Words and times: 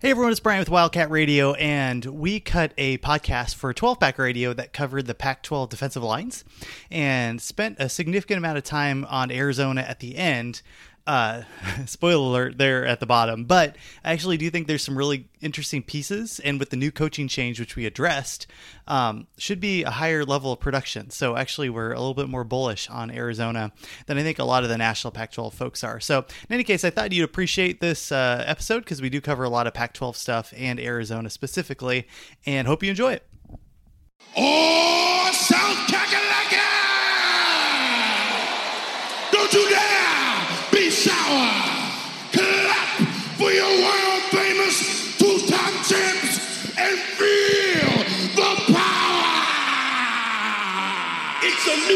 Hey 0.00 0.12
everyone, 0.12 0.30
it's 0.30 0.38
Brian 0.38 0.60
with 0.60 0.70
Wildcat 0.70 1.10
Radio, 1.10 1.54
and 1.54 2.04
we 2.04 2.38
cut 2.38 2.72
a 2.78 2.98
podcast 2.98 3.56
for 3.56 3.74
12 3.74 3.98
Pack 3.98 4.16
Radio 4.16 4.52
that 4.52 4.72
covered 4.72 5.06
the 5.06 5.14
Pac 5.14 5.42
12 5.42 5.70
defensive 5.70 6.04
lines 6.04 6.44
and 6.88 7.42
spent 7.42 7.78
a 7.80 7.88
significant 7.88 8.38
amount 8.38 8.58
of 8.58 8.62
time 8.62 9.04
on 9.06 9.32
Arizona 9.32 9.80
at 9.80 9.98
the 9.98 10.16
end. 10.16 10.62
Uh, 11.08 11.44
spoiler 11.86 12.28
alert 12.28 12.58
there 12.58 12.84
at 12.84 13.00
the 13.00 13.06
bottom, 13.06 13.46
but 13.46 13.76
I 14.04 14.12
actually 14.12 14.36
do 14.36 14.50
think 14.50 14.66
there's 14.66 14.84
some 14.84 14.98
really 14.98 15.26
interesting 15.40 15.82
pieces, 15.82 16.38
and 16.40 16.60
with 16.60 16.68
the 16.68 16.76
new 16.76 16.92
coaching 16.92 17.28
change, 17.28 17.58
which 17.58 17.76
we 17.76 17.86
addressed, 17.86 18.46
um, 18.86 19.26
should 19.38 19.58
be 19.58 19.84
a 19.84 19.90
higher 19.90 20.22
level 20.26 20.52
of 20.52 20.60
production. 20.60 21.08
So 21.08 21.34
actually, 21.34 21.70
we're 21.70 21.92
a 21.92 21.98
little 21.98 22.12
bit 22.12 22.28
more 22.28 22.44
bullish 22.44 22.90
on 22.90 23.10
Arizona 23.10 23.72
than 24.04 24.18
I 24.18 24.22
think 24.22 24.38
a 24.38 24.44
lot 24.44 24.64
of 24.64 24.68
the 24.68 24.76
national 24.76 25.12
Pac-12 25.12 25.54
folks 25.54 25.82
are. 25.82 25.98
So 25.98 26.26
in 26.46 26.54
any 26.54 26.62
case, 26.62 26.84
I 26.84 26.90
thought 26.90 27.10
you'd 27.12 27.24
appreciate 27.24 27.80
this 27.80 28.12
uh, 28.12 28.44
episode 28.46 28.80
because 28.80 29.00
we 29.00 29.08
do 29.08 29.22
cover 29.22 29.44
a 29.44 29.48
lot 29.48 29.66
of 29.66 29.72
Pac-12 29.72 30.14
stuff 30.14 30.52
and 30.54 30.78
Arizona 30.78 31.30
specifically, 31.30 32.06
and 32.44 32.68
hope 32.68 32.82
you 32.82 32.90
enjoy 32.90 33.14
it. 33.14 33.26
Oh, 34.36 35.30
South 35.32 35.88
Kakalaka! 35.88 36.47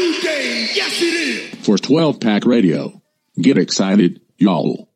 New 0.03 0.21
day, 0.21 0.67
yes 0.73 1.01
it 1.01 1.13
is! 1.13 1.65
for 1.65 1.77
12 1.77 2.19
Pack 2.19 2.45
Radio. 2.45 3.01
Get 3.41 3.57
excited, 3.57 4.19
y'all. 4.37 4.89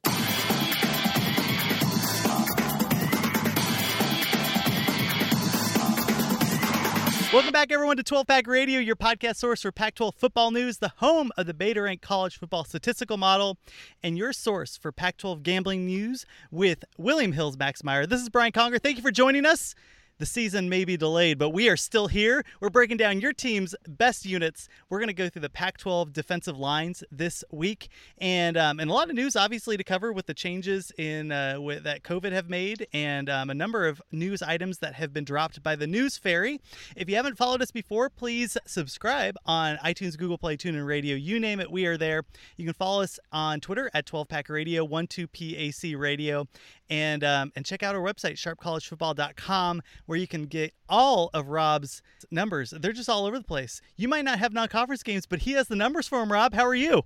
Welcome 7.34 7.52
back, 7.52 7.72
everyone, 7.72 7.98
to 7.98 8.04
12 8.04 8.26
Pack 8.28 8.48
Radio, 8.48 8.80
your 8.80 8.96
podcast 8.96 9.36
source 9.38 9.62
for 9.62 9.72
Pac 9.72 9.96
12 9.96 10.16
football 10.16 10.52
news, 10.52 10.80
the 10.80 10.94
home 10.98 11.32
of 11.38 11.46
the 11.46 11.54
Beta 11.54 11.82
Rank 11.82 12.02
College 12.02 12.38
Football 12.38 12.64
Statistical 12.64 13.18
Model, 13.18 13.58
and 14.02 14.18
your 14.18 14.34
source 14.34 14.76
for 14.76 14.92
Pac 14.92 15.18
12 15.18 15.44
gambling 15.44 15.86
news 15.86 16.26
with 16.52 16.84
William 16.98 17.34
Hills 17.34 17.58
Max 17.58 17.84
Meyer. 17.84 18.06
This 18.06 18.22
is 18.22 18.30
Brian 18.30 18.52
Conger. 18.52 18.80
Thank 18.80 18.98
you 18.98 19.04
for 19.04 19.12
joining 19.12 19.46
us. 19.46 19.76
The 20.20 20.26
season 20.26 20.68
may 20.68 20.84
be 20.84 20.98
delayed, 20.98 21.38
but 21.38 21.52
we 21.52 21.70
are 21.70 21.78
still 21.78 22.08
here. 22.08 22.44
We're 22.60 22.72
breaking 22.72 22.98
down 22.98 23.22
your 23.22 23.34
team's 23.34 23.76
best 23.88 24.26
units. 24.26 24.68
We're 24.90 24.98
going 24.98 25.10
to 25.10 25.14
go 25.14 25.30
through 25.30 25.44
the 25.44 25.50
Pac 25.50 25.78
12 25.78 26.12
defensive 26.12 26.58
lines 26.58 27.04
this 27.12 27.44
week, 27.52 27.90
and 28.18 28.58
um, 28.58 28.80
and 28.80 28.90
a 28.90 28.94
lot 28.94 29.10
of 29.10 29.16
news, 29.16 29.36
obviously, 29.36 29.78
to 29.78 29.84
cover 29.84 30.12
with 30.12 30.26
the 30.26 30.34
changes 30.34 30.92
in 30.98 31.32
uh, 31.32 31.58
with, 31.62 31.84
that 31.84 32.02
COVID 32.02 32.32
have 32.32 32.50
made, 32.50 32.88
and 32.94 33.30
um, 33.30 33.52
a 33.52 33.54
number 33.54 33.88
of 33.88 34.02
news 34.12 34.42
items 34.42 34.80
that 34.80 34.96
have 34.96 35.14
been 35.14 35.24
dropped 35.24 35.62
by 35.62 35.76
the 35.76 35.86
News 35.86 36.18
Fairy. 36.18 36.60
If 36.96 37.08
you 37.08 37.16
haven't 37.16 37.38
followed 37.38 37.62
us 37.62 37.70
before, 37.70 38.10
please 38.10 38.58
subscribe 38.66 39.36
on 39.46 39.78
iTunes, 39.78 40.18
Google 40.18 40.40
Play, 40.40 40.58
TuneIn 40.58 40.88
Radio, 40.88 41.16
you 41.16 41.40
name 41.40 41.60
it, 41.60 41.70
we 41.70 41.86
are 41.86 41.96
there. 41.96 42.24
You 42.56 42.66
can 42.66 42.74
follow 42.74 43.04
us 43.04 43.20
on 43.32 43.60
Twitter 43.60 43.92
at 43.94 44.08
12 44.08 44.28
Pack 44.28 44.50
Radio, 44.50 44.88
12PAC 44.88 45.96
Radio, 45.96 46.48
and 46.90 47.24
um, 47.24 47.52
and 47.56 47.64
check 47.66 47.84
out 47.84 47.94
our 47.94 48.02
website 48.02 48.34
sharpcollegefootball.com 48.34 49.82
where 50.08 50.18
you 50.18 50.28
can 50.28 50.46
get 50.46 50.74
all 50.90 51.30
of 51.34 51.48
Rob's 51.50 52.02
numbers. 52.32 52.72
They're 52.72 52.94
just 52.94 53.10
all 53.10 53.26
over 53.26 53.38
the 53.38 53.46
place. 53.46 53.80
You 53.96 54.08
might 54.08 54.26
not 54.26 54.40
have 54.40 54.52
non-conference 54.52 55.04
games, 55.04 55.26
but 55.28 55.40
he 55.40 55.52
has 55.52 55.68
the 55.68 55.76
numbers 55.76 56.08
for 56.08 56.20
them. 56.20 56.32
Rob, 56.32 56.54
how 56.54 56.66
are 56.66 56.76
you? 56.76 57.04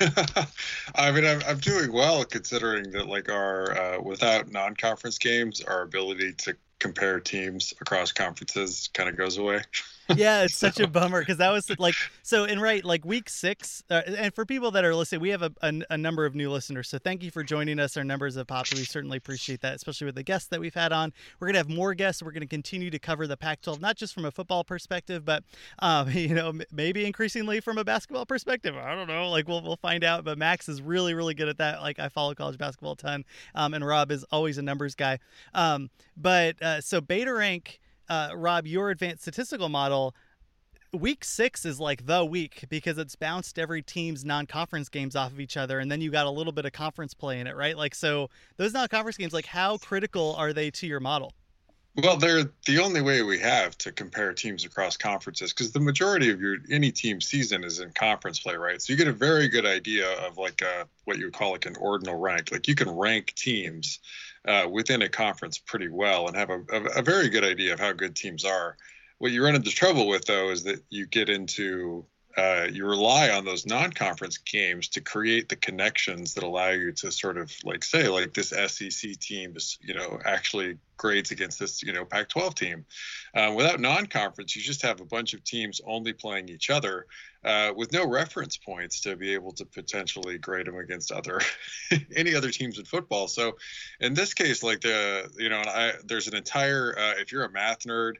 I 0.96 1.12
mean, 1.12 1.24
I'm, 1.24 1.40
I'm 1.46 1.58
doing 1.58 1.92
well 1.92 2.24
considering 2.24 2.90
that, 2.90 3.06
like, 3.06 3.30
our 3.30 3.78
uh, 3.78 4.00
without 4.02 4.50
non-conference 4.50 5.18
games, 5.18 5.60
our 5.62 5.82
ability 5.82 6.32
to 6.32 6.56
compare 6.84 7.18
teams 7.18 7.72
across 7.80 8.12
conferences 8.12 8.90
kind 8.92 9.08
of 9.08 9.16
goes 9.16 9.38
away. 9.38 9.62
yeah, 10.16 10.42
it's 10.42 10.54
such 10.54 10.80
a 10.80 10.86
bummer 10.86 11.20
because 11.20 11.38
that 11.38 11.50
was 11.50 11.70
like 11.78 11.94
so. 12.22 12.44
And 12.44 12.60
right, 12.60 12.84
like 12.84 13.06
week 13.06 13.30
six, 13.30 13.82
uh, 13.88 14.02
and 14.06 14.34
for 14.34 14.44
people 14.44 14.70
that 14.72 14.84
are 14.84 14.94
listening, 14.94 15.22
we 15.22 15.30
have 15.30 15.40
a, 15.40 15.50
a, 15.62 15.72
a 15.88 15.96
number 15.96 16.26
of 16.26 16.34
new 16.34 16.50
listeners. 16.50 16.90
So 16.90 16.98
thank 16.98 17.22
you 17.22 17.30
for 17.30 17.42
joining 17.42 17.80
us. 17.80 17.96
Our 17.96 18.04
numbers 18.04 18.34
have 18.34 18.46
popped. 18.46 18.74
We 18.74 18.84
certainly 18.84 19.16
appreciate 19.16 19.62
that, 19.62 19.76
especially 19.76 20.04
with 20.04 20.16
the 20.16 20.22
guests 20.22 20.48
that 20.50 20.60
we've 20.60 20.74
had 20.74 20.92
on. 20.92 21.14
We're 21.40 21.46
gonna 21.46 21.58
have 21.58 21.70
more 21.70 21.94
guests. 21.94 22.22
We're 22.22 22.32
gonna 22.32 22.46
continue 22.46 22.90
to 22.90 22.98
cover 22.98 23.26
the 23.26 23.38
Pac-12, 23.38 23.80
not 23.80 23.96
just 23.96 24.12
from 24.12 24.26
a 24.26 24.30
football 24.30 24.62
perspective, 24.62 25.24
but 25.24 25.42
um, 25.78 26.10
you 26.12 26.34
know, 26.34 26.50
m- 26.50 26.62
maybe 26.70 27.06
increasingly 27.06 27.60
from 27.60 27.78
a 27.78 27.84
basketball 27.84 28.26
perspective. 28.26 28.76
I 28.76 28.94
don't 28.94 29.08
know. 29.08 29.30
Like 29.30 29.48
we'll 29.48 29.62
we'll 29.62 29.76
find 29.76 30.04
out. 30.04 30.22
But 30.24 30.36
Max 30.36 30.68
is 30.68 30.82
really 30.82 31.14
really 31.14 31.32
good 31.32 31.48
at 31.48 31.56
that. 31.58 31.80
Like 31.80 31.98
I 31.98 32.10
follow 32.10 32.34
college 32.34 32.58
basketball 32.58 32.92
a 32.92 32.96
ton, 32.96 33.24
um, 33.54 33.72
and 33.72 33.84
Rob 33.86 34.10
is 34.10 34.22
always 34.24 34.58
a 34.58 34.62
numbers 34.62 34.94
guy. 34.94 35.18
Um, 35.54 35.88
but 36.14 36.62
uh, 36.62 36.73
so 36.80 37.00
Beta 37.00 37.32
Rank. 37.32 37.80
Uh, 38.06 38.30
Rob, 38.34 38.66
your 38.66 38.90
advanced 38.90 39.22
statistical 39.22 39.70
model, 39.70 40.14
week 40.94 41.24
six 41.24 41.64
is 41.64 41.80
like 41.80 42.06
the 42.06 42.24
week 42.24 42.64
because 42.68 42.98
it's 42.98 43.16
bounced 43.16 43.58
every 43.58 43.82
team's 43.82 44.24
non-conference 44.24 44.88
games 44.88 45.16
off 45.16 45.32
of 45.32 45.40
each 45.40 45.56
other 45.56 45.80
and 45.80 45.90
then 45.90 46.00
you 46.00 46.10
got 46.10 46.26
a 46.26 46.30
little 46.30 46.52
bit 46.52 46.64
of 46.64 46.72
conference 46.72 47.14
play 47.14 47.40
in 47.40 47.46
it 47.46 47.56
right 47.56 47.76
like 47.76 47.94
so 47.94 48.30
those 48.58 48.72
non-conference 48.72 49.16
games 49.16 49.32
like 49.32 49.46
how 49.46 49.76
critical 49.78 50.34
are 50.36 50.52
they 50.52 50.70
to 50.70 50.86
your 50.86 51.00
model 51.00 51.32
Well, 51.96 52.16
they're 52.16 52.50
the 52.66 52.80
only 52.80 53.02
way 53.02 53.22
we 53.22 53.38
have 53.38 53.78
to 53.78 53.92
compare 53.92 54.32
teams 54.32 54.64
across 54.64 54.96
conferences 54.96 55.52
because 55.52 55.70
the 55.70 55.80
majority 55.80 56.30
of 56.30 56.40
your 56.40 56.56
any 56.70 56.90
team 56.90 57.20
season 57.20 57.62
is 57.62 57.78
in 57.78 57.90
conference 57.90 58.40
play, 58.40 58.56
right? 58.56 58.82
So 58.82 58.92
you 58.92 58.96
get 58.96 59.06
a 59.06 59.12
very 59.12 59.46
good 59.48 59.64
idea 59.64 60.10
of 60.26 60.36
like 60.36 60.60
a, 60.60 60.88
what 61.04 61.18
you 61.18 61.26
would 61.26 61.34
call 61.34 61.52
like 61.52 61.66
an 61.66 61.76
ordinal 61.76 62.18
rank. 62.18 62.50
Like 62.50 62.66
you 62.66 62.74
can 62.74 62.90
rank 62.90 63.32
teams 63.36 64.00
uh, 64.46 64.66
within 64.70 65.02
a 65.02 65.08
conference 65.08 65.58
pretty 65.58 65.88
well 65.88 66.26
and 66.28 66.36
have 66.36 66.50
a, 66.50 66.60
a, 66.72 66.82
a 66.98 67.02
very 67.02 67.28
good 67.28 67.44
idea 67.44 67.72
of 67.72 67.80
how 67.80 67.92
good 67.92 68.14
teams 68.14 68.44
are. 68.44 68.76
What 69.18 69.32
you 69.32 69.44
run 69.44 69.54
into 69.54 69.70
trouble 69.70 70.06
with 70.06 70.24
though 70.26 70.50
is 70.50 70.64
that 70.64 70.84
you 70.90 71.06
get 71.06 71.28
into 71.28 72.04
uh, 72.36 72.66
you 72.70 72.84
rely 72.84 73.30
on 73.30 73.44
those 73.44 73.64
non-conference 73.64 74.38
games 74.38 74.88
to 74.88 75.00
create 75.00 75.48
the 75.48 75.56
connections 75.56 76.34
that 76.34 76.42
allow 76.42 76.70
you 76.70 76.90
to 76.90 77.12
sort 77.12 77.38
of 77.38 77.52
like 77.64 77.84
say 77.84 78.08
like 78.08 78.34
this 78.34 78.48
SEC 78.48 79.18
team 79.20 79.54
is 79.56 79.78
you 79.80 79.94
know 79.94 80.18
actually 80.24 80.76
grades 80.96 81.30
against 81.30 81.58
this 81.58 81.82
you 81.82 81.92
know 81.92 82.04
Pac-12 82.04 82.54
team. 82.54 82.86
Uh, 83.34 83.52
without 83.54 83.80
non-conference, 83.80 84.56
you 84.56 84.62
just 84.62 84.82
have 84.82 85.00
a 85.00 85.04
bunch 85.04 85.34
of 85.34 85.44
teams 85.44 85.80
only 85.86 86.12
playing 86.12 86.48
each 86.48 86.70
other 86.70 87.06
uh, 87.44 87.72
with 87.76 87.92
no 87.92 88.06
reference 88.06 88.56
points 88.56 89.00
to 89.02 89.16
be 89.16 89.34
able 89.34 89.52
to 89.52 89.64
potentially 89.66 90.38
grade 90.38 90.66
them 90.66 90.76
against 90.76 91.12
other 91.12 91.40
any 92.16 92.34
other 92.34 92.50
teams 92.50 92.78
in 92.78 92.84
football. 92.84 93.28
So 93.28 93.56
in 94.00 94.14
this 94.14 94.34
case, 94.34 94.62
like 94.62 94.80
the 94.80 95.30
you 95.38 95.50
know, 95.50 95.62
I, 95.64 95.92
there's 96.04 96.26
an 96.26 96.34
entire 96.34 96.98
uh, 96.98 97.14
if 97.20 97.30
you're 97.30 97.44
a 97.44 97.50
math 97.50 97.80
nerd. 97.80 98.14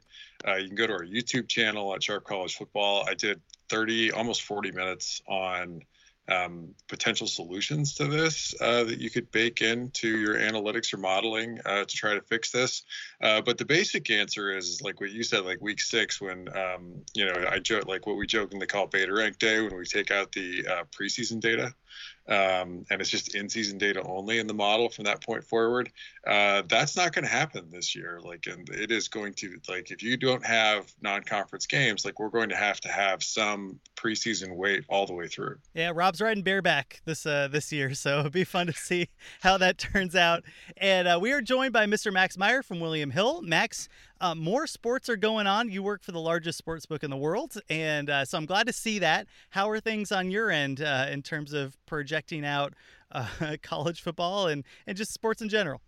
Uh, 0.47 0.55
you 0.55 0.67
can 0.67 0.75
go 0.75 0.87
to 0.87 0.93
our 0.93 1.05
YouTube 1.05 1.47
channel 1.47 1.93
at 1.95 2.03
Sharp 2.03 2.23
College 2.23 2.55
Football. 2.55 3.05
I 3.07 3.13
did 3.13 3.41
30, 3.69 4.11
almost 4.11 4.43
40 4.43 4.71
minutes 4.71 5.21
on 5.27 5.81
um, 6.27 6.73
potential 6.87 7.27
solutions 7.27 7.95
to 7.95 8.07
this 8.07 8.55
uh, 8.59 8.83
that 8.85 8.99
you 8.99 9.09
could 9.09 9.31
bake 9.31 9.61
into 9.61 10.07
your 10.07 10.35
analytics 10.35 10.93
or 10.93 10.97
modeling 10.97 11.59
uh, 11.65 11.85
to 11.85 11.95
try 11.95 12.15
to 12.15 12.21
fix 12.21 12.51
this. 12.51 12.83
Uh, 13.21 13.41
but 13.41 13.57
the 13.57 13.65
basic 13.65 14.09
answer 14.09 14.55
is, 14.55 14.69
is 14.69 14.81
like 14.81 14.99
what 14.99 15.11
you 15.11 15.23
said, 15.23 15.45
like 15.45 15.61
week 15.61 15.79
six, 15.79 16.19
when 16.19 16.47
um, 16.57 17.03
you 17.13 17.25
know 17.25 17.45
I 17.49 17.59
joke 17.59 17.87
like 17.87 18.07
what 18.07 18.17
we 18.17 18.25
jokingly 18.25 18.67
call 18.67 18.87
beta 18.87 19.13
rank 19.13 19.37
day, 19.37 19.61
when 19.61 19.75
we 19.77 19.85
take 19.85 20.11
out 20.11 20.31
the 20.31 20.65
uh, 20.67 20.83
preseason 20.85 21.39
data. 21.39 21.73
Um, 22.27 22.85
and 22.89 23.01
it's 23.01 23.09
just 23.09 23.35
in-season 23.35 23.77
data 23.77 24.01
only 24.03 24.39
in 24.39 24.47
the 24.47 24.53
model 24.53 24.89
from 24.89 25.05
that 25.05 25.23
point 25.23 25.43
forward. 25.43 25.91
Uh, 26.25 26.63
that's 26.67 26.97
not 26.97 27.13
going 27.13 27.25
to 27.25 27.31
happen 27.31 27.69
this 27.71 27.95
year. 27.95 28.19
Like, 28.23 28.47
and 28.47 28.67
it 28.69 28.91
is 28.91 29.07
going 29.07 29.33
to 29.35 29.59
like 29.69 29.91
if 29.91 30.01
you 30.01 30.17
don't 30.17 30.43
have 30.43 30.91
non-conference 31.01 31.67
games, 31.67 32.03
like 32.03 32.19
we're 32.19 32.29
going 32.29 32.49
to 32.49 32.55
have 32.55 32.81
to 32.81 32.89
have 32.89 33.21
some 33.21 33.79
preseason 33.95 34.55
weight 34.55 34.85
all 34.89 35.05
the 35.05 35.13
way 35.13 35.27
through. 35.27 35.57
Yeah, 35.75 35.91
Rob's 35.93 36.19
riding 36.19 36.43
bareback 36.43 37.01
this 37.05 37.25
uh, 37.25 37.47
this 37.47 37.71
year, 37.71 37.93
so 37.93 38.19
it'll 38.19 38.31
be 38.31 38.43
fun 38.43 38.67
to 38.67 38.73
see 38.73 39.09
how 39.41 39.57
that 39.59 39.77
turns 39.77 40.15
out. 40.15 40.43
And 40.77 41.07
uh, 41.07 41.19
we 41.21 41.31
are 41.31 41.41
joined 41.41 41.73
by 41.73 41.85
Mr. 41.85 42.11
Max 42.11 42.37
Meyer 42.37 42.63
from 42.63 42.79
William 42.79 43.11
Hill. 43.11 43.43
Max, 43.43 43.87
uh, 44.21 44.35
more 44.35 44.67
sports 44.67 45.09
are 45.09 45.15
going 45.15 45.47
on. 45.47 45.69
You 45.69 45.83
work 45.83 46.03
for 46.03 46.11
the 46.11 46.19
largest 46.19 46.57
sports 46.57 46.85
book 46.85 47.03
in 47.03 47.09
the 47.09 47.17
world, 47.17 47.57
and 47.69 48.09
uh, 48.09 48.25
so 48.25 48.37
I'm 48.37 48.45
glad 48.45 48.67
to 48.67 48.73
see 48.73 48.99
that. 48.99 49.27
How 49.49 49.69
are 49.69 49.79
things 49.79 50.11
on 50.11 50.31
your 50.31 50.51
end 50.51 50.81
uh, 50.81 51.07
in 51.09 51.21
terms 51.21 51.53
of 51.53 51.77
projecting 51.85 52.45
out 52.45 52.73
uh, 53.11 53.27
college 53.61 54.01
football 54.01 54.47
and 54.47 54.63
and 54.87 54.97
just 54.97 55.13
sports 55.13 55.41
in 55.41 55.49
general? 55.49 55.81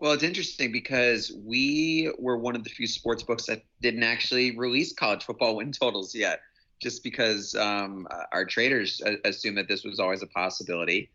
Well, 0.00 0.12
it's 0.12 0.22
interesting 0.22 0.70
because 0.70 1.32
we 1.44 2.12
were 2.18 2.38
one 2.38 2.54
of 2.54 2.62
the 2.62 2.70
few 2.70 2.86
sports 2.86 3.24
books 3.24 3.46
that 3.46 3.62
didn't 3.80 4.04
actually 4.04 4.56
release 4.56 4.92
college 4.92 5.24
football 5.24 5.56
win 5.56 5.72
totals 5.72 6.14
yet, 6.14 6.40
just 6.80 7.02
because 7.02 7.56
um, 7.56 8.06
our 8.32 8.44
traders 8.44 9.02
assumed 9.24 9.58
that 9.58 9.66
this 9.66 9.82
was 9.82 9.98
always 9.98 10.22
a 10.22 10.28
possibility, 10.28 11.10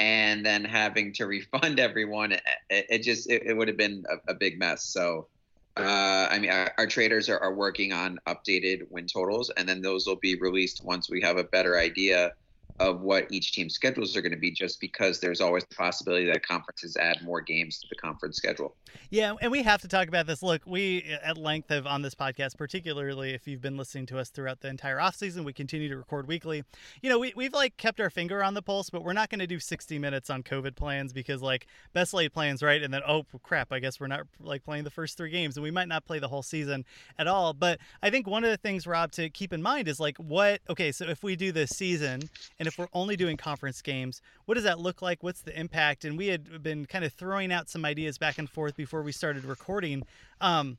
and 0.00 0.44
then 0.44 0.64
having 0.64 1.12
to 1.14 1.26
refund 1.26 1.78
everyone, 1.88 2.32
it, 2.32 2.42
it 2.68 2.98
just 3.02 3.30
it, 3.30 3.44
it, 3.46 3.56
would 3.56 3.68
have 3.68 3.76
been 3.76 4.04
a, 4.10 4.32
a, 4.32 4.34
big 4.34 4.58
mess. 4.58 4.84
So, 4.84 5.28
uh, 5.76 6.28
I 6.30 6.38
mean, 6.38 6.50
our, 6.50 6.72
our 6.78 6.86
traders 6.86 7.28
are, 7.28 7.38
are 7.38 7.54
working 7.54 7.92
on 7.92 8.18
updated 8.26 8.82
win 8.90 9.06
totals, 9.06 9.50
and 9.56 9.68
then 9.68 9.82
those 9.82 10.06
will 10.06 10.16
be 10.16 10.36
released 10.36 10.84
once 10.84 11.10
we 11.10 11.20
have 11.22 11.36
a 11.36 11.44
better 11.44 11.78
idea 11.78 12.32
of 12.80 13.02
what 13.02 13.30
each 13.30 13.52
team's 13.52 13.74
schedules 13.74 14.16
are 14.16 14.22
going 14.22 14.32
to 14.32 14.38
be 14.38 14.50
just 14.50 14.80
because 14.80 15.20
there's 15.20 15.40
always 15.40 15.64
the 15.64 15.76
possibility 15.76 16.26
that 16.26 16.44
conferences 16.44 16.96
add 16.96 17.22
more 17.22 17.40
games 17.40 17.78
to 17.78 17.86
the 17.88 17.94
conference 17.94 18.36
schedule. 18.36 18.74
Yeah, 19.10 19.34
and 19.40 19.52
we 19.52 19.62
have 19.62 19.80
to 19.82 19.88
talk 19.88 20.08
about 20.08 20.26
this. 20.26 20.42
Look, 20.42 20.62
we 20.66 21.04
uh, 21.08 21.28
at 21.28 21.38
length 21.38 21.68
have 21.70 21.86
on 21.86 22.02
this 22.02 22.14
podcast, 22.14 22.56
particularly 22.56 23.32
if 23.32 23.46
you've 23.46 23.60
been 23.60 23.76
listening 23.76 24.06
to 24.06 24.18
us 24.18 24.30
throughout 24.30 24.60
the 24.60 24.68
entire 24.68 25.00
off 25.00 25.14
season, 25.14 25.44
we 25.44 25.52
continue 25.52 25.88
to 25.88 25.96
record 25.96 26.26
weekly. 26.26 26.64
You 27.00 27.10
know, 27.10 27.18
we, 27.18 27.32
we've 27.36 27.52
like 27.52 27.76
kept 27.76 28.00
our 28.00 28.10
finger 28.10 28.42
on 28.42 28.54
the 28.54 28.62
pulse, 28.62 28.90
but 28.90 29.04
we're 29.04 29.12
not 29.12 29.30
going 29.30 29.38
to 29.40 29.46
do 29.46 29.60
60 29.60 29.98
minutes 30.00 30.28
on 30.28 30.42
COVID 30.42 30.74
plans 30.74 31.12
because 31.12 31.42
like 31.42 31.66
best 31.92 32.12
laid 32.12 32.32
plans, 32.32 32.62
right? 32.62 32.82
And 32.82 32.92
then, 32.92 33.02
oh 33.06 33.24
crap, 33.42 33.72
I 33.72 33.78
guess 33.78 34.00
we're 34.00 34.08
not 34.08 34.22
like 34.40 34.64
playing 34.64 34.84
the 34.84 34.90
first 34.90 35.16
three 35.16 35.30
games 35.30 35.56
and 35.56 35.62
we 35.62 35.70
might 35.70 35.88
not 35.88 36.04
play 36.04 36.18
the 36.18 36.28
whole 36.28 36.42
season 36.42 36.84
at 37.18 37.28
all. 37.28 37.52
But 37.52 37.78
I 38.02 38.10
think 38.10 38.26
one 38.26 38.42
of 38.42 38.50
the 38.50 38.56
things, 38.56 38.84
Rob, 38.84 39.12
to 39.12 39.30
keep 39.30 39.52
in 39.52 39.62
mind 39.62 39.86
is 39.86 40.00
like 40.00 40.16
what, 40.18 40.60
okay, 40.68 40.90
so 40.90 41.06
if 41.06 41.22
we 41.22 41.36
do 41.36 41.52
this 41.52 41.70
season 41.70 42.22
and 42.58 42.63
if 42.66 42.78
we're 42.78 42.88
only 42.92 43.16
doing 43.16 43.36
conference 43.36 43.82
games, 43.82 44.20
what 44.46 44.54
does 44.54 44.64
that 44.64 44.78
look 44.78 45.02
like? 45.02 45.22
What's 45.22 45.42
the 45.42 45.58
impact? 45.58 46.04
And 46.04 46.16
we 46.16 46.28
had 46.28 46.62
been 46.62 46.86
kind 46.86 47.04
of 47.04 47.12
throwing 47.12 47.52
out 47.52 47.68
some 47.68 47.84
ideas 47.84 48.18
back 48.18 48.38
and 48.38 48.48
forth 48.48 48.76
before 48.76 49.02
we 49.02 49.12
started 49.12 49.44
recording. 49.44 50.04
Um, 50.40 50.78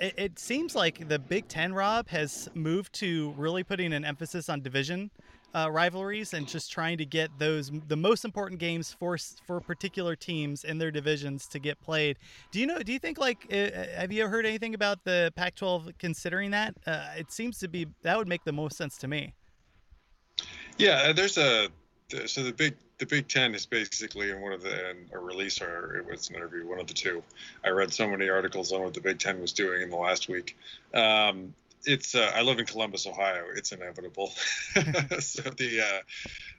it, 0.00 0.14
it 0.16 0.38
seems 0.38 0.74
like 0.74 1.08
the 1.08 1.18
Big 1.18 1.48
Ten, 1.48 1.74
Rob, 1.74 2.08
has 2.08 2.48
moved 2.54 2.92
to 2.94 3.34
really 3.36 3.62
putting 3.62 3.92
an 3.92 4.04
emphasis 4.04 4.48
on 4.48 4.60
division 4.60 5.10
uh, 5.54 5.70
rivalries 5.70 6.34
and 6.34 6.48
just 6.48 6.72
trying 6.72 6.98
to 6.98 7.06
get 7.06 7.30
those 7.38 7.70
the 7.86 7.96
most 7.96 8.24
important 8.24 8.58
games 8.60 8.92
for 8.92 9.16
for 9.46 9.60
particular 9.60 10.16
teams 10.16 10.64
in 10.64 10.78
their 10.78 10.90
divisions 10.90 11.46
to 11.46 11.58
get 11.58 11.80
played. 11.80 12.18
Do 12.50 12.58
you 12.58 12.66
know? 12.66 12.80
Do 12.80 12.92
you 12.92 12.98
think 12.98 13.18
like 13.18 13.46
uh, 13.52 13.70
have 13.96 14.12
you 14.12 14.26
heard 14.26 14.46
anything 14.46 14.74
about 14.74 15.04
the 15.04 15.32
Pac-12 15.36 15.96
considering 15.98 16.50
that? 16.50 16.74
Uh, 16.86 17.06
it 17.16 17.30
seems 17.30 17.58
to 17.58 17.68
be 17.68 17.86
that 18.02 18.18
would 18.18 18.28
make 18.28 18.44
the 18.44 18.52
most 18.52 18.76
sense 18.76 18.98
to 18.98 19.08
me. 19.08 19.34
Yeah, 20.78 21.12
there's 21.12 21.38
a 21.38 21.68
so 22.26 22.42
the 22.42 22.52
big 22.52 22.76
the 22.98 23.06
Big 23.06 23.28
Ten 23.28 23.54
is 23.54 23.66
basically 23.66 24.30
in 24.30 24.40
one 24.40 24.52
of 24.52 24.62
the 24.62 24.90
in 24.90 25.08
a 25.12 25.18
release 25.18 25.60
or 25.60 25.96
it 25.96 26.06
was 26.06 26.30
an 26.30 26.36
interview, 26.36 26.66
one 26.66 26.80
of 26.80 26.86
the 26.86 26.94
two. 26.94 27.22
I 27.64 27.70
read 27.70 27.92
so 27.92 28.08
many 28.08 28.28
articles 28.28 28.72
on 28.72 28.82
what 28.82 28.94
the 28.94 29.00
Big 29.00 29.18
Ten 29.18 29.40
was 29.40 29.52
doing 29.52 29.82
in 29.82 29.90
the 29.90 29.96
last 29.96 30.28
week. 30.28 30.56
Um, 30.92 31.54
it's 31.84 32.14
uh, 32.14 32.32
I 32.34 32.42
live 32.42 32.58
in 32.58 32.66
Columbus, 32.66 33.06
Ohio. 33.06 33.44
It's 33.54 33.72
inevitable. 33.72 34.28
so 35.20 35.42
the 35.50 36.02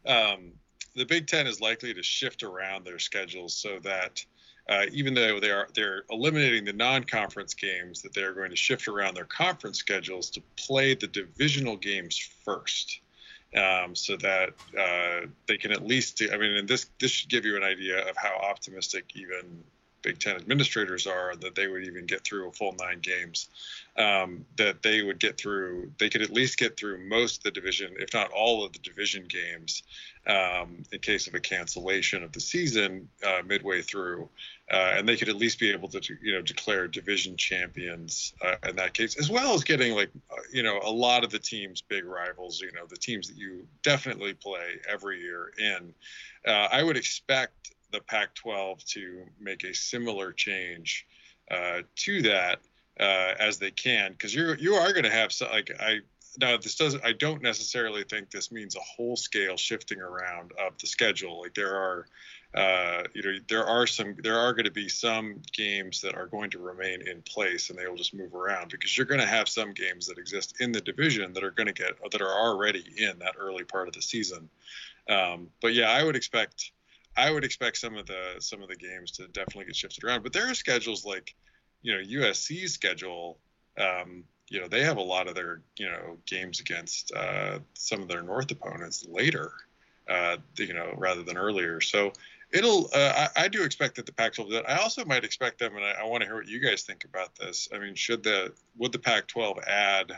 uh, 0.07 0.11
um, 0.11 0.51
the 0.95 1.05
Big 1.05 1.27
Ten 1.27 1.47
is 1.47 1.61
likely 1.61 1.93
to 1.93 2.03
shift 2.03 2.43
around 2.43 2.85
their 2.85 2.99
schedules 2.99 3.53
so 3.53 3.79
that 3.83 4.23
uh, 4.67 4.85
even 4.91 5.13
though 5.13 5.39
they 5.39 5.51
are 5.51 5.67
they're 5.73 6.03
eliminating 6.09 6.65
the 6.65 6.73
non-conference 6.73 7.53
games, 7.53 8.01
that 8.01 8.13
they 8.13 8.23
are 8.23 8.33
going 8.33 8.49
to 8.49 8.55
shift 8.55 8.87
around 8.87 9.15
their 9.15 9.25
conference 9.25 9.77
schedules 9.77 10.29
to 10.31 10.41
play 10.57 10.95
the 10.95 11.07
divisional 11.07 11.77
games 11.77 12.17
first 12.43 12.99
um, 13.55 13.95
so 13.95 14.17
that 14.17 14.49
uh, 14.77 15.27
they 15.47 15.57
can 15.57 15.71
at 15.71 15.85
least. 15.85 16.21
I 16.21 16.37
mean, 16.37 16.53
and 16.53 16.67
this 16.67 16.87
this 16.99 17.11
should 17.11 17.29
give 17.29 17.45
you 17.45 17.55
an 17.55 17.63
idea 17.63 18.07
of 18.09 18.15
how 18.17 18.35
optimistic 18.37 19.11
even 19.15 19.63
Big 20.05 20.19
Ten 20.19 20.35
administrators 20.35 21.07
are 21.07 21.35
that 21.37 21.55
they 21.55 21.67
would 21.67 21.83
even 21.83 22.05
get 22.05 22.23
through 22.23 22.47
a 22.47 22.51
full 22.51 22.73
nine 22.73 22.99
games. 22.99 23.49
Um, 23.97 24.45
that 24.57 24.83
they 24.83 25.01
would 25.01 25.19
get 25.19 25.37
through, 25.37 25.91
they 25.97 26.09
could 26.09 26.21
at 26.21 26.29
least 26.29 26.59
get 26.59 26.77
through 26.77 27.07
most 27.07 27.37
of 27.37 27.43
the 27.43 27.51
division, 27.51 27.95
if 27.97 28.13
not 28.13 28.29
all 28.31 28.63
of 28.63 28.73
the 28.73 28.79
division 28.79 29.25
games, 29.25 29.83
um, 30.27 30.83
in 30.91 30.99
case 30.99 31.27
of 31.27 31.35
a 31.35 31.39
cancellation 31.39 32.23
of 32.23 32.31
the 32.31 32.39
season 32.39 33.07
uh, 33.25 33.41
midway 33.45 33.81
through, 33.81 34.27
uh, 34.71 34.93
and 34.95 35.07
they 35.07 35.15
could 35.15 35.29
at 35.29 35.35
least 35.35 35.59
be 35.59 35.71
able 35.71 35.87
to, 35.87 36.01
you 36.21 36.33
know, 36.33 36.41
declare 36.41 36.87
division 36.87 37.37
champions 37.37 38.33
uh, 38.43 38.55
in 38.67 38.75
that 38.75 38.93
case, 38.93 39.17
as 39.17 39.29
well 39.29 39.53
as 39.53 39.63
getting 39.63 39.93
like, 39.93 40.09
uh, 40.31 40.41
you 40.51 40.63
know, 40.63 40.79
a 40.83 40.89
lot 40.89 41.23
of 41.23 41.29
the 41.29 41.37
teams' 41.37 41.81
big 41.81 42.05
rivals, 42.05 42.59
you 42.59 42.71
know, 42.71 42.85
the 42.89 42.95
teams 42.95 43.27
that 43.27 43.37
you 43.37 43.67
definitely 43.83 44.33
play 44.33 44.79
every 44.91 45.21
year 45.21 45.51
in. 45.59 45.93
Uh, 46.47 46.67
I 46.71 46.81
would 46.81 46.97
expect 46.97 47.73
the 47.91 48.01
Pac-12 48.01 48.83
to 48.93 49.25
make 49.39 49.63
a 49.63 49.73
similar 49.73 50.31
change 50.31 51.05
uh, 51.51 51.81
to 51.97 52.23
that 52.23 52.59
as 52.97 53.59
they 53.59 53.71
can, 53.71 54.13
because 54.13 54.33
you're 54.33 54.55
you 54.55 54.75
are 54.75 54.93
going 54.93 55.03
to 55.03 55.11
have 55.11 55.29
like 55.51 55.69
I 55.79 55.99
now 56.39 56.57
this 56.57 56.75
doesn't 56.75 57.03
I 57.03 57.13
don't 57.13 57.41
necessarily 57.41 58.03
think 58.03 58.31
this 58.31 58.51
means 58.51 58.75
a 58.75 58.79
whole 58.79 59.15
scale 59.15 59.57
shifting 59.57 59.99
around 59.99 60.51
of 60.59 60.77
the 60.79 60.87
schedule. 60.87 61.41
Like 61.41 61.53
there 61.53 61.75
are 61.75 62.07
uh, 62.53 63.03
you 63.13 63.21
know 63.21 63.37
there 63.49 63.65
are 63.65 63.85
some 63.85 64.15
there 64.23 64.39
are 64.39 64.53
going 64.53 64.65
to 64.65 64.71
be 64.71 64.87
some 64.87 65.41
games 65.51 66.01
that 66.01 66.15
are 66.15 66.27
going 66.27 66.49
to 66.51 66.59
remain 66.59 67.07
in 67.07 67.21
place 67.23 67.69
and 67.69 67.77
they 67.77 67.87
will 67.87 67.97
just 67.97 68.13
move 68.13 68.33
around 68.33 68.71
because 68.71 68.95
you're 68.95 69.05
going 69.05 69.19
to 69.19 69.27
have 69.27 69.49
some 69.49 69.73
games 69.73 70.07
that 70.07 70.17
exist 70.17 70.55
in 70.61 70.71
the 70.71 70.81
division 70.81 71.33
that 71.33 71.43
are 71.43 71.51
going 71.51 71.67
to 71.67 71.73
get 71.73 71.93
that 72.11 72.21
are 72.21 72.31
already 72.31 72.83
in 72.97 73.19
that 73.19 73.35
early 73.37 73.63
part 73.63 73.87
of 73.87 73.93
the 73.93 74.01
season. 74.01 74.49
Um, 75.09 75.49
but 75.61 75.73
yeah, 75.73 75.89
I 75.89 76.03
would 76.03 76.15
expect 76.15 76.71
I 77.17 77.31
would 77.31 77.43
expect 77.43 77.77
some 77.77 77.95
of 77.95 78.05
the 78.05 78.35
some 78.39 78.61
of 78.61 78.69
the 78.69 78.75
games 78.75 79.11
to 79.11 79.27
definitely 79.27 79.65
get 79.65 79.75
shifted 79.75 80.03
around. 80.03 80.23
But 80.23 80.33
there 80.33 80.49
are 80.49 80.53
schedules 80.53 81.05
like, 81.05 81.33
you 81.81 81.93
know, 81.93 82.03
USC's 82.03 82.73
schedule. 82.73 83.37
Um, 83.77 84.23
you 84.49 84.61
know, 84.61 84.67
they 84.67 84.83
have 84.83 84.97
a 84.97 85.01
lot 85.01 85.27
of 85.27 85.35
their 85.35 85.61
you 85.77 85.87
know 85.87 86.17
games 86.25 86.59
against 86.59 87.13
uh, 87.13 87.59
some 87.73 88.01
of 88.01 88.07
their 88.07 88.21
North 88.21 88.51
opponents 88.51 89.05
later, 89.07 89.51
uh, 90.09 90.37
you 90.57 90.73
know, 90.73 90.93
rather 90.97 91.23
than 91.23 91.37
earlier. 91.37 91.81
So 91.81 92.13
it'll. 92.51 92.89
Uh, 92.93 93.27
I, 93.35 93.43
I, 93.43 93.47
do 93.47 93.63
expect 93.63 93.95
that 93.95 94.05
the 94.05 94.13
Pac-12 94.13 94.51
that. 94.51 94.69
I 94.69 94.77
also 94.77 95.03
might 95.05 95.23
expect 95.23 95.59
them, 95.59 95.75
and 95.75 95.83
I, 95.83 96.01
I 96.01 96.03
want 96.05 96.21
to 96.21 96.27
hear 96.27 96.35
what 96.35 96.47
you 96.47 96.59
guys 96.59 96.83
think 96.83 97.05
about 97.05 97.35
this. 97.35 97.69
I 97.73 97.79
mean, 97.79 97.95
should 97.95 98.23
the 98.23 98.53
would 98.77 98.91
the 98.91 98.99
Pac-12 98.99 99.65
add 99.67 100.17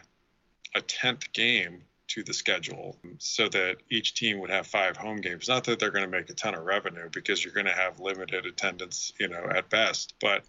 a 0.76 0.82
tenth 0.82 1.32
game 1.34 1.84
to 2.08 2.24
the 2.24 2.34
schedule 2.34 2.98
so 3.18 3.50
that 3.50 3.78
each 3.90 4.14
team 4.14 4.40
would 4.40 4.50
have 4.50 4.66
five 4.66 4.96
home 4.96 5.18
games. 5.18 5.48
Not 5.48 5.66
that 5.66 5.80
they're 5.80 5.92
going 5.92 6.06
to 6.06 6.12
make 6.12 6.30
a 6.30 6.34
ton 6.34 6.56
of 6.56 6.64
revenue 6.64 7.10
because 7.12 7.44
you're 7.44 7.54
going 7.54 7.66
to 7.66 7.74
have 7.74 8.00
limited 8.00 8.46
attendance, 8.46 9.12
you 9.20 9.28
know, 9.28 9.46
at 9.54 9.70
best. 9.70 10.14
But 10.22 10.44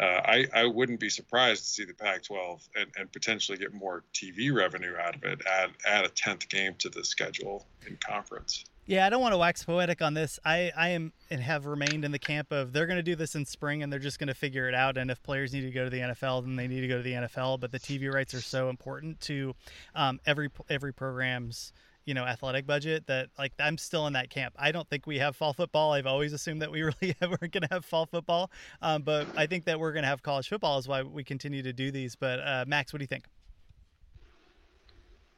uh, 0.00 0.04
I, 0.04 0.46
I 0.54 0.66
wouldn't 0.66 1.00
be 1.00 1.08
surprised 1.08 1.64
to 1.64 1.70
see 1.70 1.84
the 1.84 1.94
Pac-12 1.94 2.68
and, 2.76 2.86
and 2.96 3.12
potentially 3.12 3.58
get 3.58 3.74
more 3.74 4.04
TV 4.14 4.54
revenue 4.54 4.94
out 4.96 5.16
of 5.16 5.24
it. 5.24 5.40
Add 5.46 5.70
add 5.86 6.04
a 6.04 6.08
tenth 6.08 6.48
game 6.48 6.74
to 6.78 6.88
the 6.88 7.04
schedule 7.04 7.66
in 7.86 7.96
conference. 7.96 8.64
Yeah, 8.86 9.06
I 9.06 9.10
don't 9.10 9.20
want 9.20 9.34
to 9.34 9.38
wax 9.38 9.62
poetic 9.64 10.00
on 10.00 10.14
this. 10.14 10.38
I, 10.46 10.72
I 10.74 10.88
am 10.90 11.12
and 11.28 11.42
have 11.42 11.66
remained 11.66 12.06
in 12.06 12.10
the 12.10 12.18
camp 12.18 12.50
of 12.52 12.72
they're 12.72 12.86
going 12.86 12.96
to 12.96 13.02
do 13.02 13.16
this 13.16 13.34
in 13.34 13.44
spring 13.44 13.82
and 13.82 13.92
they're 13.92 14.00
just 14.00 14.18
going 14.18 14.28
to 14.28 14.34
figure 14.34 14.66
it 14.66 14.74
out. 14.74 14.96
And 14.96 15.10
if 15.10 15.22
players 15.22 15.52
need 15.52 15.60
to 15.60 15.70
go 15.70 15.84
to 15.84 15.90
the 15.90 15.98
NFL, 15.98 16.44
then 16.44 16.56
they 16.56 16.66
need 16.66 16.80
to 16.80 16.88
go 16.88 16.96
to 16.96 17.02
the 17.02 17.12
NFL. 17.12 17.60
But 17.60 17.70
the 17.70 17.78
TV 17.78 18.10
rights 18.10 18.32
are 18.32 18.40
so 18.40 18.70
important 18.70 19.20
to 19.22 19.54
um, 19.94 20.20
every 20.24 20.48
every 20.70 20.94
program's 20.94 21.74
you 22.08 22.14
know 22.14 22.24
athletic 22.24 22.66
budget 22.66 23.06
that 23.06 23.28
like 23.38 23.52
I'm 23.60 23.76
still 23.76 24.06
in 24.06 24.14
that 24.14 24.30
camp. 24.30 24.54
I 24.58 24.72
don't 24.72 24.88
think 24.88 25.06
we 25.06 25.18
have 25.18 25.36
fall 25.36 25.52
football. 25.52 25.92
I've 25.92 26.06
always 26.06 26.32
assumed 26.32 26.62
that 26.62 26.70
we 26.70 26.80
really 27.02 27.14
weren't 27.20 27.52
going 27.52 27.62
to 27.62 27.68
have 27.70 27.84
fall 27.84 28.06
football, 28.06 28.50
um, 28.80 29.02
but 29.02 29.26
I 29.36 29.46
think 29.46 29.66
that 29.66 29.78
we're 29.78 29.92
going 29.92 30.04
to 30.04 30.08
have 30.08 30.22
college 30.22 30.48
football 30.48 30.78
is 30.78 30.88
why 30.88 31.02
we 31.02 31.22
continue 31.22 31.62
to 31.62 31.72
do 31.74 31.90
these. 31.90 32.16
But 32.16 32.40
uh, 32.40 32.64
Max, 32.66 32.94
what 32.94 33.00
do 33.00 33.02
you 33.02 33.08
think? 33.08 33.26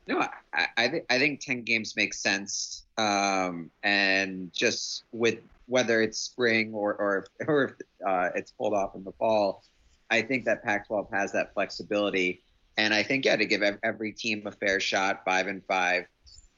No, 0.06 0.24
I, 0.54 0.66
I 0.76 0.88
think 0.88 1.04
I 1.10 1.18
think 1.18 1.40
ten 1.40 1.62
games 1.62 1.96
makes 1.96 2.20
sense, 2.20 2.84
um, 2.96 3.68
and 3.82 4.52
just 4.52 5.02
with 5.10 5.40
whether 5.66 6.00
it's 6.02 6.18
spring 6.18 6.72
or 6.72 6.94
or 6.94 7.26
or 7.48 7.64
if 7.64 7.72
uh, 8.06 8.28
it's 8.36 8.52
pulled 8.52 8.74
off 8.74 8.94
in 8.94 9.02
the 9.02 9.12
fall, 9.18 9.64
I 10.08 10.22
think 10.22 10.44
that 10.44 10.62
Pac-12 10.62 11.12
has 11.12 11.32
that 11.32 11.52
flexibility, 11.52 12.44
and 12.76 12.94
I 12.94 13.02
think 13.02 13.24
yeah, 13.24 13.34
to 13.34 13.44
give 13.44 13.62
every 13.82 14.12
team 14.12 14.46
a 14.46 14.52
fair 14.52 14.78
shot, 14.78 15.22
five 15.24 15.48
and 15.48 15.64
five, 15.66 16.06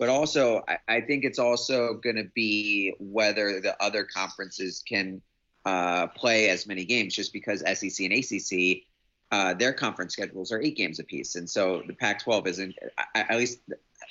but 0.02 0.08
also 0.08 0.64
I, 0.66 0.78
I 0.88 1.00
think 1.00 1.22
it's 1.22 1.38
also 1.38 1.94
going 1.94 2.16
to 2.16 2.28
be 2.34 2.92
whether 2.98 3.60
the 3.60 3.80
other 3.80 4.02
conferences 4.02 4.82
can 4.84 5.22
uh, 5.64 6.08
play 6.08 6.48
as 6.48 6.66
many 6.66 6.84
games, 6.84 7.14
just 7.14 7.32
because 7.32 7.60
SEC 7.60 8.04
and 8.04 8.12
ACC 8.12 8.82
uh, 9.30 9.54
their 9.54 9.72
conference 9.72 10.12
schedules 10.12 10.50
are 10.50 10.60
eight 10.60 10.76
games 10.76 10.98
apiece, 10.98 11.36
and 11.36 11.48
so 11.48 11.84
the 11.86 11.94
Pac-12 11.94 12.48
isn't. 12.48 12.74
At 13.14 13.36
least 13.36 13.60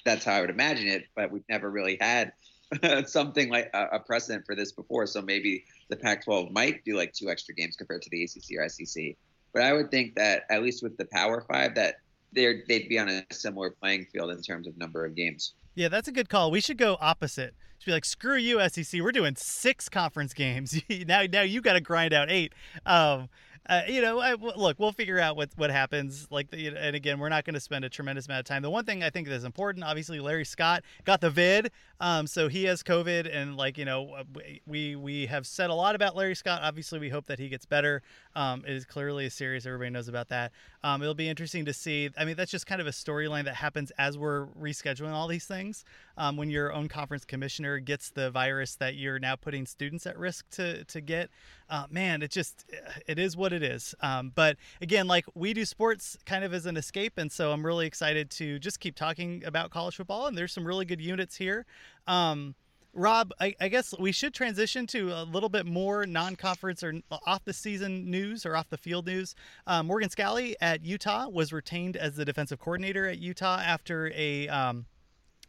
that's 0.06 0.24
how 0.24 0.32
I 0.32 0.40
would 0.40 0.50
imagine 0.50 0.88
it. 0.88 1.08
But 1.14 1.30
we've 1.30 1.44
never 1.50 1.70
really 1.70 1.98
had 2.00 2.32
something 3.06 3.50
like 3.50 3.70
a, 3.74 4.00
precedent 4.00 4.46
for 4.46 4.56
this 4.56 4.72
before. 4.72 5.06
So 5.08 5.22
maybe 5.22 5.66
the 5.90 5.98
Pac-12 5.98 6.54
might 6.54 6.86
do 6.86 6.96
like 6.96 7.12
two 7.12 7.30
extra 7.30 7.54
games 7.54 7.76
compared 7.76 8.02
to 8.04 8.10
the 8.10 8.24
ACC 8.24 8.58
or 8.58 8.70
SEC. 8.70 9.18
But 9.54 9.64
I 9.64 9.74
would 9.74 9.92
think 9.92 10.16
that 10.16 10.46
at 10.50 10.64
least 10.64 10.84
with 10.84 10.96
the 10.96 11.06
Power 11.06 11.46
Five, 11.52 11.76
that 11.76 11.96
they're 12.32 12.64
they'd 12.70 12.88
be 12.88 12.98
on 12.98 13.10
a 13.10 13.26
similar 13.30 13.72
playing 13.72 14.06
field 14.06 14.32
in 14.32 14.42
terms 14.42 14.68
of 14.68 14.78
number 14.78 15.04
of 15.04 15.16
games. 15.16 15.56
Yeah, 15.76 15.88
that's 15.88 16.08
a 16.08 16.12
good 16.12 16.30
call. 16.30 16.52
We 16.52 16.62
should 16.62 16.78
go 16.78 16.98
opposite. 17.00 17.56
to 17.80 17.86
be 17.86 17.92
like, 17.92 18.06
screw 18.06 18.36
you, 18.36 18.60
SEC. 18.70 19.02
We're 19.02 19.12
doing 19.12 19.36
six 19.38 19.88
conference 19.90 20.34
games. 20.34 20.82
now, 21.08 21.24
now 21.32 21.42
you 21.42 21.62
got 21.62 21.74
to 21.74 21.82
grind 21.82 22.14
out 22.14 22.30
eight. 22.30 22.54
Um, 22.86 23.30
uh, 23.70 23.84
you 23.88 24.02
know, 24.02 24.20
I, 24.20 24.34
look, 24.34 24.80
we'll 24.80 24.92
figure 24.92 25.20
out 25.20 25.36
what 25.36 25.52
what 25.56 25.70
happens. 25.70 26.28
Like, 26.32 26.50
the, 26.50 26.70
and 26.70 26.96
again, 26.96 27.20
we're 27.20 27.30
not 27.30 27.46
going 27.46 27.54
to 27.54 27.60
spend 27.60 27.86
a 27.86 27.90
tremendous 27.90 28.26
amount 28.26 28.40
of 28.40 28.46
time. 28.46 28.64
The 28.64 28.72
one 28.72 28.86
thing 28.86 29.04
I 29.04 29.12
think 29.12 29.28
that 29.28 29.36
is 29.36 29.44
important, 29.44 29.86
obviously, 29.86 30.20
Larry 30.20 30.46
Scott 30.46 30.84
got 31.06 31.22
the 31.22 31.30
vid, 31.30 31.72
um, 32.00 32.26
so 32.26 32.48
he 32.48 32.64
has 32.66 32.82
COVID, 32.82 33.30
and 33.32 33.56
like 33.56 33.78
you 33.78 33.86
know, 33.86 34.14
uh, 34.14 34.24
we 34.66 34.96
we 34.96 35.28
have 35.28 35.46
said 35.46 35.70
a 35.70 35.76
lot 35.76 35.94
about 35.94 36.16
Larry 36.16 36.36
Scott. 36.36 36.62
Obviously, 36.64 36.98
we 36.98 37.10
hope 37.10 37.28
that 37.28 37.38
he 37.38 37.50
gets 37.50 37.66
better. 37.66 38.02
Um, 38.36 38.64
it 38.66 38.74
is 38.74 38.86
clearly 38.86 39.26
a 39.26 39.30
series. 39.30 39.66
Everybody 39.66 39.90
knows 39.90 40.08
about 40.08 40.30
that. 40.30 40.52
Um, 40.84 41.02
it'll 41.02 41.14
be 41.14 41.30
interesting 41.30 41.66
to 41.66 41.74
see. 41.74 42.10
I 42.18 42.26
mean, 42.26 42.36
that's 42.36 42.52
just 42.52 42.66
kind 42.66 42.82
of 42.82 42.88
a 42.88 42.92
storyline 42.92 43.46
that 43.46 43.56
happens 43.56 43.92
as 43.98 44.18
we're 44.18 44.48
rescheduling 44.48 45.12
all 45.12 45.28
these 45.28 45.46
things. 45.46 45.84
Um, 46.18 46.38
when 46.38 46.50
your 46.50 46.74
own 46.74 46.88
conference 46.88 47.26
commissioner 47.26 47.80
gets 47.80 48.10
the 48.10 48.32
virus 48.32 48.76
that 48.76 48.96
you're 48.96 49.20
now 49.20 49.36
putting 49.36 49.66
students 49.66 50.06
at 50.06 50.18
risk 50.18 50.50
to 50.52 50.84
to 50.86 51.02
get, 51.02 51.30
uh, 51.70 51.86
man, 51.90 52.22
it 52.22 52.32
just 52.32 52.66
it 53.08 53.20
is 53.20 53.36
what 53.36 53.54
it 53.54 53.64
is. 53.64 53.96
Um, 54.02 54.32
but 54.34 54.58
again, 54.82 55.08
like 55.08 55.26
we 55.36 55.54
do 55.54 55.66
sports 55.66 56.18
kind 56.26 56.44
of 56.44 56.54
as 56.54 56.66
an 56.66 56.78
escape, 56.78 57.14
and 57.18 57.32
so 57.32 57.52
I'm 57.52 57.66
really 57.66 57.88
excited 57.88 58.30
to 58.32 58.60
just 58.60 58.80
keep 58.80 58.96
talking 58.96 59.44
about 59.46 59.72
college 59.72 59.96
football. 59.96 60.28
And 60.28 60.38
there's 60.38 60.54
some 60.54 60.66
really 60.66 60.86
good 60.86 61.02
units 61.02 61.38
here. 61.38 61.66
Um, 62.08 62.56
Rob, 62.94 63.32
I, 63.40 63.56
I, 63.62 63.70
guess 63.70 63.94
we 63.98 64.12
should 64.12 64.34
transition 64.34 64.86
to 64.88 65.12
a 65.12 65.24
little 65.24 65.48
bit 65.48 65.66
more 65.66 66.06
non-conference 66.06 66.84
or 66.84 67.00
off 67.26 67.46
the 67.46 67.54
season 67.54 68.12
news 68.12 68.46
or 68.46 68.56
off 68.56 68.70
the 68.70 68.78
field 68.78 69.06
news. 69.06 69.34
Um, 69.66 69.88
Morgan 69.88 70.10
Scalley 70.10 70.56
at 70.60 70.84
Utah 70.84 71.30
was 71.30 71.54
retained 71.54 71.96
as 71.96 72.18
the 72.18 72.26
defensive 72.26 72.60
coordinator 72.60 73.08
at 73.08 73.20
Utah 73.20 73.60
after 73.60 74.12
a 74.14 74.50
um, 74.50 74.86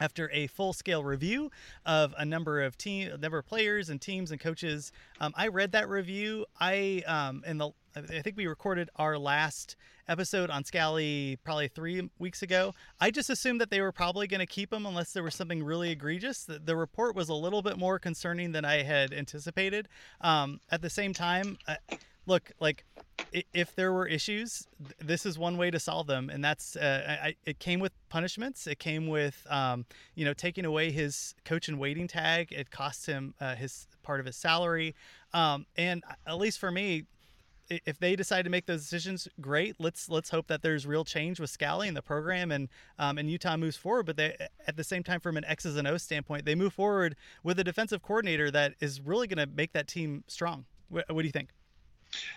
after 0.00 0.30
a 0.32 0.46
full-scale 0.48 1.04
review 1.04 1.50
of 1.86 2.14
a 2.18 2.24
number 2.24 2.62
of 2.62 2.76
team, 2.76 3.10
number 3.20 3.38
of 3.38 3.46
players 3.46 3.88
and 3.88 4.00
teams 4.00 4.30
and 4.30 4.40
coaches. 4.40 4.90
Um, 5.20 5.32
I 5.36 5.48
read 5.48 5.72
that 5.72 5.88
review. 5.88 6.46
I 6.60 7.02
um, 7.06 7.42
in 7.46 7.58
the 7.58 7.70
I 7.94 8.22
think 8.22 8.36
we 8.36 8.46
recorded 8.46 8.88
our 8.96 9.18
last 9.18 9.76
episode 10.08 10.50
on 10.50 10.64
Scalley 10.64 11.38
probably 11.44 11.68
three 11.68 12.08
weeks 12.18 12.42
ago. 12.42 12.74
I 13.00 13.10
just 13.10 13.28
assumed 13.30 13.60
that 13.60 13.70
they 13.70 13.80
were 13.80 13.92
probably 13.92 14.26
going 14.26 14.40
to 14.40 14.46
keep 14.46 14.72
him 14.72 14.86
unless 14.86 15.12
there 15.12 15.22
was 15.22 15.34
something 15.34 15.62
really 15.62 15.90
egregious. 15.90 16.44
The, 16.44 16.58
the, 16.58 16.76
report 16.76 17.14
was 17.14 17.28
a 17.28 17.34
little 17.34 17.62
bit 17.62 17.78
more 17.78 17.98
concerning 17.98 18.52
than 18.52 18.64
I 18.64 18.82
had 18.82 19.12
anticipated. 19.12 19.88
Um, 20.22 20.60
at 20.70 20.80
the 20.80 20.90
same 20.90 21.12
time, 21.12 21.58
uh, 21.68 21.76
look, 22.26 22.50
like 22.60 22.84
if 23.52 23.74
there 23.74 23.92
were 23.92 24.06
issues, 24.06 24.66
this 24.98 25.26
is 25.26 25.38
one 25.38 25.56
way 25.56 25.70
to 25.70 25.78
solve 25.78 26.06
them, 26.06 26.30
and 26.30 26.42
that's 26.42 26.76
uh, 26.76 27.18
I, 27.22 27.36
it 27.44 27.58
came 27.58 27.80
with 27.80 27.92
punishments. 28.08 28.66
It 28.66 28.78
came 28.78 29.06
with 29.06 29.46
um, 29.48 29.84
you 30.14 30.24
know 30.24 30.34
taking 30.34 30.64
away 30.64 30.90
his 30.90 31.34
coach 31.44 31.68
and 31.68 31.78
waiting 31.78 32.08
tag. 32.08 32.52
It 32.52 32.70
cost 32.70 33.06
him 33.06 33.34
uh, 33.40 33.54
his 33.54 33.86
part 34.02 34.20
of 34.20 34.26
his 34.26 34.36
salary, 34.36 34.94
um, 35.32 35.66
and 35.76 36.02
at 36.26 36.38
least 36.38 36.58
for 36.58 36.70
me, 36.70 37.04
if 37.86 37.98
they 37.98 38.16
decide 38.16 38.44
to 38.44 38.50
make 38.50 38.66
those 38.66 38.82
decisions, 38.82 39.28
great. 39.40 39.76
Let's 39.78 40.08
let's 40.08 40.30
hope 40.30 40.46
that 40.48 40.62
there's 40.62 40.86
real 40.86 41.04
change 41.04 41.40
with 41.40 41.50
Scalley 41.50 41.88
and 41.88 41.96
the 41.96 42.02
program, 42.02 42.50
and 42.50 42.68
um, 42.98 43.18
and 43.18 43.30
Utah 43.30 43.56
moves 43.56 43.76
forward. 43.76 44.06
But 44.06 44.16
they, 44.16 44.36
at 44.66 44.76
the 44.76 44.84
same 44.84 45.02
time, 45.02 45.20
from 45.20 45.36
an 45.36 45.44
X's 45.44 45.76
and 45.76 45.86
O's 45.86 46.02
standpoint, 46.02 46.44
they 46.44 46.54
move 46.54 46.72
forward 46.72 47.16
with 47.42 47.58
a 47.58 47.64
defensive 47.64 48.02
coordinator 48.02 48.50
that 48.50 48.74
is 48.80 49.00
really 49.00 49.26
going 49.26 49.46
to 49.46 49.54
make 49.54 49.72
that 49.72 49.88
team 49.88 50.24
strong. 50.26 50.64
What, 50.88 51.04
what, 51.08 51.22
do 51.22 51.26
you 51.26 51.32
think? 51.32 51.50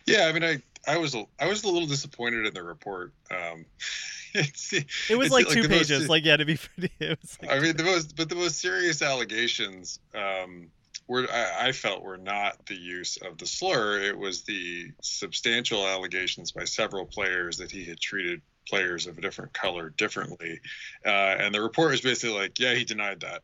Yeah, 0.06 0.28
I 0.28 0.32
mean, 0.32 0.44
I 0.44 0.62
I 0.88 0.98
was 0.98 1.16
a, 1.16 1.26
I 1.40 1.48
was 1.48 1.64
a 1.64 1.68
little 1.68 1.88
disappointed 1.88 2.46
in 2.46 2.54
the 2.54 2.64
report. 2.64 3.14
Um, 3.32 3.66
it's, 4.34 4.74
it 4.74 5.18
was 5.18 5.32
like 5.32 5.48
two 5.48 5.62
like 5.62 5.70
pages. 5.70 6.02
Most, 6.02 6.10
like 6.10 6.26
yeah, 6.26 6.38
to 6.38 6.46
be 6.46 6.58
pretty. 6.78 6.92
Like 7.00 7.52
I 7.52 7.60
mean, 7.60 7.76
the 7.76 7.84
most 7.84 8.16
but 8.16 8.30
the 8.30 8.36
most 8.36 8.60
serious 8.60 9.02
allegations. 9.02 10.00
Um, 10.14 10.70
were 11.08 11.28
I, 11.32 11.72
felt 11.72 12.04
were 12.04 12.18
not 12.18 12.66
the 12.66 12.76
use 12.76 13.18
of 13.18 13.38
the 13.38 13.46
slur. 13.46 14.00
It 14.02 14.18
was 14.18 14.44
the 14.44 14.92
substantial 15.02 15.86
allegations 15.86 16.52
by 16.52 16.66
several 16.66 17.06
players 17.06 17.58
that 17.58 17.72
he 17.72 17.86
had 17.86 18.00
treated 18.00 18.42
players 18.68 19.06
of 19.06 19.18
a 19.18 19.22
different 19.22 19.54
color 19.54 19.90
differently, 19.92 20.60
uh, 21.06 21.10
and 21.10 21.54
the 21.54 21.62
report 21.62 21.92
was 21.92 22.02
basically 22.02 22.38
like, 22.38 22.60
yeah, 22.60 22.74
he 22.74 22.84
denied 22.84 23.22
that. 23.22 23.44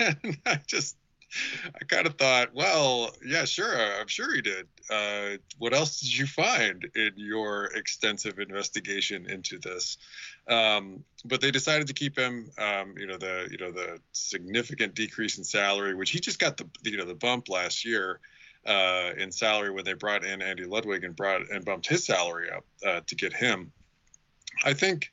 and 0.24 0.38
I 0.46 0.60
just 0.66 0.96
I 1.80 1.84
kind 1.84 2.06
of 2.06 2.16
thought, 2.16 2.54
well, 2.54 3.10
yeah, 3.24 3.44
sure, 3.44 3.74
I'm 4.00 4.08
sure 4.08 4.34
he 4.34 4.42
did. 4.42 4.66
Uh, 4.90 5.38
what 5.58 5.72
else 5.72 6.00
did 6.00 6.16
you 6.16 6.26
find 6.26 6.84
in 6.94 7.12
your 7.16 7.66
extensive 7.74 8.38
investigation 8.38 9.28
into 9.28 9.58
this? 9.58 9.98
Um, 10.48 11.04
but 11.24 11.40
they 11.40 11.50
decided 11.50 11.86
to 11.86 11.94
keep 11.94 12.18
him. 12.18 12.50
Um, 12.58 12.94
you 12.98 13.06
know 13.06 13.16
the 13.16 13.48
you 13.50 13.58
know 13.58 13.70
the 13.70 13.98
significant 14.12 14.94
decrease 14.94 15.38
in 15.38 15.44
salary, 15.44 15.94
which 15.94 16.10
he 16.10 16.20
just 16.20 16.38
got 16.38 16.56
the 16.56 16.68
you 16.82 16.96
know 16.96 17.04
the 17.04 17.14
bump 17.14 17.48
last 17.48 17.84
year 17.84 18.20
uh, 18.66 19.10
in 19.16 19.30
salary 19.30 19.70
when 19.70 19.84
they 19.84 19.94
brought 19.94 20.24
in 20.24 20.42
Andy 20.42 20.64
Ludwig 20.64 21.04
and 21.04 21.14
brought 21.14 21.50
and 21.50 21.64
bumped 21.64 21.86
his 21.86 22.04
salary 22.04 22.50
up 22.50 22.64
uh, 22.86 23.00
to 23.06 23.14
get 23.14 23.32
him. 23.32 23.72
I 24.64 24.74
think 24.74 25.10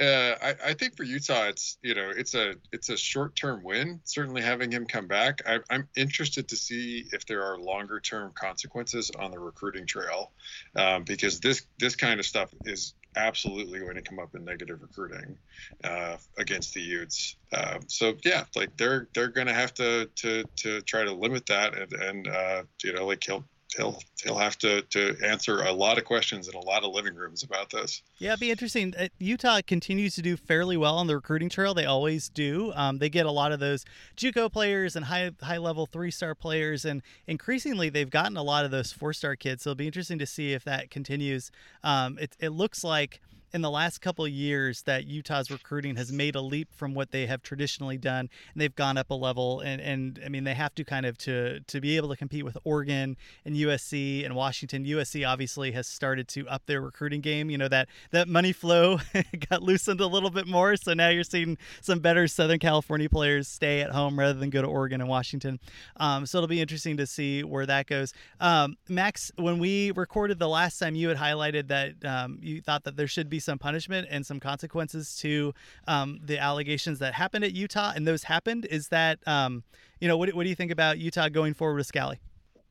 uh, 0.00 0.34
I, 0.40 0.54
I, 0.66 0.74
think 0.74 0.96
for 0.96 1.02
Utah, 1.02 1.48
it's 1.48 1.76
you 1.82 1.94
know 1.94 2.10
it's 2.16 2.34
a 2.34 2.54
it's 2.72 2.88
a 2.88 2.96
short 2.96 3.34
term 3.34 3.64
win. 3.64 4.00
Certainly 4.04 4.42
having 4.42 4.70
him 4.70 4.86
come 4.86 5.08
back, 5.08 5.42
I, 5.46 5.58
am 5.70 5.88
interested 5.96 6.48
to 6.48 6.56
see 6.56 7.06
if 7.12 7.26
there 7.26 7.42
are 7.42 7.58
longer 7.58 7.98
term 7.98 8.32
consequences 8.32 9.10
on 9.18 9.32
the 9.32 9.40
recruiting 9.40 9.86
trail, 9.86 10.30
um, 10.76 11.02
because 11.02 11.40
this 11.40 11.66
this 11.78 11.96
kind 11.96 12.20
of 12.20 12.26
stuff 12.26 12.54
is 12.64 12.94
absolutely 13.16 13.80
going 13.80 13.96
to 13.96 14.02
come 14.02 14.20
up 14.20 14.34
in 14.34 14.44
negative 14.44 14.80
recruiting 14.80 15.36
uh, 15.82 16.16
against 16.38 16.74
the 16.74 16.80
Utes. 16.80 17.36
Uh, 17.52 17.78
so 17.88 18.14
yeah, 18.24 18.44
like 18.54 18.76
they're 18.76 19.08
they're 19.14 19.28
going 19.28 19.48
to 19.48 19.54
have 19.54 19.74
to 19.74 20.08
to 20.16 20.44
to 20.56 20.80
try 20.82 21.04
to 21.04 21.12
limit 21.12 21.46
that 21.46 21.76
and 21.76 21.92
and 21.92 22.28
uh, 22.28 22.62
you 22.84 22.92
know 22.92 23.06
like 23.06 23.24
he'll 23.24 23.44
he'll 23.76 23.98
he'll 24.22 24.38
have 24.38 24.56
to 24.58 24.82
to 24.82 25.16
answer 25.24 25.62
a 25.62 25.72
lot 25.72 25.98
of 25.98 26.04
questions 26.04 26.48
in 26.48 26.54
a 26.54 26.64
lot 26.64 26.84
of 26.84 26.92
living 26.92 27.14
rooms 27.14 27.42
about 27.42 27.70
this. 27.70 28.02
Yeah, 28.18 28.30
it'd 28.30 28.40
be 28.40 28.50
interesting. 28.50 28.94
Uh, 28.98 29.08
Utah 29.18 29.60
continues 29.66 30.14
to 30.16 30.22
do 30.22 30.36
fairly 30.36 30.76
well 30.76 30.96
on 30.96 31.06
the 31.06 31.16
recruiting 31.16 31.48
trail. 31.48 31.74
They 31.74 31.84
always 31.84 32.28
do. 32.28 32.72
Um, 32.74 32.98
they 32.98 33.08
get 33.08 33.26
a 33.26 33.30
lot 33.30 33.52
of 33.52 33.60
those 33.60 33.84
JUCO 34.16 34.52
players 34.52 34.96
and 34.96 35.06
high 35.06 35.30
high 35.42 35.58
level 35.58 35.86
three 35.86 36.10
star 36.10 36.34
players, 36.34 36.84
and 36.84 37.02
increasingly 37.26 37.88
they've 37.90 38.10
gotten 38.10 38.36
a 38.36 38.42
lot 38.42 38.64
of 38.64 38.70
those 38.70 38.92
four 38.92 39.12
star 39.12 39.36
kids. 39.36 39.62
So 39.62 39.70
it'll 39.70 39.78
be 39.78 39.86
interesting 39.86 40.18
to 40.18 40.26
see 40.26 40.52
if 40.52 40.64
that 40.64 40.90
continues. 40.90 41.50
Um, 41.84 42.18
it 42.18 42.36
it 42.40 42.50
looks 42.50 42.82
like 42.82 43.20
in 43.52 43.62
the 43.62 43.70
last 43.70 44.00
couple 44.00 44.26
years 44.28 44.82
that 44.82 45.06
Utah's 45.06 45.50
recruiting 45.50 45.96
has 45.96 46.12
made 46.12 46.34
a 46.34 46.40
leap 46.40 46.68
from 46.74 46.94
what 46.94 47.10
they 47.10 47.26
have 47.26 47.42
traditionally 47.42 47.96
done, 47.96 48.28
and 48.52 48.60
they've 48.60 48.74
gone 48.74 48.96
up 48.96 49.10
a 49.10 49.14
level. 49.14 49.60
And, 49.60 49.80
and 49.80 50.20
I 50.24 50.28
mean, 50.28 50.44
they 50.44 50.54
have 50.54 50.74
to 50.76 50.84
kind 50.84 51.06
of 51.06 51.16
to 51.18 51.60
to 51.60 51.80
be 51.80 51.96
able 51.96 52.08
to 52.10 52.16
compete 52.16 52.44
with 52.44 52.56
Oregon 52.64 53.16
and 53.44 53.56
USC 53.56 54.24
and 54.24 54.34
Washington. 54.34 54.84
USC 54.84 55.26
obviously 55.28 55.72
has 55.72 55.86
started 55.86 56.28
to 56.28 56.46
up 56.48 56.66
their 56.66 56.80
recruiting 56.80 57.20
game. 57.20 57.50
You 57.50 57.58
know 57.58 57.68
that 57.68 57.88
that 58.10 58.28
money 58.28 58.52
flow 58.52 58.98
got 59.50 59.62
loosened 59.62 60.00
a 60.00 60.06
little 60.06 60.30
bit 60.30 60.46
more, 60.46 60.76
so 60.76 60.94
now 60.94 61.08
you're 61.08 61.24
seeing 61.24 61.56
some 61.80 62.00
better 62.00 62.28
Southern 62.28 62.58
California 62.58 63.08
players 63.08 63.48
stay 63.48 63.80
at 63.80 63.90
home 63.90 64.18
rather 64.18 64.38
than 64.38 64.50
go 64.50 64.62
to 64.62 64.68
Oregon 64.68 65.00
and 65.00 65.08
Washington. 65.08 65.58
Um, 65.96 66.26
so 66.26 66.38
it'll 66.38 66.48
be 66.48 66.60
interesting 66.60 66.96
to 66.98 67.06
see 67.06 67.42
where 67.42 67.66
that 67.66 67.86
goes. 67.86 68.12
Um, 68.40 68.76
Max, 68.88 69.32
when 69.36 69.58
we 69.58 69.90
recorded 69.92 70.38
the 70.38 70.48
last 70.48 70.78
time, 70.78 70.94
you 70.94 71.08
had 71.08 71.16
highlighted 71.16 71.68
that 71.68 72.04
um, 72.04 72.38
you 72.42 72.60
thought 72.60 72.84
that 72.84 72.96
there 72.96 73.06
should 73.06 73.28
be 73.28 73.37
some 73.38 73.58
punishment 73.58 74.08
and 74.10 74.24
some 74.24 74.40
consequences 74.40 75.16
to 75.16 75.54
um, 75.86 76.20
the 76.24 76.38
allegations 76.38 76.98
that 77.00 77.14
happened 77.14 77.44
at 77.44 77.52
Utah, 77.52 77.92
and 77.94 78.06
those 78.06 78.24
happened. 78.24 78.66
Is 78.66 78.88
that 78.88 79.18
um, 79.26 79.62
you 80.00 80.08
know 80.08 80.16
what, 80.16 80.32
what 80.34 80.44
do 80.44 80.48
you 80.48 80.54
think 80.54 80.70
about 80.70 80.98
Utah 80.98 81.28
going 81.28 81.54
forward 81.54 81.76
with 81.76 81.90
Scalley? 81.90 82.18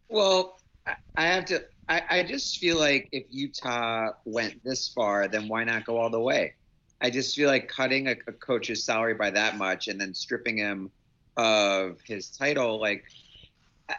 Well, 0.10 0.60
I 1.16 1.28
have 1.28 1.46
to. 1.46 1.64
I, 1.90 2.02
I 2.10 2.24
just 2.24 2.58
feel 2.58 2.78
like 2.78 3.08
if 3.12 3.24
Utah 3.30 4.12
went 4.26 4.64
this 4.64 4.90
far, 4.90 5.28
then 5.28 5.48
why 5.48 5.64
not 5.64 5.86
go 5.86 5.98
all 5.98 6.10
the 6.10 6.20
way? 6.20 6.54
I 7.00 7.10
just 7.10 7.36
feel 7.36 7.48
like 7.48 7.68
cutting 7.68 8.08
a, 8.08 8.16
a 8.28 8.34
coach's 8.34 8.84
salary 8.84 9.14
by 9.14 9.30
that 9.32 9.58
much 9.58 9.88
and 9.88 10.00
then 10.02 10.14
stripping 10.14 10.58
him 10.58 10.92
of 11.38 12.00
his 12.04 12.30
title, 12.30 12.80
like 12.80 13.06
I, 13.88 13.96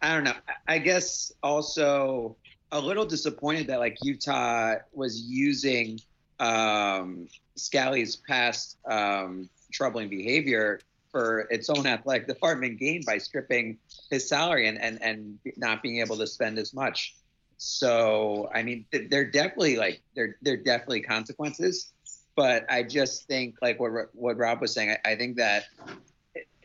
I 0.00 0.14
don't 0.14 0.24
know. 0.24 0.34
I 0.66 0.78
guess 0.78 1.32
also 1.42 2.36
a 2.72 2.80
little 2.80 3.06
disappointed 3.06 3.66
that 3.68 3.78
like 3.78 3.96
Utah 4.02 4.76
was 4.92 5.20
using 5.22 6.00
um, 6.38 7.28
Scalley's 7.56 8.16
past 8.16 8.78
um, 8.88 9.48
troubling 9.72 10.08
behavior 10.08 10.80
for 11.10 11.48
its 11.50 11.70
own 11.70 11.86
athletic 11.86 12.26
department 12.26 12.78
gain 12.78 13.02
by 13.06 13.18
stripping 13.18 13.78
his 14.10 14.28
salary 14.28 14.68
and, 14.68 14.80
and, 14.80 15.02
and 15.02 15.38
not 15.56 15.82
being 15.82 16.00
able 16.00 16.16
to 16.18 16.26
spend 16.26 16.58
as 16.58 16.74
much. 16.74 17.16
So, 17.56 18.50
I 18.54 18.62
mean, 18.62 18.84
they're 18.92 19.30
definitely 19.30 19.76
like, 19.76 20.00
they're, 20.14 20.36
they're 20.42 20.58
definitely 20.58 21.00
consequences, 21.00 21.92
but 22.36 22.70
I 22.70 22.82
just 22.82 23.26
think 23.26 23.56
like 23.62 23.80
what, 23.80 24.14
what 24.14 24.36
Rob 24.36 24.60
was 24.60 24.74
saying, 24.74 24.90
I, 24.90 25.12
I 25.12 25.16
think 25.16 25.36
that 25.38 25.64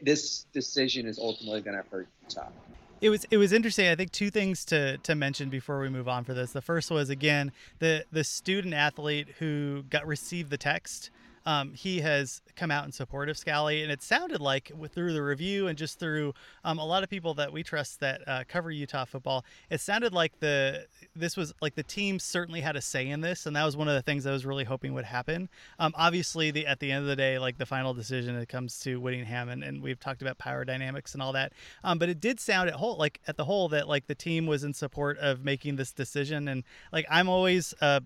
this 0.01 0.45
decision 0.53 1.07
is 1.07 1.17
ultimately 1.17 1.61
going 1.61 1.77
to 1.77 1.89
hurt 1.89 2.07
Utah 2.21 2.49
it 3.03 3.09
was 3.09 3.25
it 3.29 3.35
was 3.35 3.51
interesting. 3.51 3.89
I 3.89 3.95
think 3.95 4.13
two 4.13 4.29
things 4.29 4.63
to 4.65 4.97
to 4.99 5.13
mention 5.13 5.49
before 5.49 5.81
we 5.81 5.89
move 5.89 6.07
on 6.07 6.23
for 6.23 6.33
this. 6.33 6.53
The 6.53 6.61
first 6.61 6.89
was 6.89 7.09
again 7.09 7.51
the 7.79 8.05
the 8.13 8.23
student 8.23 8.73
athlete 8.73 9.27
who 9.39 9.83
got 9.89 10.07
received 10.07 10.49
the 10.49 10.57
text 10.57 11.09
um, 11.45 11.73
he 11.73 12.01
has 12.01 12.41
come 12.55 12.71
out 12.71 12.85
in 12.85 12.91
support 12.91 13.29
of 13.29 13.35
Scalley, 13.35 13.83
and 13.83 13.91
it 13.91 14.01
sounded 14.01 14.39
like 14.39 14.71
through 14.93 15.13
the 15.13 15.21
review 15.21 15.67
and 15.67 15.77
just 15.77 15.99
through 15.99 16.33
um, 16.63 16.79
a 16.79 16.85
lot 16.85 17.03
of 17.03 17.09
people 17.09 17.33
that 17.35 17.51
we 17.51 17.63
trust 17.63 17.99
that 17.99 18.21
uh, 18.27 18.43
cover 18.47 18.71
Utah 18.71 19.05
football, 19.05 19.43
it 19.69 19.81
sounded 19.81 20.13
like 20.13 20.39
the 20.39 20.85
this 21.15 21.35
was 21.35 21.53
like 21.61 21.75
the 21.75 21.83
team 21.83 22.19
certainly 22.19 22.61
had 22.61 22.75
a 22.75 22.81
say 22.81 23.07
in 23.07 23.21
this, 23.21 23.45
and 23.45 23.55
that 23.55 23.65
was 23.65 23.75
one 23.75 23.87
of 23.87 23.95
the 23.95 24.01
things 24.01 24.25
I 24.25 24.31
was 24.31 24.45
really 24.45 24.63
hoping 24.63 24.93
would 24.93 25.05
happen. 25.05 25.49
Um, 25.79 25.93
obviously, 25.97 26.51
the 26.51 26.65
at 26.65 26.79
the 26.79 26.91
end 26.91 27.01
of 27.01 27.07
the 27.07 27.15
day, 27.15 27.37
like 27.39 27.57
the 27.57 27.65
final 27.65 27.93
decision, 27.93 28.35
it 28.35 28.49
comes 28.49 28.79
to 28.81 28.99
Whittingham, 28.99 29.49
and, 29.49 29.63
and 29.63 29.81
we've 29.81 29.99
talked 29.99 30.21
about 30.21 30.37
power 30.37 30.63
dynamics 30.63 31.13
and 31.13 31.21
all 31.21 31.33
that. 31.33 31.53
Um, 31.83 31.97
but 31.99 32.09
it 32.09 32.19
did 32.19 32.39
sound 32.39 32.69
at 32.69 32.75
whole 32.75 32.97
like 32.97 33.19
at 33.27 33.37
the 33.37 33.45
whole 33.45 33.69
that 33.69 33.87
like 33.87 34.07
the 34.07 34.15
team 34.15 34.45
was 34.45 34.63
in 34.63 34.73
support 34.73 35.17
of 35.17 35.43
making 35.43 35.75
this 35.75 35.91
decision, 35.91 36.47
and 36.47 36.63
like 36.91 37.05
I'm 37.09 37.27
always 37.27 37.73
uh, 37.81 37.99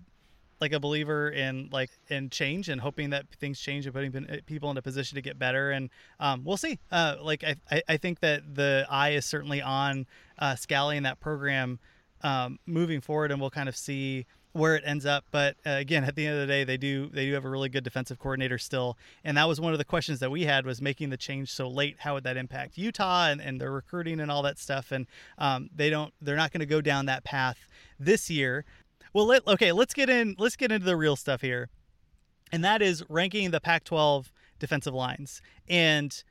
like 0.60 0.72
a 0.72 0.80
believer 0.80 1.30
in 1.30 1.68
like 1.72 1.90
in 2.08 2.30
change 2.30 2.68
and 2.68 2.80
hoping 2.80 3.10
that 3.10 3.26
things 3.38 3.60
change 3.60 3.86
and 3.86 3.94
putting 3.94 4.12
people 4.46 4.70
in 4.70 4.76
a 4.76 4.82
position 4.82 5.16
to 5.16 5.22
get 5.22 5.38
better 5.38 5.70
and 5.70 5.90
um, 6.20 6.42
we'll 6.44 6.56
see. 6.56 6.78
Uh, 6.90 7.16
like 7.20 7.44
I, 7.44 7.82
I 7.88 7.96
think 7.96 8.20
that 8.20 8.54
the 8.54 8.86
eye 8.90 9.10
is 9.10 9.24
certainly 9.24 9.62
on 9.62 10.06
uh, 10.38 10.54
Scalley 10.54 10.96
in 10.96 11.04
that 11.04 11.20
program 11.20 11.78
um, 12.22 12.58
moving 12.66 13.00
forward 13.00 13.30
and 13.30 13.40
we'll 13.40 13.50
kind 13.50 13.68
of 13.68 13.76
see 13.76 14.26
where 14.52 14.74
it 14.74 14.82
ends 14.86 15.06
up 15.06 15.24
but 15.30 15.56
uh, 15.66 15.70
again 15.70 16.02
at 16.02 16.16
the 16.16 16.26
end 16.26 16.34
of 16.34 16.40
the 16.40 16.46
day 16.46 16.64
they 16.64 16.76
do 16.76 17.08
they 17.10 17.26
do 17.26 17.34
have 17.34 17.44
a 17.44 17.48
really 17.48 17.68
good 17.68 17.84
defensive 17.84 18.18
coordinator 18.18 18.58
still 18.58 18.96
and 19.22 19.36
that 19.36 19.46
was 19.46 19.60
one 19.60 19.72
of 19.72 19.78
the 19.78 19.84
questions 19.84 20.18
that 20.18 20.30
we 20.30 20.44
had 20.44 20.64
was 20.64 20.80
making 20.80 21.10
the 21.10 21.16
change 21.16 21.52
so 21.52 21.68
late 21.68 21.96
how 21.98 22.14
would 22.14 22.24
that 22.24 22.36
impact 22.36 22.76
utah 22.76 23.28
and, 23.28 23.40
and 23.40 23.60
their 23.60 23.70
recruiting 23.70 24.18
and 24.20 24.30
all 24.30 24.42
that 24.42 24.58
stuff 24.58 24.90
and 24.90 25.06
um, 25.36 25.68
they 25.74 25.90
don't 25.90 26.12
they're 26.22 26.34
not 26.34 26.50
going 26.50 26.60
to 26.60 26.66
go 26.66 26.80
down 26.80 27.06
that 27.06 27.22
path 27.24 27.58
this 28.00 28.30
year 28.30 28.64
well, 29.12 29.26
let, 29.26 29.46
okay, 29.46 29.72
let's 29.72 29.94
get 29.94 30.10
in. 30.10 30.34
Let's 30.38 30.56
get 30.56 30.72
into 30.72 30.86
the 30.86 30.96
real 30.96 31.16
stuff 31.16 31.40
here, 31.40 31.68
and 32.52 32.64
that 32.64 32.82
is 32.82 33.02
ranking 33.08 33.50
the 33.50 33.60
Pac-12 33.60 34.26
defensive 34.58 34.94
lines. 34.94 35.40
And 35.68 36.22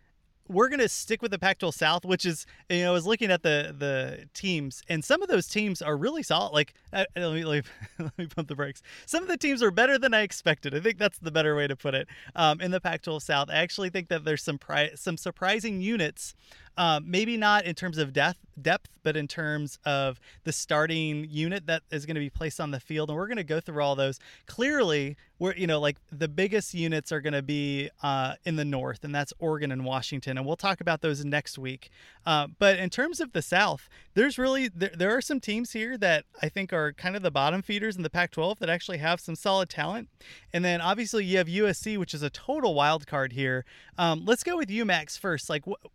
we're 0.49 0.69
going 0.69 0.79
to 0.79 0.89
stick 0.89 1.21
with 1.21 1.31
the 1.31 1.39
Pac-12 1.39 1.73
South, 1.73 2.05
which 2.05 2.25
is 2.25 2.45
you 2.69 2.81
know 2.81 2.91
I 2.91 2.93
was 2.93 3.05
looking 3.05 3.31
at 3.31 3.43
the 3.43 3.75
the 3.77 4.27
teams, 4.33 4.81
and 4.87 5.03
some 5.03 5.21
of 5.21 5.27
those 5.27 5.47
teams 5.47 5.81
are 5.81 5.97
really 5.97 6.23
solid. 6.23 6.53
Like 6.53 6.73
uh, 6.93 7.05
let, 7.15 7.33
me, 7.33 7.43
let, 7.43 7.65
me, 7.65 7.71
let 7.99 8.17
me 8.17 8.27
pump 8.27 8.47
the 8.47 8.55
brakes. 8.55 8.81
Some 9.05 9.23
of 9.23 9.29
the 9.29 9.37
teams 9.37 9.61
are 9.61 9.71
better 9.71 9.97
than 9.97 10.13
I 10.13 10.21
expected. 10.21 10.73
I 10.73 10.79
think 10.79 10.97
that's 10.97 11.19
the 11.19 11.31
better 11.31 11.55
way 11.55 11.67
to 11.67 11.75
put 11.75 11.93
it. 11.93 12.07
Um, 12.35 12.61
in 12.61 12.71
the 12.71 12.81
Pac-12 12.81 13.21
South, 13.21 13.49
I 13.49 13.55
actually 13.55 13.89
think 13.89 14.09
that 14.09 14.23
there's 14.23 14.43
some 14.43 14.57
pri- 14.57 14.91
some 14.95 15.17
surprising 15.17 15.81
units 15.81 16.35
um, 16.77 17.09
maybe 17.09 17.37
not 17.37 17.65
in 17.65 17.75
terms 17.75 17.97
of 17.97 18.13
depth, 18.13 18.39
depth, 18.61 18.89
but 19.03 19.17
in 19.17 19.27
terms 19.27 19.79
of 19.85 20.19
the 20.43 20.51
starting 20.51 21.27
unit 21.29 21.65
that 21.67 21.83
is 21.91 22.05
going 22.05 22.15
to 22.15 22.21
be 22.21 22.29
placed 22.29 22.59
on 22.59 22.71
the 22.71 22.79
field. 22.79 23.09
And 23.09 23.17
we're 23.17 23.27
going 23.27 23.37
to 23.37 23.43
go 23.43 23.59
through 23.59 23.81
all 23.83 23.95
those. 23.95 24.19
Clearly, 24.45 25.17
we're 25.39 25.55
you 25.55 25.67
know 25.67 25.79
like 25.79 25.97
the 26.11 26.27
biggest 26.27 26.73
units 26.73 27.11
are 27.11 27.21
going 27.21 27.33
to 27.33 27.41
be 27.41 27.89
uh, 28.03 28.35
in 28.45 28.55
the 28.55 28.65
north, 28.65 29.03
and 29.03 29.13
that's 29.13 29.33
Oregon 29.39 29.71
and 29.71 29.85
Washington, 29.85 30.37
and 30.37 30.45
we'll 30.45 30.55
talk 30.55 30.79
about 30.79 31.01
those 31.01 31.25
next 31.25 31.57
week. 31.57 31.89
Uh, 32.25 32.47
but 32.59 32.77
in 32.77 32.89
terms 32.89 33.19
of 33.19 33.33
the 33.33 33.41
South, 33.41 33.89
there's 34.13 34.37
really 34.37 34.67
there, 34.67 34.91
there 34.95 35.15
are 35.15 35.21
some 35.21 35.39
teams 35.39 35.71
here 35.71 35.97
that 35.97 36.25
I 36.41 36.49
think 36.49 36.71
are 36.71 36.93
kind 36.93 37.15
of 37.15 37.21
the 37.23 37.31
bottom 37.31 37.61
feeders 37.61 37.95
in 37.95 38.03
the 38.03 38.09
Pac-12 38.09 38.59
that 38.59 38.69
actually 38.69 38.99
have 38.99 39.19
some 39.19 39.35
solid 39.35 39.69
talent, 39.69 40.09
and 40.53 40.63
then 40.63 40.81
obviously 40.81 41.25
you 41.25 41.37
have 41.37 41.47
USC, 41.47 41.97
which 41.97 42.13
is 42.13 42.21
a 42.21 42.29
total 42.29 42.75
wild 42.75 43.07
card 43.07 43.33
here. 43.33 43.65
Um, 43.97 44.25
let's 44.25 44.43
go 44.43 44.57
with 44.57 44.69
UMax 44.69 45.17
first. 45.17 45.49
Like, 45.49 45.63
wh- 45.65 45.87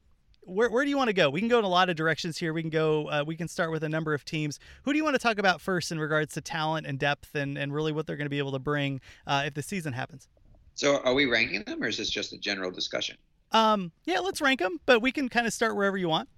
where, 0.44 0.70
where 0.70 0.84
do 0.84 0.90
you 0.90 0.96
want 0.96 1.08
to 1.08 1.14
go? 1.14 1.30
We 1.30 1.40
can 1.40 1.49
go 1.49 1.58
in 1.58 1.64
a 1.64 1.68
lot 1.68 1.88
of 1.88 1.96
directions 1.96 2.38
here. 2.38 2.52
We 2.52 2.62
can 2.62 2.70
go. 2.70 3.08
Uh, 3.08 3.25
we 3.26 3.37
can 3.37 3.49
start 3.49 3.70
with 3.70 3.84
a 3.84 3.88
number 3.88 4.14
of 4.14 4.25
teams. 4.25 4.58
Who 4.84 4.92
do 4.92 4.96
you 4.96 5.04
want 5.04 5.14
to 5.14 5.20
talk 5.20 5.38
about 5.38 5.61
first 5.61 5.92
in 5.92 5.99
regards 5.99 6.34
to 6.34 6.40
talent 6.40 6.87
and 6.87 6.99
depth, 6.99 7.34
and 7.34 7.56
and 7.56 7.72
really 7.72 7.92
what 7.92 8.06
they're 8.06 8.16
going 8.16 8.26
to 8.26 8.30
be 8.30 8.38
able 8.38 8.52
to 8.52 8.58
bring 8.58 9.00
uh, 9.26 9.44
if 9.46 9.54
the 9.54 9.62
season 9.62 9.92
happens? 9.92 10.28
So, 10.75 10.99
are 11.04 11.14
we 11.14 11.26
ranking 11.26 11.62
them, 11.64 11.82
or 11.82 11.88
is 11.88 11.99
this 11.99 12.11
just 12.11 12.32
a 12.32 12.38
general 12.38 12.70
discussion? 12.70 13.16
Um, 13.52 13.92
yeah, 14.04 14.20
let's 14.20 14.40
rank 14.40 14.61
them, 14.61 14.80
but 14.87 15.02
we 15.02 15.12
can 15.12 15.28
kind 15.28 15.46
of 15.46 15.52
start 15.52 15.76
wherever 15.76 15.96
you 15.96 16.08
want. 16.08 16.28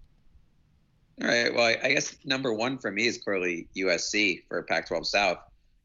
All 1.22 1.28
right. 1.28 1.54
Well, 1.54 1.76
I 1.82 1.92
guess 1.92 2.16
number 2.24 2.52
one 2.52 2.78
for 2.78 2.90
me 2.90 3.06
is 3.06 3.18
clearly 3.18 3.68
USC 3.76 4.42
for 4.48 4.62
Pac-12 4.64 5.06
South. 5.06 5.38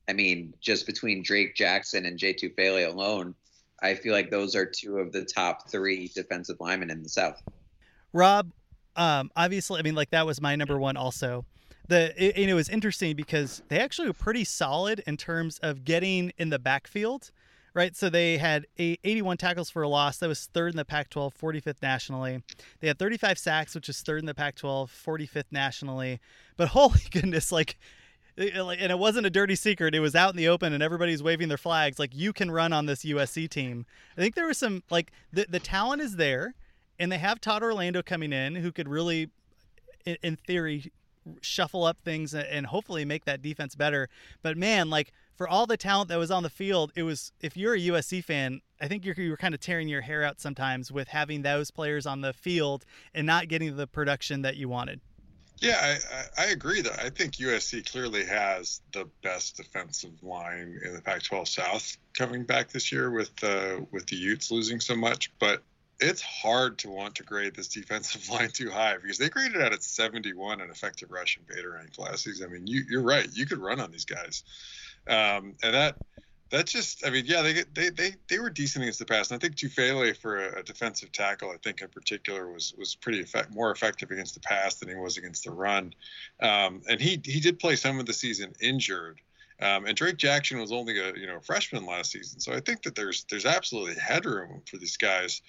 I 0.08 0.14
mean, 0.14 0.56
just 0.60 0.88
between 0.88 1.22
Drake 1.22 1.56
Jackson 1.56 2.06
and 2.06 2.18
Jay 2.18 2.34
Tufele 2.34 2.92
alone, 2.92 3.36
I 3.80 3.94
feel 3.94 4.12
like 4.12 4.32
those 4.32 4.56
are 4.56 4.66
two 4.66 4.98
of 4.98 5.12
the 5.12 5.24
top 5.24 5.70
three 5.70 6.08
defensive 6.16 6.58
linemen 6.60 6.90
in 6.90 7.04
the 7.04 7.10
South. 7.10 7.40
Rob, 8.14 8.52
um, 8.96 9.32
obviously, 9.36 9.80
I 9.80 9.84
mean, 9.84 9.96
like 9.96 10.10
that 10.12 10.26
was 10.26 10.42
my 10.42 10.56
number 10.56 10.80
one 10.80 10.98
also. 10.98 11.46
The 11.88 12.14
it, 12.24 12.50
it 12.50 12.54
was 12.54 12.70
interesting 12.70 13.16
because 13.16 13.64
they 13.70 13.80
actually 13.80 14.08
were 14.08 14.14
pretty 14.14 14.44
solid 14.44 15.02
in 15.08 15.18
terms 15.18 15.58
of 15.60 15.84
getting 15.86 16.32
in 16.38 16.50
the 16.50 16.60
backfield, 16.60 17.32
right? 17.74 17.96
So 17.96 18.10
they 18.10 18.38
had 18.38 18.68
81 18.78 19.38
tackles 19.38 19.70
for 19.70 19.82
a 19.82 19.88
loss. 19.88 20.18
That 20.18 20.28
was 20.28 20.46
third 20.54 20.72
in 20.72 20.78
the 20.78 20.86
Pac-12, 20.86 21.34
45th 21.34 21.82
nationally. 21.82 22.44
They 22.80 22.88
had 22.88 23.00
35 23.00 23.40
sacks, 23.40 23.74
which 23.74 23.90
is 23.90 24.02
third 24.02 24.20
in 24.20 24.26
the 24.26 24.36
Pac-12, 24.36 24.90
45th 24.90 25.46
nationally. 25.52 26.20
But 26.58 26.68
holy 26.70 27.02
goodness, 27.10 27.52
like 27.52 27.78
and 28.38 28.92
it 28.92 29.00
wasn't 29.00 29.26
a 29.26 29.30
dirty 29.30 29.56
secret. 29.56 29.94
It 29.94 30.00
was 30.00 30.16
out 30.16 30.32
in 30.32 30.38
the 30.38 30.48
open, 30.48 30.72
and 30.72 30.82
everybody's 30.82 31.22
waving 31.22 31.50
their 31.50 31.58
flags. 31.58 32.00
Like 32.00 32.16
you 32.16 32.32
can 32.32 32.50
run 32.52 32.72
on 32.72 32.86
this 32.86 33.04
USC 33.04 33.50
team. 33.50 33.86
I 34.18 34.22
think 34.22 34.36
there 34.36 34.48
was 34.48 34.58
some 34.58 34.84
like 34.90 35.12
the 35.34 35.46
the 35.50 35.60
talent 35.60 36.02
is 36.02 36.16
there 36.16 36.54
and 37.00 37.12
they 37.12 37.18
have 37.18 37.40
Todd 37.40 37.64
Orlando 37.64 38.02
coming 38.02 38.34
in, 38.34 38.56
who 38.56 38.72
could 38.72 38.88
really, 38.88 39.30
in 40.06 40.36
theory, 40.36 40.92
shuffle 41.42 41.84
up 41.84 41.98
things 42.04 42.34
and 42.34 42.66
hopefully 42.66 43.06
make 43.06 43.26
that 43.26 43.42
defense 43.42 43.76
better. 43.76 44.10
But 44.42 44.58
man, 44.58 44.90
like 44.90 45.12
for 45.36 45.48
all 45.48 45.66
the 45.66 45.78
talent 45.78 46.10
that 46.10 46.18
was 46.18 46.32
on 46.32 46.44
the 46.44 46.50
field, 46.50 46.92
it 46.96 47.04
was 47.04 47.32
if 47.40 47.56
you're 47.56 47.76
a 47.76 47.80
USC 47.80 48.24
fan, 48.24 48.62
I 48.82 48.88
think 48.88 49.06
you're 49.06 49.16
you 49.16 49.30
were 49.32 49.38
kind 49.38 49.54
of 49.54 49.60
tearing 49.60 49.88
your 49.88 50.02
hair 50.02 50.24
out 50.24 50.40
sometimes 50.40 50.92
with 50.92 51.08
having 51.08 51.42
those 51.42 51.72
players 51.72 52.06
on 52.06 52.22
the 52.22 52.34
field 52.34 52.86
and 53.14 53.26
not 53.26 53.48
getting 53.48 53.76
the 53.76 53.88
production 53.88 54.42
that 54.42 54.58
you 54.58 54.70
wanted. 54.70 55.02
Yeah, 55.62 55.98
I, 56.38 56.44
I 56.44 56.46
agree. 56.48 56.82
That 56.82 57.00
I 57.00 57.10
think 57.10 57.34
USC 57.34 57.90
clearly 57.92 58.26
has 58.26 58.82
the 58.94 59.10
best 59.24 59.58
defensive 59.58 60.24
line 60.24 60.80
in 60.86 60.94
the 60.94 61.02
Pac-12 61.02 61.48
South 61.50 61.98
coming 62.14 62.44
back 62.44 62.70
this 62.70 62.92
year 62.92 63.12
with 63.12 63.44
uh, 63.44 63.82
with 63.92 64.06
the 64.08 64.16
Utes 64.16 64.52
losing 64.52 64.80
so 64.80 64.96
much. 64.96 65.32
But 65.38 65.62
it's 66.00 66.22
hard 66.22 66.78
to 66.80 66.90
want 66.90 67.16
to 67.16 67.24
grade 67.24 67.56
this 67.56 67.68
defensive 67.68 68.30
line 68.32 68.50
too 68.50 68.70
high 68.70 68.98
because 68.98 69.18
they 69.18 69.30
graded 69.30 69.62
out 69.62 69.74
at 69.74 69.84
71 69.84 70.62
in 70.62 70.70
effective 70.70 71.12
rush 71.12 71.38
and 71.38 71.48
beta 71.48 71.70
rank 71.70 71.98
last 71.98 72.24
season. 72.24 72.50
I 72.50 72.54
mean, 72.54 72.68
you, 72.68 73.00
are 73.00 73.04
right. 73.04 73.28
You 73.34 73.46
could 73.46 73.60
run 73.60 73.80
on 73.80 73.92
these 73.92 74.06
guys, 74.06 74.44
um, 75.08 75.56
and 75.64 75.74
that 75.74 75.98
that 76.52 76.66
just, 76.66 77.06
I 77.06 77.12
mean, 77.12 77.26
yeah, 77.28 77.42
they 77.42 77.64
they 77.74 77.90
they 77.90 78.16
they 78.28 78.40
were 78.40 78.50
decent 78.50 78.84
against 78.84 79.00
the 79.00 79.06
pass. 79.06 79.30
And 79.30 79.40
I 79.40 79.40
think 79.40 79.56
Tufele 79.56 80.18
for 80.18 80.48
a, 80.48 80.60
a, 80.60 80.64
defensive 80.64 81.12
tackle, 81.12 81.52
I 81.52 81.58
think 81.58 81.82
in 81.82 81.90
particular, 81.90 82.52
was 82.52 82.74
was 82.78 82.96
pretty 82.96 83.22
effect, 83.22 83.54
more 83.54 83.72
effective 83.72 84.10
against 84.10 84.34
the 84.34 84.40
pass 84.40 84.76
than 84.76 84.90
he 84.90 84.96
was 84.96 85.18
against 85.18 85.44
the 85.44 85.52
run. 85.52 85.94
Um, 86.40 86.82
and 86.90 87.00
he 87.00 87.22
he 87.24 87.40
did 87.40 87.60
play 87.60 87.76
some 87.76 88.00
of 88.00 88.06
the 88.06 88.14
season 88.14 88.54
injured. 88.62 89.22
Um, 89.62 89.86
and 89.86 89.96
Drake 89.96 90.16
Jackson 90.16 90.60
was 90.60 90.72
only 90.72 90.98
a 91.00 91.14
you 91.16 91.28
know 91.28 91.40
freshman 91.40 91.86
last 91.86 92.12
season, 92.12 92.40
so 92.40 92.54
I 92.54 92.62
think 92.62 92.82
that 92.84 92.96
there's 92.96 93.26
there's 93.30 93.46
absolutely 93.46 93.96
headroom 94.02 94.62
for 94.66 94.78
these 94.78 94.98
guys 94.98 95.42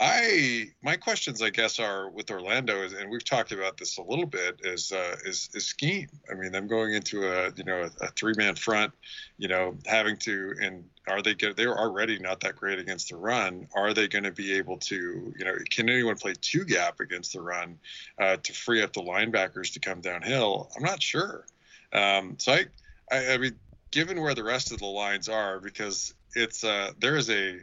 I 0.00 0.70
my 0.80 0.96
questions, 0.96 1.42
I 1.42 1.50
guess, 1.50 1.80
are 1.80 2.08
with 2.08 2.30
Orlando, 2.30 2.82
and 2.82 3.10
we've 3.10 3.24
talked 3.24 3.50
about 3.50 3.76
this 3.76 3.98
a 3.98 4.02
little 4.02 4.26
bit, 4.26 4.60
is 4.62 4.92
uh, 4.92 5.16
is, 5.24 5.50
is 5.54 5.66
scheme. 5.66 6.08
I 6.30 6.34
mean, 6.34 6.52
them 6.52 6.68
going 6.68 6.94
into 6.94 7.26
a 7.26 7.52
you 7.56 7.64
know 7.64 7.82
a, 7.82 8.04
a 8.04 8.08
three 8.10 8.34
man 8.36 8.54
front, 8.54 8.92
you 9.38 9.48
know, 9.48 9.76
having 9.86 10.16
to 10.18 10.54
and 10.62 10.84
are 11.08 11.20
they 11.20 11.34
get 11.34 11.56
they're 11.56 11.76
already 11.76 12.18
not 12.20 12.38
that 12.40 12.54
great 12.54 12.78
against 12.78 13.08
the 13.08 13.16
run. 13.16 13.66
Are 13.74 13.92
they 13.92 14.06
going 14.06 14.22
to 14.24 14.30
be 14.30 14.54
able 14.54 14.78
to 14.78 15.34
you 15.36 15.44
know 15.44 15.54
can 15.68 15.88
anyone 15.88 16.16
play 16.16 16.34
two 16.40 16.64
gap 16.64 17.00
against 17.00 17.32
the 17.32 17.40
run 17.40 17.76
uh, 18.20 18.36
to 18.36 18.52
free 18.52 18.82
up 18.82 18.92
the 18.92 19.02
linebackers 19.02 19.72
to 19.72 19.80
come 19.80 20.00
downhill? 20.00 20.70
I'm 20.76 20.84
not 20.84 21.02
sure. 21.02 21.44
Um, 21.92 22.36
so 22.38 22.52
I, 22.52 22.66
I 23.10 23.32
I 23.32 23.38
mean, 23.38 23.56
given 23.90 24.20
where 24.20 24.36
the 24.36 24.44
rest 24.44 24.70
of 24.70 24.78
the 24.78 24.86
lines 24.86 25.28
are, 25.28 25.58
because 25.58 26.14
it's 26.36 26.62
uh, 26.62 26.92
there 27.00 27.16
is 27.16 27.30
a 27.30 27.58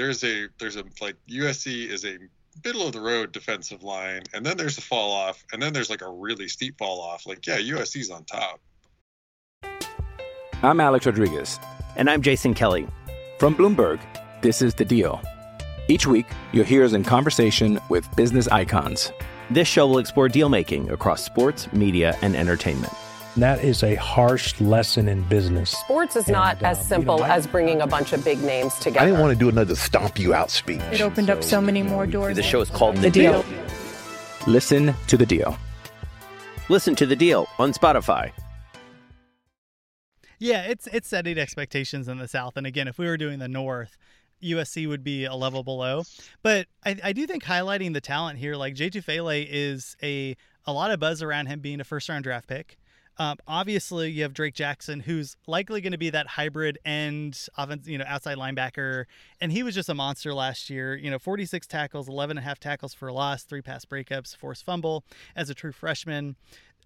there's 0.00 0.24
a 0.24 0.48
there's 0.58 0.76
a 0.76 0.84
like 1.02 1.16
USC 1.28 1.86
is 1.86 2.06
a 2.06 2.16
middle 2.64 2.86
of 2.86 2.92
the 2.94 3.00
road 3.00 3.32
defensive 3.32 3.82
line, 3.82 4.22
and 4.32 4.44
then 4.44 4.56
there's 4.56 4.78
a 4.78 4.80
fall 4.80 5.12
off, 5.12 5.44
and 5.52 5.60
then 5.60 5.74
there's 5.74 5.90
like 5.90 6.00
a 6.00 6.10
really 6.10 6.48
steep 6.48 6.78
fall 6.78 7.02
off. 7.02 7.26
Like 7.26 7.46
yeah, 7.46 7.58
USC's 7.58 8.10
on 8.10 8.24
top. 8.24 8.60
I'm 10.62 10.80
Alex 10.80 11.04
Rodriguez, 11.04 11.60
and 11.96 12.08
I'm 12.08 12.22
Jason 12.22 12.54
Kelly 12.54 12.88
from 13.38 13.54
Bloomberg. 13.54 14.00
This 14.40 14.62
is 14.62 14.74
the 14.74 14.86
Deal. 14.86 15.20
Each 15.88 16.06
week, 16.06 16.26
you'll 16.52 16.64
hear 16.64 16.82
us 16.84 16.94
in 16.94 17.04
conversation 17.04 17.78
with 17.90 18.08
business 18.16 18.48
icons. 18.48 19.12
This 19.50 19.68
show 19.68 19.86
will 19.86 19.98
explore 19.98 20.28
deal 20.28 20.48
making 20.48 20.90
across 20.90 21.22
sports, 21.22 21.70
media, 21.74 22.16
and 22.22 22.34
entertainment 22.34 22.92
that 23.36 23.62
is 23.62 23.82
a 23.82 23.94
harsh 23.94 24.60
lesson 24.60 25.08
in 25.08 25.22
business. 25.22 25.70
Sports 25.70 26.16
is 26.16 26.24
and, 26.24 26.32
not 26.32 26.62
uh, 26.62 26.68
as 26.68 26.86
simple 26.86 27.16
you 27.16 27.20
know, 27.22 27.26
I, 27.26 27.36
as 27.36 27.46
bringing 27.46 27.80
a 27.80 27.86
bunch 27.86 28.12
of 28.12 28.24
big 28.24 28.42
names 28.42 28.74
together. 28.74 29.00
I 29.00 29.06
didn't 29.06 29.20
want 29.20 29.32
to 29.32 29.38
do 29.38 29.48
another 29.48 29.76
stomp 29.76 30.18
you 30.18 30.34
out 30.34 30.50
speech. 30.50 30.80
It 30.92 31.00
opened 31.00 31.28
so, 31.28 31.34
up 31.34 31.44
so 31.44 31.60
many 31.60 31.82
more 31.82 32.06
doors. 32.06 32.36
The 32.36 32.42
show 32.42 32.60
is 32.60 32.70
called 32.70 32.96
The, 32.96 33.02
the 33.02 33.10
deal. 33.10 33.42
deal. 33.42 33.64
Listen 34.46 34.94
to 35.06 35.16
the 35.16 35.26
deal. 35.26 35.56
Listen 36.68 36.94
to 36.96 37.06
the 37.06 37.16
deal 37.16 37.46
on 37.58 37.72
Spotify. 37.72 38.32
Yeah, 40.38 40.62
it's 40.62 40.86
it's 40.86 41.06
setting 41.06 41.36
expectations 41.36 42.08
in 42.08 42.16
the 42.16 42.26
South, 42.26 42.56
and 42.56 42.66
again, 42.66 42.88
if 42.88 42.98
we 42.98 43.06
were 43.06 43.18
doing 43.18 43.40
the 43.40 43.48
North, 43.48 43.98
USC 44.42 44.88
would 44.88 45.04
be 45.04 45.26
a 45.26 45.34
level 45.34 45.62
below. 45.62 46.04
But 46.42 46.66
I, 46.84 46.96
I 47.04 47.12
do 47.12 47.26
think 47.26 47.44
highlighting 47.44 47.92
the 47.92 48.00
talent 48.00 48.38
here, 48.38 48.56
like 48.56 48.74
Jay 48.74 48.88
Tufele 48.88 49.46
is 49.48 49.96
a 50.02 50.36
a 50.66 50.72
lot 50.72 50.90
of 50.90 51.00
buzz 51.00 51.22
around 51.22 51.46
him 51.46 51.60
being 51.60 51.80
a 51.80 51.84
first 51.84 52.08
round 52.08 52.24
draft 52.24 52.48
pick. 52.48 52.78
Um, 53.20 53.36
obviously, 53.46 54.10
you 54.10 54.22
have 54.22 54.32
Drake 54.32 54.54
Jackson, 54.54 55.00
who's 55.00 55.36
likely 55.46 55.82
going 55.82 55.92
to 55.92 55.98
be 55.98 56.08
that 56.08 56.26
hybrid 56.26 56.78
end 56.86 57.48
offense, 57.58 57.86
you 57.86 57.98
know, 57.98 58.04
outside 58.08 58.38
linebacker, 58.38 59.04
and 59.42 59.52
he 59.52 59.62
was 59.62 59.74
just 59.74 59.90
a 59.90 59.94
monster 59.94 60.32
last 60.32 60.70
year. 60.70 60.96
You 60.96 61.10
know, 61.10 61.18
46 61.18 61.66
tackles, 61.66 62.08
11 62.08 62.38
and 62.38 62.42
a 62.42 62.48
half 62.48 62.58
tackles 62.58 62.94
for 62.94 63.08
a 63.08 63.12
loss, 63.12 63.42
three 63.42 63.60
pass 63.60 63.84
breakups, 63.84 64.34
forced 64.34 64.64
fumble 64.64 65.04
as 65.36 65.50
a 65.50 65.54
true 65.54 65.70
freshman 65.70 66.36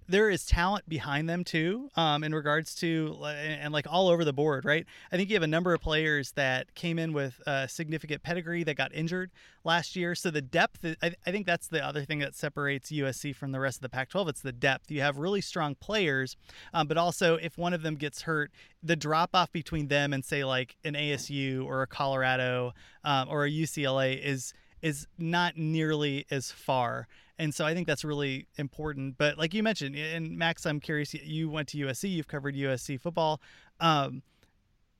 there 0.09 0.31
is 0.31 0.45
talent 0.45 0.89
behind 0.89 1.29
them 1.29 1.45
too 1.45 1.91
um, 1.97 2.25
in 2.25 2.35
regards 2.35 2.75
to 2.77 3.17
and 3.25 3.73
like 3.73 3.87
all 3.89 4.09
over 4.09 4.25
the 4.25 4.33
board 4.33 4.65
right? 4.65 4.87
I 5.13 5.17
think 5.17 5.31
you 5.31 5.37
have 5.37 5.43
a 5.43 5.49
number 5.49 5.75
of 5.75 5.81
players 5.81 6.33
that 6.33 6.75
came 6.75 6.99
in 6.99 7.13
with 7.13 7.41
significant 7.69 8.23
pedigree 8.23 8.65
that 8.65 8.77
got 8.77 8.95
injured 8.95 9.31
last 9.65 9.97
year. 9.97 10.15
So 10.15 10.31
the 10.31 10.43
depth 10.43 10.85
I, 11.03 11.15
I 11.27 11.31
think 11.31 11.47
that's 11.47 11.69
the 11.69 11.85
other 11.85 12.05
thing 12.05 12.19
that 12.21 12.35
separates 12.35 12.91
usc 12.91 13.35
from 13.35 13.53
the 13.53 13.61
rest 13.61 13.79
of 13.79 13.83
the 13.83 13.89
pac 13.89 14.11
12 14.11 14.29
it's 14.29 14.41
the 14.41 14.53
depth. 14.53 14.91
You 14.91 15.01
have 15.01 15.19
really 15.19 15.41
strong 15.41 15.75
players 15.75 16.37
um, 16.73 16.87
but 16.87 16.97
also 16.97 17.37
if 17.37 17.57
one 17.59 17.73
of 17.73 17.83
them 17.83 17.97
gets 17.97 18.23
hurt 18.23 18.51
the 18.83 18.97
drop 18.97 19.31
off 19.35 19.51
between 19.53 19.89
them 19.89 20.13
and 20.13 20.25
say 20.25 20.45
like 20.45 20.77
an 20.85 20.95
asu 20.95 21.65
or 21.65 21.83
a 21.83 21.87
colorado 21.87 22.73
um, 23.05 23.29
or 23.29 23.45
a 23.45 23.51
ucla 23.51 24.21
is 24.21 24.53
is 24.83 25.07
not 25.19 25.57
nearly 25.57 26.27
as 26.31 26.53
far 26.53 27.09
and 27.39 27.55
so 27.55 27.65
I 27.65 27.75
think 27.75 27.87
that's 27.87 28.05
really 28.05 28.47
important. 28.57 29.19
But 29.19 29.39
like 29.39 29.55
you 29.55 29.63
mentioned, 29.63 29.97
and 29.97 30.37
Max, 30.37 30.67
I'm 30.67 30.81
curious. 30.81 31.15
You 31.15 31.51
went 31.51 31.69
to 31.69 31.79
USC. 31.79 32.11
You've 32.11 32.29
covered 32.29 32.55
USC 32.55 33.01
football. 33.01 33.41
Um, 33.81 34.23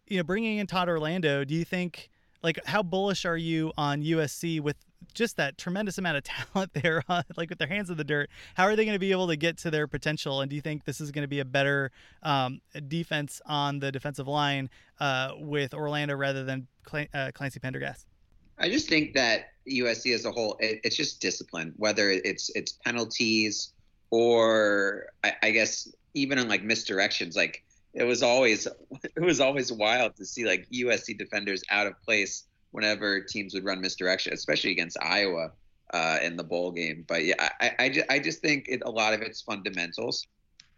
you 0.07 0.19
know, 0.19 0.25
bringing 0.25 0.59
in 0.59 0.67
Todd 0.67 0.89
Orlando, 0.89 1.45
do 1.45 1.55
you 1.55 1.65
think? 1.65 2.11
Like, 2.43 2.59
how 2.67 2.83
bullish 2.83 3.25
are 3.25 3.39
you 3.39 3.73
on 3.79 4.03
USC 4.03 4.61
with 4.61 4.77
just 5.15 5.37
that 5.39 5.57
tremendous 5.57 5.97
amount 5.97 6.19
of 6.19 6.25
talent 6.53 6.73
there, 6.75 7.03
like 7.37 7.49
with 7.49 7.59
their 7.59 7.69
hands 7.69 7.89
in 7.89 7.97
the 7.97 8.05
dirt? 8.05 8.29
How 8.55 8.65
are 8.65 8.77
they 8.77 8.85
going 8.85 8.97
to 8.97 8.99
be 8.99 9.13
able 9.13 9.29
to 9.29 9.37
get 9.37 9.57
to 9.59 9.71
their 9.71 9.87
potential? 9.87 10.41
And 10.41 10.51
do 10.51 10.57
you 10.57 10.63
think 10.63 10.85
this 10.85 11.01
is 11.01 11.11
going 11.11 11.23
to 11.23 11.29
be 11.29 11.41
a 11.41 11.45
better 11.45 11.91
um, 12.23 12.61
defense 12.89 13.41
on 13.47 13.79
the 13.79 13.91
defensive 13.91 14.29
line 14.29 14.69
uh, 15.01 15.33
with 15.39 15.73
Orlando 15.73 16.15
rather 16.17 16.45
than 16.45 16.67
uh, 16.93 17.31
Clancy 17.33 17.61
Pendergast? 17.61 18.07
I 18.59 18.69
just 18.69 18.89
think 18.89 19.15
that 19.15 19.53
USC 19.69 20.15
as 20.15 20.25
a 20.25 20.31
whole, 20.31 20.57
it, 20.61 20.81
it's 20.85 20.97
just 20.97 21.21
discipline, 21.21 21.73
whether 21.77 22.11
it's 22.11 22.51
it's 22.55 22.73
penalties 22.85 23.73
or 24.11 25.07
I, 25.25 25.33
I 25.43 25.51
guess 25.51 25.93
even 26.15 26.39
in 26.39 26.49
like 26.49 26.63
misdirections. 26.63 27.37
Like 27.37 27.65
it 27.93 28.05
was 28.05 28.23
always 28.23 28.67
it 29.17 29.23
was 29.23 29.41
always 29.41 29.73
wild 29.73 30.17
to 30.17 30.25
see 30.25 30.45
like 30.45 30.69
USC 30.71 31.19
defenders 31.19 31.63
out 31.71 31.87
of 31.87 32.01
place 32.03 32.45
whenever 32.71 33.21
teams 33.21 33.55
would 33.55 33.65
run 33.65 33.81
misdirection, 33.81 34.33
especially 34.33 34.73
against 34.73 34.97
Iowa 35.01 35.53
uh, 35.93 36.19
in 36.23 36.37
the 36.37 36.45
bowl 36.45 36.73
game. 36.73 37.05
But 37.07 37.25
yeah, 37.25 37.51
I 37.61 37.73
I, 37.79 37.89
just, 37.89 38.11
I 38.11 38.19
just 38.19 38.41
think 38.41 38.67
it, 38.69 38.83
a 38.85 38.91
lot 38.91 39.15
of 39.15 39.23
it's 39.23 39.43
fundamentals, 39.43 40.27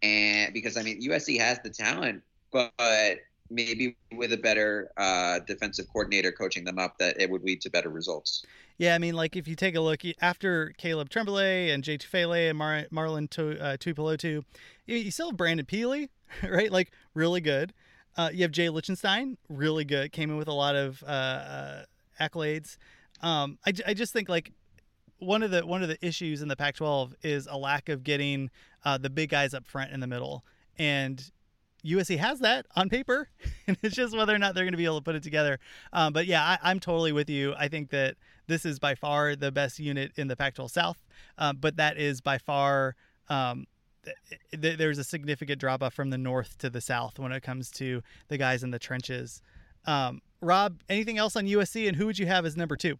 and 0.02 0.52
because 0.52 0.76
I 0.76 0.82
mean 0.82 1.00
USC 1.02 1.38
has 1.38 1.58
the 1.60 1.70
talent, 1.70 2.22
but 2.52 3.18
maybe 3.50 3.96
with 4.12 4.32
a 4.32 4.36
better 4.36 4.90
uh, 4.96 5.40
defensive 5.40 5.86
coordinator 5.92 6.32
coaching 6.32 6.64
them 6.64 6.78
up, 6.78 6.98
that 6.98 7.20
it 7.20 7.30
would 7.30 7.42
lead 7.42 7.60
to 7.62 7.70
better 7.70 7.88
results. 7.88 8.44
Yeah, 8.78 8.94
I 8.94 8.98
mean, 8.98 9.14
like 9.14 9.36
if 9.36 9.48
you 9.48 9.54
take 9.54 9.74
a 9.74 9.80
look 9.80 10.02
after 10.20 10.74
Caleb 10.76 11.08
Tremblay 11.08 11.70
and 11.70 11.82
Jay 11.82 11.96
Tufele 11.96 12.50
and 12.50 12.58
Mar- 12.58 12.86
Marlon 12.92 13.28
to- 13.30 13.58
uh, 13.58 13.76
Tuipulotu, 13.76 14.44
you, 14.86 14.96
you 14.96 15.10
still 15.10 15.30
have 15.30 15.36
Brandon 15.36 15.64
Pili, 15.64 16.08
right? 16.42 16.70
Like 16.70 16.92
really 17.14 17.40
good. 17.40 17.72
Uh, 18.16 18.30
you 18.32 18.42
have 18.42 18.50
Jay 18.50 18.68
Lichtenstein, 18.68 19.36
really 19.48 19.84
good. 19.84 20.12
Came 20.12 20.30
in 20.30 20.36
with 20.36 20.48
a 20.48 20.52
lot 20.52 20.74
of 20.74 21.02
uh, 21.02 21.06
uh, 21.06 21.84
accolades. 22.20 22.76
Um, 23.20 23.58
I, 23.66 23.72
I 23.86 23.94
just 23.94 24.12
think 24.12 24.28
like 24.28 24.52
one 25.18 25.42
of 25.42 25.50
the 25.50 25.66
one 25.66 25.82
of 25.82 25.88
the 25.88 26.04
issues 26.06 26.42
in 26.42 26.48
the 26.48 26.56
Pac-12 26.56 27.14
is 27.22 27.46
a 27.46 27.56
lack 27.56 27.88
of 27.88 28.04
getting 28.04 28.50
uh, 28.84 28.98
the 28.98 29.10
big 29.10 29.30
guys 29.30 29.54
up 29.54 29.66
front 29.66 29.92
in 29.92 30.00
the 30.00 30.06
middle, 30.06 30.44
and 30.78 31.30
USC 31.86 32.18
has 32.18 32.40
that 32.40 32.66
on 32.74 32.88
paper, 32.88 33.28
and 33.66 33.76
it's 33.82 33.94
just 33.94 34.16
whether 34.16 34.34
or 34.34 34.38
not 34.38 34.54
they're 34.54 34.64
going 34.64 34.72
to 34.72 34.78
be 34.78 34.84
able 34.84 34.98
to 34.98 35.04
put 35.04 35.14
it 35.14 35.22
together. 35.22 35.58
Um, 35.92 36.12
but 36.12 36.26
yeah, 36.26 36.58
I, 36.62 36.70
am 36.70 36.80
totally 36.80 37.12
with 37.12 37.30
you. 37.30 37.54
I 37.56 37.68
think 37.68 37.90
that 37.90 38.16
this 38.46 38.64
is 38.64 38.78
by 38.78 38.94
far 38.94 39.36
the 39.36 39.52
best 39.52 39.78
unit 39.78 40.12
in 40.16 40.28
the 40.28 40.36
Pac-12 40.36 40.70
South, 40.70 41.04
um, 41.38 41.58
but 41.60 41.76
that 41.76 41.98
is 41.98 42.20
by 42.20 42.38
far 42.38 42.94
um, 43.28 43.66
th- 44.52 44.78
there's 44.78 44.98
a 44.98 45.04
significant 45.04 45.60
drop 45.60 45.82
off 45.82 45.94
from 45.94 46.10
the 46.10 46.18
north 46.18 46.58
to 46.58 46.70
the 46.70 46.80
south 46.80 47.18
when 47.18 47.32
it 47.32 47.42
comes 47.42 47.70
to 47.72 48.02
the 48.28 48.38
guys 48.38 48.62
in 48.62 48.70
the 48.70 48.78
trenches. 48.78 49.42
Um, 49.86 50.22
Rob, 50.40 50.80
anything 50.88 51.18
else 51.18 51.36
on 51.36 51.46
USC, 51.46 51.88
and 51.88 51.96
who 51.96 52.06
would 52.06 52.18
you 52.18 52.26
have 52.26 52.44
as 52.44 52.56
number 52.56 52.76
two? 52.76 52.98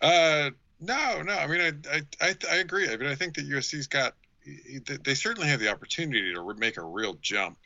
Uh, 0.00 0.50
no, 0.80 1.22
no. 1.22 1.34
I 1.34 1.46
mean, 1.46 1.60
I, 1.60 1.96
I, 1.96 2.28
I, 2.28 2.34
I 2.50 2.56
agree. 2.56 2.88
I 2.88 2.96
mean, 2.96 3.08
I 3.08 3.14
think 3.14 3.34
that 3.34 3.48
USC's 3.48 3.86
got 3.86 4.14
they 5.04 5.14
certainly 5.14 5.48
have 5.48 5.58
the 5.58 5.70
opportunity 5.70 6.34
to 6.34 6.54
make 6.58 6.76
a 6.76 6.84
real 6.84 7.14
jump 7.22 7.56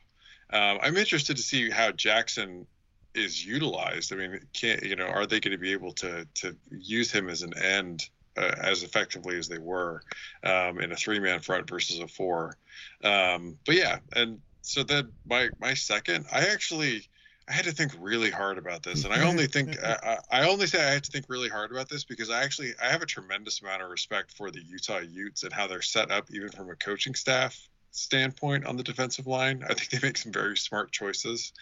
um, 0.50 0.78
I'm 0.82 0.96
interested 0.96 1.36
to 1.36 1.42
see 1.42 1.70
how 1.70 1.92
Jackson 1.92 2.66
is 3.14 3.44
utilized. 3.44 4.12
I 4.12 4.16
mean, 4.16 4.40
can 4.52 4.80
you 4.82 4.96
know, 4.96 5.06
are 5.06 5.26
they 5.26 5.40
going 5.40 5.52
to 5.52 5.58
be 5.58 5.72
able 5.72 5.92
to 5.94 6.26
to 6.34 6.56
use 6.70 7.10
him 7.10 7.28
as 7.28 7.42
an 7.42 7.56
end 7.58 8.08
uh, 8.36 8.54
as 8.58 8.82
effectively 8.82 9.36
as 9.36 9.48
they 9.48 9.58
were 9.58 10.02
um, 10.44 10.80
in 10.80 10.92
a 10.92 10.96
three 10.96 11.18
man 11.18 11.40
front 11.40 11.68
versus 11.68 11.98
a 11.98 12.08
four? 12.08 12.56
Um, 13.04 13.58
but 13.66 13.74
yeah, 13.74 13.98
and 14.14 14.40
so 14.62 14.82
then 14.82 15.12
my 15.26 15.50
my 15.60 15.74
second, 15.74 16.26
I 16.32 16.46
actually. 16.46 17.08
I 17.46 17.52
had 17.52 17.64
to 17.64 17.72
think 17.72 17.92
really 17.98 18.30
hard 18.30 18.58
about 18.58 18.82
this, 18.82 19.06
and 19.06 19.14
I 19.14 19.22
only 19.26 19.46
think 19.54 19.82
I, 19.82 20.18
I, 20.30 20.46
only 20.50 20.66
say 20.66 20.86
I 20.86 20.92
had 20.92 21.04
to 21.04 21.10
think 21.10 21.24
really 21.30 21.48
hard 21.48 21.70
about 21.70 21.88
this 21.88 22.04
because 22.04 22.28
I 22.28 22.42
actually 22.42 22.74
I 22.78 22.90
have 22.90 23.00
a 23.00 23.06
tremendous 23.06 23.62
amount 23.62 23.80
of 23.80 23.88
respect 23.88 24.36
for 24.36 24.50
the 24.50 24.60
Utah 24.60 24.98
Utes 24.98 25.44
and 25.44 25.52
how 25.54 25.66
they're 25.66 25.80
set 25.80 26.10
up, 26.10 26.26
even 26.30 26.50
from 26.50 26.68
a 26.68 26.76
coaching 26.76 27.14
staff 27.14 27.58
standpoint 27.98 28.66
on 28.66 28.76
the 28.76 28.82
defensive 28.82 29.26
line. 29.26 29.64
I 29.68 29.74
think 29.74 29.90
they 29.90 30.06
make 30.06 30.16
some 30.16 30.32
very 30.32 30.56
smart 30.56 30.92
choices 30.92 31.52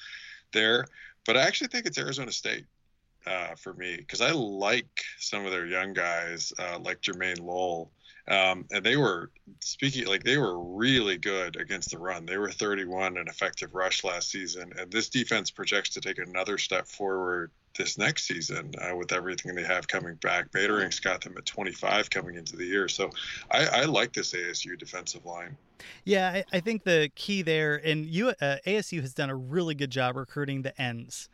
there. 0.52 0.86
But 1.24 1.36
I 1.36 1.42
actually 1.42 1.68
think 1.68 1.86
it's 1.86 1.98
Arizona 1.98 2.32
State 2.32 2.66
uh, 3.26 3.54
for 3.56 3.74
me 3.74 3.96
because 3.96 4.20
I 4.20 4.30
like 4.30 5.02
some 5.18 5.44
of 5.44 5.50
their 5.50 5.66
young 5.66 5.92
guys, 5.92 6.52
uh, 6.58 6.78
like 6.78 7.00
Jermayne 7.00 7.40
Lowell. 7.40 7.90
Um, 8.28 8.64
and 8.72 8.84
they 8.84 8.96
were 8.96 9.30
speaking 9.60 10.06
like 10.06 10.24
they 10.24 10.36
were 10.36 10.58
really 10.58 11.16
good 11.16 11.56
against 11.56 11.90
the 11.90 11.98
run. 11.98 12.26
They 12.26 12.38
were 12.38 12.50
31 12.50 13.18
in 13.18 13.28
effective 13.28 13.72
rush 13.74 14.02
last 14.02 14.30
season, 14.30 14.72
and 14.76 14.90
this 14.90 15.08
defense 15.08 15.52
projects 15.52 15.90
to 15.90 16.00
take 16.00 16.18
another 16.18 16.58
step 16.58 16.88
forward 16.88 17.52
this 17.76 17.98
next 17.98 18.26
season 18.26 18.72
uh, 18.80 18.94
with 18.96 19.12
everything 19.12 19.54
they 19.54 19.64
have 19.64 19.86
coming 19.88 20.14
back. 20.16 20.50
Beta 20.52 20.72
Rank's 20.72 21.00
got 21.00 21.20
them 21.20 21.34
at 21.36 21.46
25 21.46 22.10
coming 22.10 22.36
into 22.36 22.56
the 22.56 22.64
year, 22.64 22.88
so 22.88 23.10
I, 23.50 23.66
I 23.66 23.84
like 23.84 24.12
this 24.12 24.32
ASU 24.32 24.78
defensive 24.78 25.24
line. 25.24 25.56
Yeah, 26.04 26.28
I, 26.28 26.44
I 26.56 26.60
think 26.60 26.84
the 26.84 27.10
key 27.14 27.42
there, 27.42 27.76
and 27.84 28.06
you, 28.06 28.28
uh, 28.28 28.56
ASU 28.66 29.00
has 29.00 29.14
done 29.14 29.30
a 29.30 29.36
really 29.36 29.74
good 29.74 29.90
job 29.90 30.16
recruiting 30.16 30.62
the 30.62 30.80
ends 30.80 31.28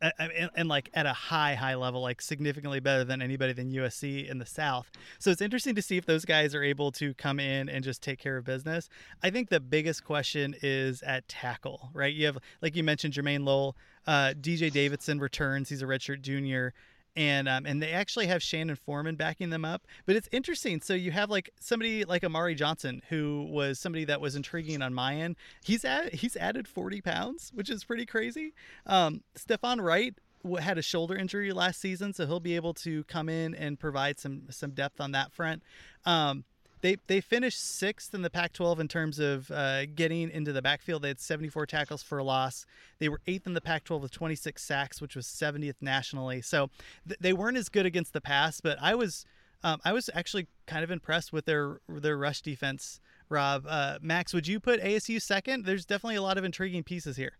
and, 0.00 0.50
and, 0.54 0.68
like 0.68 0.90
at 0.94 1.06
a 1.06 1.12
high 1.12 1.54
high 1.54 1.74
level 1.74 2.00
like 2.00 2.20
significantly 2.20 2.80
better 2.80 3.04
than 3.04 3.20
anybody 3.20 3.52
than 3.52 3.70
USC 3.72 4.28
in 4.28 4.38
the 4.38 4.46
South. 4.46 4.90
So 5.18 5.30
it's 5.30 5.40
interesting 5.40 5.74
to 5.74 5.82
see 5.82 5.96
if 5.96 6.06
those 6.06 6.24
guys 6.24 6.54
are 6.54 6.62
able 6.62 6.92
to 6.92 7.14
come 7.14 7.40
in 7.40 7.68
and 7.68 7.82
just 7.82 8.02
take 8.02 8.18
care 8.18 8.36
of 8.36 8.44
business. 8.44 8.88
I 9.22 9.30
think 9.30 9.48
the 9.48 9.60
biggest 9.60 10.04
question 10.04 10.54
is 10.62 11.02
at 11.02 11.26
tackle, 11.28 11.90
right? 11.92 12.14
You 12.14 12.26
have 12.26 12.38
like 12.62 12.76
you 12.76 12.84
mentioned 12.84 13.14
Jermayne 13.14 13.44
Lowell, 13.44 13.76
uh, 14.08 14.32
DJ 14.40 14.72
Davidson 14.72 15.20
returns. 15.20 15.68
He's 15.68 15.82
a 15.82 15.86
redshirt 15.86 16.22
junior 16.22 16.74
and 17.18 17.48
um, 17.48 17.66
and 17.66 17.82
they 17.82 17.90
actually 17.90 18.28
have 18.28 18.42
Shannon 18.42 18.76
Forman 18.76 19.16
backing 19.16 19.50
them 19.50 19.64
up. 19.64 19.86
But 20.06 20.14
it's 20.14 20.28
interesting. 20.30 20.80
So 20.80 20.94
you 20.94 21.10
have 21.10 21.30
like 21.30 21.50
somebody 21.58 22.04
like 22.04 22.22
Amari 22.22 22.54
Johnson, 22.54 23.02
who 23.08 23.46
was 23.50 23.78
somebody 23.78 24.04
that 24.04 24.20
was 24.20 24.36
intriguing 24.36 24.82
on 24.82 24.94
my 24.94 25.16
end. 25.16 25.36
He's 25.64 25.84
at 25.84 26.14
he's 26.14 26.36
added 26.36 26.68
40 26.68 27.00
pounds, 27.00 27.50
which 27.54 27.68
is 27.70 27.84
pretty 27.84 28.06
crazy. 28.06 28.54
Um, 28.86 29.22
Stefan 29.34 29.80
Wright 29.80 30.14
had 30.60 30.78
a 30.78 30.82
shoulder 30.82 31.16
injury 31.16 31.52
last 31.52 31.80
season, 31.80 32.14
so 32.14 32.24
he'll 32.24 32.40
be 32.40 32.54
able 32.54 32.72
to 32.74 33.02
come 33.04 33.28
in 33.28 33.54
and 33.54 33.80
provide 33.80 34.20
some 34.20 34.42
some 34.50 34.70
depth 34.70 35.00
on 35.00 35.10
that 35.12 35.32
front. 35.32 35.62
Um, 36.04 36.44
they 36.80 36.96
they 37.06 37.20
finished 37.20 37.62
sixth 37.62 38.14
in 38.14 38.22
the 38.22 38.30
Pac-12 38.30 38.80
in 38.80 38.88
terms 38.88 39.18
of 39.18 39.50
uh, 39.50 39.86
getting 39.86 40.30
into 40.30 40.52
the 40.52 40.62
backfield. 40.62 41.02
They 41.02 41.08
had 41.08 41.20
74 41.20 41.66
tackles 41.66 42.02
for 42.02 42.18
a 42.18 42.24
loss. 42.24 42.66
They 42.98 43.08
were 43.08 43.20
eighth 43.26 43.46
in 43.46 43.54
the 43.54 43.60
Pac-12 43.60 44.00
with 44.00 44.10
26 44.12 44.62
sacks, 44.62 45.00
which 45.00 45.16
was 45.16 45.26
70th 45.26 45.76
nationally. 45.80 46.42
So 46.42 46.70
th- 47.06 47.18
they 47.20 47.32
weren't 47.32 47.56
as 47.56 47.68
good 47.68 47.86
against 47.86 48.12
the 48.12 48.20
pass, 48.20 48.60
but 48.60 48.78
I 48.80 48.94
was 48.94 49.24
um, 49.64 49.80
I 49.84 49.92
was 49.92 50.08
actually 50.14 50.46
kind 50.66 50.84
of 50.84 50.90
impressed 50.90 51.32
with 51.32 51.44
their 51.44 51.80
their 51.88 52.16
rush 52.16 52.42
defense. 52.42 53.00
Rob, 53.28 53.66
uh, 53.68 53.98
Max, 54.00 54.32
would 54.32 54.46
you 54.46 54.58
put 54.58 54.80
ASU 54.80 55.20
second? 55.20 55.66
There's 55.66 55.84
definitely 55.84 56.16
a 56.16 56.22
lot 56.22 56.38
of 56.38 56.44
intriguing 56.44 56.82
pieces 56.82 57.16
here. 57.16 57.32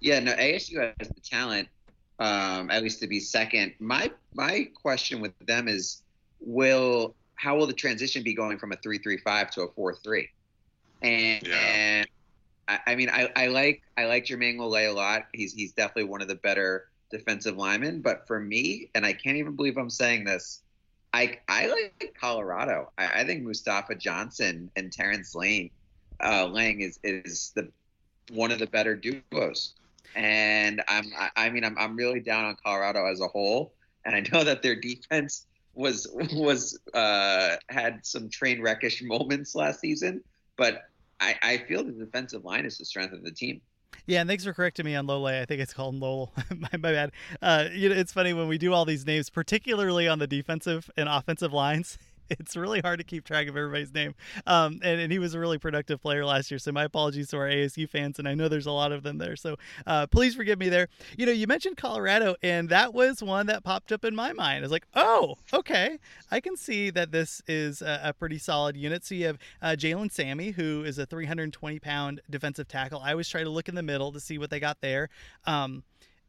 Yeah, 0.00 0.20
no, 0.20 0.32
ASU 0.34 0.92
has 0.98 1.08
the 1.08 1.20
talent, 1.22 1.68
um, 2.18 2.70
at 2.70 2.82
least 2.82 3.00
to 3.00 3.06
be 3.06 3.20
second. 3.20 3.72
My 3.78 4.10
my 4.34 4.68
question 4.74 5.20
with 5.20 5.32
them 5.46 5.68
is, 5.68 6.02
will 6.40 7.14
how 7.36 7.56
will 7.56 7.66
the 7.66 7.72
transition 7.72 8.22
be 8.22 8.34
going 8.34 8.58
from 8.58 8.72
a 8.72 8.76
three 8.76 8.98
three 8.98 9.18
five 9.18 9.50
to 9.52 9.62
a 9.62 9.68
four 9.68 9.94
three? 9.94 10.28
And, 11.02 11.46
yeah. 11.46 11.56
and 11.56 12.08
I, 12.68 12.80
I, 12.86 12.94
mean, 12.94 13.10
I, 13.10 13.30
I 13.36 13.46
like 13.46 13.82
I 13.96 14.06
like 14.06 14.24
Jermayne 14.24 14.58
Lole 14.58 14.76
a 14.76 14.88
lot. 14.90 15.26
He's 15.32 15.52
he's 15.52 15.72
definitely 15.72 16.04
one 16.04 16.22
of 16.22 16.28
the 16.28 16.34
better 16.36 16.88
defensive 17.10 17.56
linemen, 17.56 18.00
but 18.00 18.26
for 18.26 18.40
me, 18.40 18.90
and 18.94 19.06
I 19.06 19.12
can't 19.12 19.36
even 19.36 19.54
believe 19.54 19.76
I'm 19.76 19.90
saying 19.90 20.24
this, 20.24 20.62
I 21.12 21.38
I 21.48 21.66
like 21.66 22.16
Colorado. 22.20 22.90
I, 22.98 23.20
I 23.20 23.24
think 23.24 23.44
Mustafa 23.44 23.94
Johnson 23.94 24.70
and 24.76 24.92
Terrence 24.92 25.34
Lane 25.34 25.70
uh, 26.22 26.46
Lang 26.46 26.80
is 26.80 26.98
is 27.04 27.52
the 27.54 27.70
one 28.32 28.50
of 28.50 28.58
the 28.58 28.66
better 28.66 28.96
duos. 28.96 29.74
And 30.14 30.82
I'm 30.88 31.12
I, 31.16 31.30
I 31.36 31.50
mean 31.50 31.64
I'm 31.64 31.76
I'm 31.78 31.96
really 31.96 32.20
down 32.20 32.44
on 32.44 32.56
Colorado 32.62 33.06
as 33.06 33.20
a 33.20 33.28
whole, 33.28 33.72
and 34.04 34.14
I 34.14 34.20
know 34.32 34.44
that 34.44 34.62
their 34.62 34.76
defense 34.76 35.46
was 35.76 36.08
was 36.32 36.78
uh, 36.94 37.56
had 37.68 38.04
some 38.04 38.28
train 38.28 38.60
wreckish 38.60 39.02
moments 39.06 39.54
last 39.54 39.80
season, 39.80 40.22
but 40.56 40.82
I, 41.20 41.36
I 41.42 41.58
feel 41.58 41.84
the 41.84 41.92
defensive 41.92 42.44
line 42.44 42.64
is 42.64 42.78
the 42.78 42.84
strength 42.84 43.12
of 43.12 43.22
the 43.22 43.30
team. 43.30 43.60
Yeah, 44.06 44.20
and 44.20 44.28
thanks 44.28 44.44
for 44.44 44.52
correcting 44.52 44.84
me 44.84 44.94
on 44.94 45.06
Lole. 45.06 45.26
I 45.26 45.44
think 45.44 45.60
it's 45.60 45.72
called 45.72 45.94
Lowell. 45.94 46.32
my, 46.50 46.68
my 46.72 46.78
bad. 46.78 47.12
Uh, 47.40 47.66
you 47.72 47.88
know, 47.88 47.94
it's 47.94 48.12
funny 48.12 48.32
when 48.32 48.48
we 48.48 48.58
do 48.58 48.72
all 48.72 48.84
these 48.84 49.06
names, 49.06 49.30
particularly 49.30 50.08
on 50.08 50.18
the 50.18 50.26
defensive 50.26 50.90
and 50.96 51.08
offensive 51.08 51.52
lines. 51.52 51.98
It's 52.30 52.56
really 52.56 52.80
hard 52.80 52.98
to 52.98 53.04
keep 53.04 53.24
track 53.24 53.48
of 53.48 53.56
everybody's 53.56 53.94
name. 53.94 54.14
Um, 54.46 54.80
and, 54.82 55.00
and 55.00 55.12
he 55.12 55.18
was 55.18 55.34
a 55.34 55.38
really 55.38 55.58
productive 55.58 56.00
player 56.00 56.24
last 56.24 56.50
year. 56.50 56.58
So 56.58 56.72
my 56.72 56.84
apologies 56.84 57.28
to 57.28 57.38
our 57.38 57.48
ASU 57.48 57.88
fans, 57.88 58.18
and 58.18 58.28
I 58.28 58.34
know 58.34 58.48
there's 58.48 58.66
a 58.66 58.72
lot 58.72 58.92
of 58.92 59.02
them 59.02 59.18
there. 59.18 59.36
So 59.36 59.56
uh, 59.86 60.06
please 60.06 60.34
forgive 60.34 60.58
me 60.58 60.68
there. 60.68 60.88
You 61.16 61.26
know, 61.26 61.32
you 61.32 61.46
mentioned 61.46 61.76
Colorado, 61.76 62.36
and 62.42 62.68
that 62.68 62.94
was 62.94 63.22
one 63.22 63.46
that 63.46 63.64
popped 63.64 63.92
up 63.92 64.04
in 64.04 64.14
my 64.14 64.32
mind. 64.32 64.58
I 64.58 64.62
was 64.62 64.72
like, 64.72 64.86
oh, 64.94 65.36
okay, 65.52 65.98
I 66.30 66.40
can 66.40 66.56
see 66.56 66.90
that 66.90 67.12
this 67.12 67.42
is 67.46 67.82
a, 67.82 68.00
a 68.04 68.12
pretty 68.12 68.38
solid 68.38 68.76
unit. 68.76 69.04
So 69.04 69.14
you 69.14 69.26
have 69.26 69.38
uh, 69.62 69.76
Jalen 69.78 70.12
Sami, 70.12 70.50
who 70.50 70.84
is 70.84 70.98
a 70.98 71.06
320 71.06 71.78
pound 71.78 72.20
defensive 72.28 72.68
tackle. 72.68 73.00
I 73.00 73.12
always 73.12 73.28
try 73.28 73.42
to 73.42 73.50
look 73.50 73.68
in 73.68 73.74
the 73.74 73.82
middle 73.82 74.12
to 74.12 74.20
see 74.20 74.38
what 74.38 74.50
they 74.50 74.60
got 74.60 74.80
there. 74.80 75.08
Um, 75.46 75.84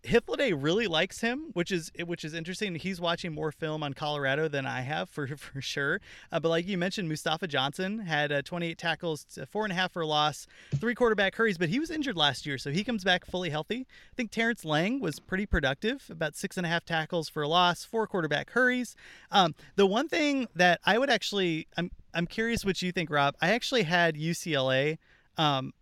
Hythloday 0.08 0.56
really 0.56 0.88
likes 0.88 1.20
him, 1.22 1.50
which 1.54 1.72
is 1.72 1.92
which 2.06 2.24
is 2.24 2.34
interesting. 2.34 2.76
He's 2.76 3.02
watching 3.02 3.34
more 3.34 3.52
film 3.52 3.84
on 3.84 3.94
Colorado 3.94 4.48
than 4.48 4.66
I 4.66 4.82
have 4.82 5.10
for 5.10 5.28
for 5.38 5.62
sure. 5.62 6.00
Uh, 6.32 6.40
but 6.40 6.50
like 6.50 6.68
you 6.68 6.78
mentioned, 6.78 7.10
Mustafa 7.10 7.48
Johnson 7.48 8.00
had 8.00 8.32
uh, 8.32 8.42
28 8.42 8.78
tackles, 8.78 9.26
four 9.52 9.66
and 9.66 9.72
a 9.72 9.76
half 9.76 9.92
for 9.92 10.02
a 10.02 10.08
loss, 10.08 10.48
three 10.76 10.96
quarterback 10.96 11.36
hurries, 11.36 11.58
but 11.58 11.70
he 11.70 11.80
was 11.80 11.92
injured 11.92 12.16
last 12.16 12.46
year, 12.46 12.58
so 12.58 12.72
he 12.72 12.84
comes 12.84 13.04
back 13.04 13.26
fully 13.26 13.50
healthy. 13.50 13.86
I 14.12 14.16
think 14.16 14.32
Terrence 14.32 14.64
Lang 14.64 15.00
was 15.00 15.20
pretty 15.20 15.46
productive, 15.46 16.06
about 16.10 16.36
six 16.36 16.58
and 16.58 16.66
a 16.66 16.70
half 16.70 16.86
tackles 16.86 17.28
for 17.28 17.44
a 17.44 17.48
loss, 17.48 17.84
four 17.84 18.08
quarterback 18.08 18.52
hurries. 18.52 18.96
Um, 19.32 19.56
the 19.76 19.86
one 19.86 20.08
thing 20.08 20.48
that 20.56 20.80
I 20.86 20.98
would 20.98 21.10
actually, 21.10 21.68
I'm 21.78 21.92
I'm 22.14 22.26
curious 22.26 22.64
what 22.66 22.82
you 22.82 22.92
think, 22.92 23.10
Rob. 23.10 23.36
I 23.42 23.50
actually 23.50 23.84
had 23.84 24.16
UCLA. 24.16 24.98
Um, 25.38 25.74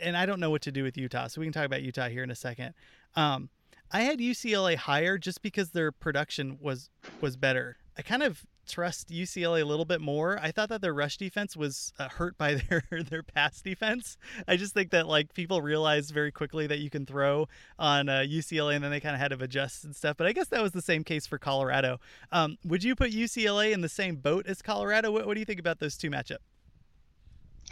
and 0.00 0.16
I 0.16 0.26
don't 0.26 0.40
know 0.40 0.50
what 0.50 0.62
to 0.62 0.72
do 0.72 0.82
with 0.82 0.96
Utah, 0.96 1.28
so 1.28 1.40
we 1.40 1.46
can 1.46 1.52
talk 1.52 1.64
about 1.66 1.82
Utah 1.82 2.08
here 2.08 2.22
in 2.22 2.30
a 2.30 2.36
second. 2.36 2.74
Um, 3.16 3.50
I 3.92 4.02
had 4.02 4.18
UCLA 4.18 4.76
higher 4.76 5.18
just 5.18 5.42
because 5.42 5.70
their 5.70 5.90
production 5.92 6.58
was 6.60 6.90
was 7.20 7.36
better. 7.36 7.76
I 7.98 8.02
kind 8.02 8.22
of 8.22 8.46
trust 8.68 9.08
UCLA 9.08 9.62
a 9.62 9.64
little 9.64 9.84
bit 9.84 10.00
more. 10.00 10.38
I 10.40 10.52
thought 10.52 10.68
that 10.68 10.80
their 10.80 10.94
rush 10.94 11.16
defense 11.16 11.56
was 11.56 11.92
uh, 11.98 12.08
hurt 12.08 12.38
by 12.38 12.54
their 12.68 12.82
their 12.90 13.22
pass 13.22 13.60
defense. 13.60 14.16
I 14.46 14.56
just 14.56 14.74
think 14.74 14.90
that 14.90 15.06
like 15.06 15.34
people 15.34 15.60
realized 15.60 16.12
very 16.12 16.30
quickly 16.30 16.66
that 16.68 16.78
you 16.78 16.88
can 16.88 17.04
throw 17.04 17.48
on 17.78 18.08
uh, 18.08 18.24
UCLA, 18.26 18.76
and 18.76 18.84
then 18.84 18.90
they 18.90 19.00
kind 19.00 19.14
of 19.14 19.20
had 19.20 19.36
to 19.36 19.42
adjust 19.42 19.84
and 19.84 19.94
stuff. 19.94 20.16
But 20.16 20.26
I 20.26 20.32
guess 20.32 20.48
that 20.48 20.62
was 20.62 20.72
the 20.72 20.82
same 20.82 21.04
case 21.04 21.26
for 21.26 21.38
Colorado. 21.38 21.98
Um, 22.30 22.58
would 22.64 22.84
you 22.84 22.94
put 22.94 23.10
UCLA 23.10 23.72
in 23.72 23.80
the 23.80 23.88
same 23.88 24.16
boat 24.16 24.46
as 24.46 24.62
Colorado? 24.62 25.10
What, 25.10 25.26
what 25.26 25.34
do 25.34 25.40
you 25.40 25.46
think 25.46 25.60
about 25.60 25.80
those 25.80 25.96
two 25.96 26.10
matchups? 26.10 26.38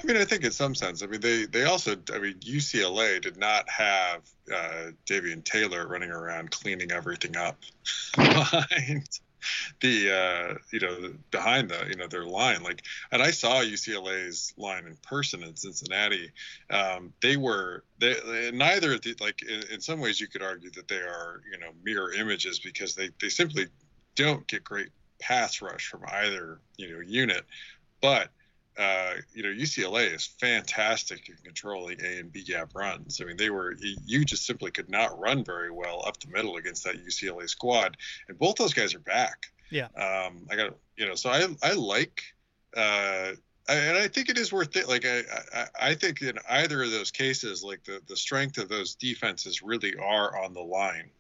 I 0.01 0.07
mean, 0.07 0.17
I 0.17 0.25
think 0.25 0.45
in 0.45 0.53
some 0.53 0.75
sense. 0.75 1.03
I 1.03 1.07
mean, 1.07 1.21
they 1.21 1.47
they 1.47 1.65
also. 1.65 1.97
I 2.13 2.19
mean, 2.19 2.35
UCLA 2.35 3.21
did 3.21 3.37
not 3.37 3.69
have 3.69 4.21
uh, 4.55 4.91
Davion 5.07 5.43
Taylor 5.45 5.89
running 5.89 6.11
around 6.11 6.51
cleaning 6.53 6.93
everything 6.93 7.37
up 7.37 7.59
behind 8.17 9.09
the 9.81 10.13
uh, 10.13 10.55
you 10.73 10.81
know 10.81 11.15
behind 11.31 11.71
the 11.71 11.87
you 11.89 11.97
know 11.97 12.07
their 12.07 12.25
line. 12.25 12.63
Like, 12.63 12.83
and 13.11 13.23
I 13.23 13.31
saw 13.31 13.61
UCLA's 13.63 14.55
line 14.57 14.87
in 14.87 14.97
person 15.03 15.43
in 15.43 15.57
Cincinnati. 15.57 16.31
Um, 16.71 17.13
they 17.21 17.37
were 17.37 17.85
they 17.99 18.51
neither 18.53 18.99
the, 18.99 19.17
like 19.21 19.43
in, 19.43 19.63
in 19.73 19.81
some 19.81 20.01
ways 20.01 20.21
you 20.21 20.29
could 20.29 20.43
argue 20.43 20.71
that 20.73 20.89
they 20.89 20.97
are 20.97 21.43
you 21.51 21.59
know 21.59 21.71
mirror 21.85 22.13
images 22.13 22.59
because 22.59 22.95
they 22.95 23.11
they 23.21 23.29
simply 23.29 23.67
don't 24.15 24.47
get 24.47 24.65
great 24.65 24.89
pass 25.21 25.61
rush 25.61 25.87
from 25.89 26.03
either 26.09 26.61
you 26.77 26.93
know 26.93 27.01
unit, 27.01 27.45
but 28.01 28.31
uh, 28.79 29.15
you 29.35 29.43
know, 29.43 29.49
UCLA 29.49 30.15
is 30.15 30.25
fantastic 30.25 31.29
in 31.29 31.35
controlling 31.43 32.01
A 32.01 32.19
and 32.19 32.33
B 32.33 32.45
gap 32.45 32.75
runs. 32.75 33.21
I 33.21 33.25
mean, 33.25 33.37
they 33.37 33.51
were 33.51 33.75
you 34.07 34.25
just 34.25 34.47
simply 34.47 34.71
could 34.71 34.89
not 34.89 35.19
run 35.19 35.45
very 35.45 35.71
well 35.71 36.05
up 36.07 36.19
the 36.21 36.29
middle 36.29 36.57
against 36.57 36.85
that 36.85 37.05
UCLA 37.05 37.49
squad, 37.49 37.97
and 38.29 38.39
both 38.39 38.55
those 38.55 38.75
guys 38.75 38.95
are 38.95 39.01
back. 39.01 39.47
Yeah. 39.71 39.89
Um, 39.97 40.47
I 40.51 40.57
got 40.57 40.77
you 40.97 41.07
know, 41.07 41.17
so 41.17 41.31
I 41.31 41.47
I 41.63 41.73
like. 41.73 42.23
Uh, 42.77 43.33
and 43.69 43.99
I 43.99 44.09
think 44.09 44.31
it 44.31 44.39
is 44.39 44.53
worth 44.53 44.77
it. 44.77 44.89
Like 44.89 45.05
I, 45.05 45.23
I, 45.53 45.67
I 45.91 45.95
think 45.95 46.23
in 46.23 46.39
either 46.49 46.83
of 46.83 46.91
those 46.91 47.11
cases, 47.11 47.63
like 47.63 47.85
the, 47.85 48.01
the 48.07 48.17
strength 48.17 48.57
of 48.57 48.69
those 48.69 48.95
defenses 48.95 49.63
really 49.63 49.95
are 49.97 50.43
on 50.43 50.55
the 50.55 50.63
line. 50.63 51.11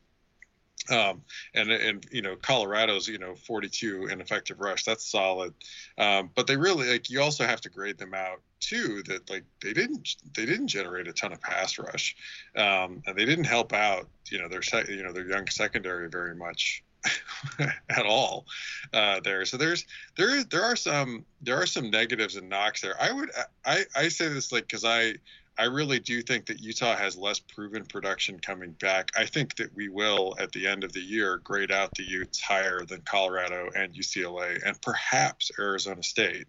Um, 0.91 1.23
and 1.55 1.71
and 1.71 2.07
you 2.11 2.23
know 2.23 2.37
Colorado's 2.37 3.09
you 3.09 3.19
know 3.19 3.35
42 3.35 4.07
in 4.07 4.21
effective 4.21 4.61
rush 4.61 4.85
that's 4.85 5.11
solid, 5.11 5.53
um, 5.99 6.31
but 6.35 6.47
they 6.47 6.57
really 6.57 6.89
like 6.89 7.11
you 7.11 7.21
also 7.21 7.45
have 7.45 7.61
to 7.63 7.69
grade 7.69 7.99
them 7.99 8.15
out 8.15 8.41
too 8.61 9.03
that 9.05 9.29
like 9.29 9.45
they 9.63 9.73
didn't 9.73 10.17
they 10.35 10.47
didn't 10.47 10.69
generate 10.69 11.09
a 11.09 11.13
ton 11.13 11.33
of 11.33 11.41
pass 11.41 11.79
rush, 11.79 12.17
um, 12.57 13.03
and 13.07 13.17
they 13.17 13.25
didn't 13.25 13.45
help 13.45 13.73
out 13.73 14.09
you 14.31 14.39
know 14.39 14.49
their 14.49 14.63
you 14.89 15.03
know 15.03 15.13
their 15.13 15.29
young 15.29 15.47
secondary 15.49 16.09
very 16.09 16.35
much 16.35 16.83
at 17.91 18.07
all 18.07 18.47
uh, 18.93 19.21
there. 19.21 19.45
So 19.45 19.57
there's 19.57 19.85
there 20.17 20.43
there 20.45 20.63
are 20.63 20.77
some 20.77 21.25
there 21.43 21.57
are 21.57 21.67
some 21.67 21.91
negatives 21.91 22.37
and 22.37 22.49
knocks 22.49 22.81
there. 22.81 23.01
I 23.01 23.13
would 23.13 23.31
I 23.65 23.85
I 23.97 24.09
say 24.09 24.29
this 24.29 24.53
like 24.53 24.65
because 24.65 24.85
I 24.85 25.15
I 25.59 25.65
really 25.65 25.99
do 25.99 26.23
think 26.23 26.47
that 26.47 26.61
Utah 26.61 26.95
has 26.95 27.17
less 27.17 27.41
proven 27.41 27.85
production 27.85 28.39
coming 28.39 28.73
back. 28.73 29.11
I 29.17 29.27
think 29.27 29.57
that 29.57 29.75
we 29.75 29.89
will, 29.89 30.37
at 30.39 30.53
the 30.53 30.69
end 30.69 30.85
of 30.85 30.93
the 30.93 31.01
year, 31.01 31.39
grade 31.39 31.73
out 31.73 31.91
the 31.97 32.05
Utes 32.05 32.41
higher 32.41 32.85
than 32.85 33.01
Colorado 33.01 33.69
and 33.75 33.93
UCLA 33.93 34.61
and 34.65 34.81
perhaps 34.81 35.51
Arizona 35.59 36.03
State. 36.05 36.47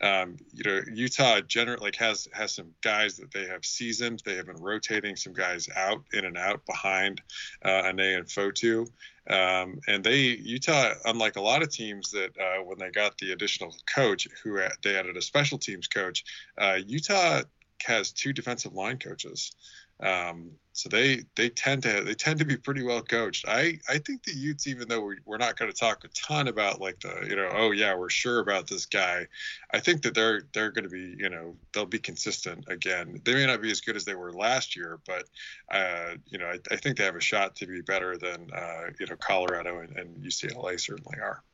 Um, 0.00 0.36
you 0.52 0.62
know, 0.64 0.80
Utah 0.92 1.40
generally 1.40 1.80
like 1.84 1.96
has 1.96 2.28
has 2.32 2.52
some 2.54 2.70
guys 2.80 3.16
that 3.16 3.32
they 3.32 3.46
have 3.46 3.64
seasoned. 3.64 4.22
They 4.24 4.36
have 4.36 4.46
been 4.46 4.62
rotating 4.62 5.16
some 5.16 5.32
guys 5.32 5.68
out 5.74 6.04
in 6.12 6.24
and 6.24 6.36
out 6.36 6.64
behind 6.66 7.22
uh, 7.64 7.68
Anae 7.68 8.18
and 8.18 8.26
Fotu. 8.26 8.88
Um, 9.28 9.80
and 9.88 10.04
they 10.04 10.18
Utah, 10.18 10.94
unlike 11.04 11.36
a 11.36 11.40
lot 11.40 11.62
of 11.62 11.70
teams 11.70 12.10
that 12.12 12.30
uh, 12.38 12.62
when 12.62 12.78
they 12.78 12.90
got 12.90 13.18
the 13.18 13.32
additional 13.32 13.74
coach, 13.92 14.28
who 14.42 14.60
they 14.82 14.96
added 14.96 15.16
a 15.16 15.22
special 15.22 15.58
teams 15.58 15.88
coach, 15.88 16.24
uh, 16.58 16.78
Utah 16.86 17.42
has 17.82 18.12
two 18.12 18.32
defensive 18.32 18.74
line 18.74 18.98
coaches. 18.98 19.52
Um, 20.00 20.50
so 20.72 20.88
they 20.88 21.22
they 21.36 21.48
tend 21.48 21.84
to 21.84 22.02
they 22.02 22.14
tend 22.14 22.40
to 22.40 22.44
be 22.44 22.56
pretty 22.56 22.82
well 22.82 23.00
coached. 23.00 23.44
I 23.46 23.78
I 23.88 23.98
think 23.98 24.24
the 24.24 24.32
Utes, 24.32 24.66
even 24.66 24.88
though 24.88 25.02
we, 25.02 25.18
we're 25.24 25.38
not 25.38 25.56
going 25.56 25.70
to 25.70 25.76
talk 25.76 26.02
a 26.04 26.08
ton 26.08 26.48
about 26.48 26.80
like 26.80 26.98
the 26.98 27.26
you 27.28 27.36
know 27.36 27.48
oh 27.52 27.70
yeah 27.70 27.94
we're 27.94 28.10
sure 28.10 28.40
about 28.40 28.66
this 28.66 28.86
guy, 28.86 29.28
I 29.72 29.78
think 29.78 30.02
that 30.02 30.14
they're 30.14 30.42
they're 30.52 30.72
going 30.72 30.82
to 30.82 30.90
be 30.90 31.14
you 31.16 31.28
know 31.28 31.54
they'll 31.72 31.86
be 31.86 32.00
consistent 32.00 32.64
again. 32.66 33.20
They 33.24 33.34
may 33.34 33.46
not 33.46 33.62
be 33.62 33.70
as 33.70 33.80
good 33.80 33.94
as 33.94 34.04
they 34.04 34.16
were 34.16 34.32
last 34.32 34.74
year, 34.74 34.98
but 35.06 35.26
uh, 35.70 36.16
you 36.26 36.38
know 36.38 36.46
I, 36.46 36.58
I 36.72 36.76
think 36.76 36.98
they 36.98 37.04
have 37.04 37.16
a 37.16 37.20
shot 37.20 37.54
to 37.56 37.66
be 37.66 37.80
better 37.80 38.16
than 38.16 38.50
uh, 38.52 38.90
you 38.98 39.06
know 39.06 39.16
Colorado 39.16 39.78
and, 39.78 39.96
and 39.96 40.16
UCLA 40.24 40.78
certainly 40.80 41.18
are. 41.20 41.44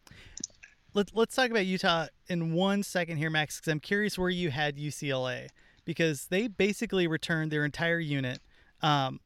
Let's 0.95 1.13
let's 1.15 1.37
talk 1.37 1.51
about 1.51 1.67
Utah 1.67 2.07
in 2.29 2.55
one 2.55 2.83
second 2.83 3.19
here, 3.19 3.31
Max, 3.31 3.61
because 3.61 3.71
I'm 3.71 3.81
curious 3.81 4.19
where 4.19 4.31
you 4.31 4.51
had 4.51 4.79
UCLA 4.79 5.51
because 5.85 6.27
they 6.27 6.49
basically 6.49 7.07
returned 7.07 7.51
their 7.51 7.65
entire 7.65 7.99
unit. 7.99 8.41
Um, 8.83 9.21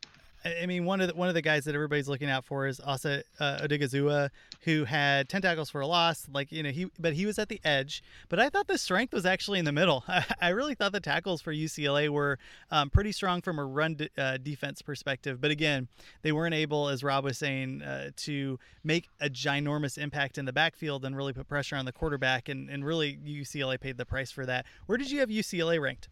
I 0.44 0.66
mean, 0.66 0.84
one 0.84 1.00
of 1.00 1.08
the, 1.08 1.14
one 1.14 1.28
of 1.28 1.34
the 1.34 1.40
guys 1.40 1.64
that 1.64 1.74
everybody's 1.74 2.06
looking 2.06 2.28
out 2.28 2.44
for 2.44 2.66
is 2.66 2.78
Osa 2.86 3.22
uh, 3.40 3.58
Odighizuwa, 3.62 4.28
who 4.60 4.84
had 4.84 5.28
ten 5.28 5.40
tackles 5.40 5.70
for 5.70 5.80
a 5.80 5.86
loss. 5.86 6.26
Like 6.30 6.52
you 6.52 6.62
know, 6.62 6.68
he 6.68 6.86
but 6.98 7.14
he 7.14 7.24
was 7.24 7.38
at 7.38 7.48
the 7.48 7.60
edge. 7.64 8.02
But 8.28 8.38
I 8.38 8.50
thought 8.50 8.66
the 8.66 8.76
strength 8.76 9.14
was 9.14 9.24
actually 9.24 9.58
in 9.58 9.64
the 9.64 9.72
middle. 9.72 10.04
I, 10.06 10.24
I 10.42 10.48
really 10.50 10.74
thought 10.74 10.92
the 10.92 11.00
tackles 11.00 11.40
for 11.40 11.52
UCLA 11.52 12.10
were 12.10 12.38
um, 12.70 12.90
pretty 12.90 13.12
strong 13.12 13.40
from 13.40 13.58
a 13.58 13.64
run 13.64 13.94
de- 13.94 14.10
uh, 14.18 14.36
defense 14.36 14.82
perspective. 14.82 15.40
But 15.40 15.50
again, 15.50 15.88
they 16.20 16.32
weren't 16.32 16.54
able, 16.54 16.88
as 16.88 17.02
Rob 17.02 17.24
was 17.24 17.38
saying, 17.38 17.80
uh, 17.80 18.10
to 18.16 18.58
make 18.82 19.08
a 19.20 19.30
ginormous 19.30 19.96
impact 19.96 20.36
in 20.36 20.44
the 20.44 20.52
backfield 20.52 21.06
and 21.06 21.16
really 21.16 21.32
put 21.32 21.48
pressure 21.48 21.76
on 21.76 21.86
the 21.86 21.92
quarterback. 21.92 22.50
And 22.50 22.68
and 22.68 22.84
really, 22.84 23.16
UCLA 23.16 23.80
paid 23.80 23.96
the 23.96 24.04
price 24.04 24.30
for 24.30 24.44
that. 24.44 24.66
Where 24.84 24.98
did 24.98 25.10
you 25.10 25.20
have 25.20 25.30
UCLA 25.30 25.80
ranked? 25.80 26.10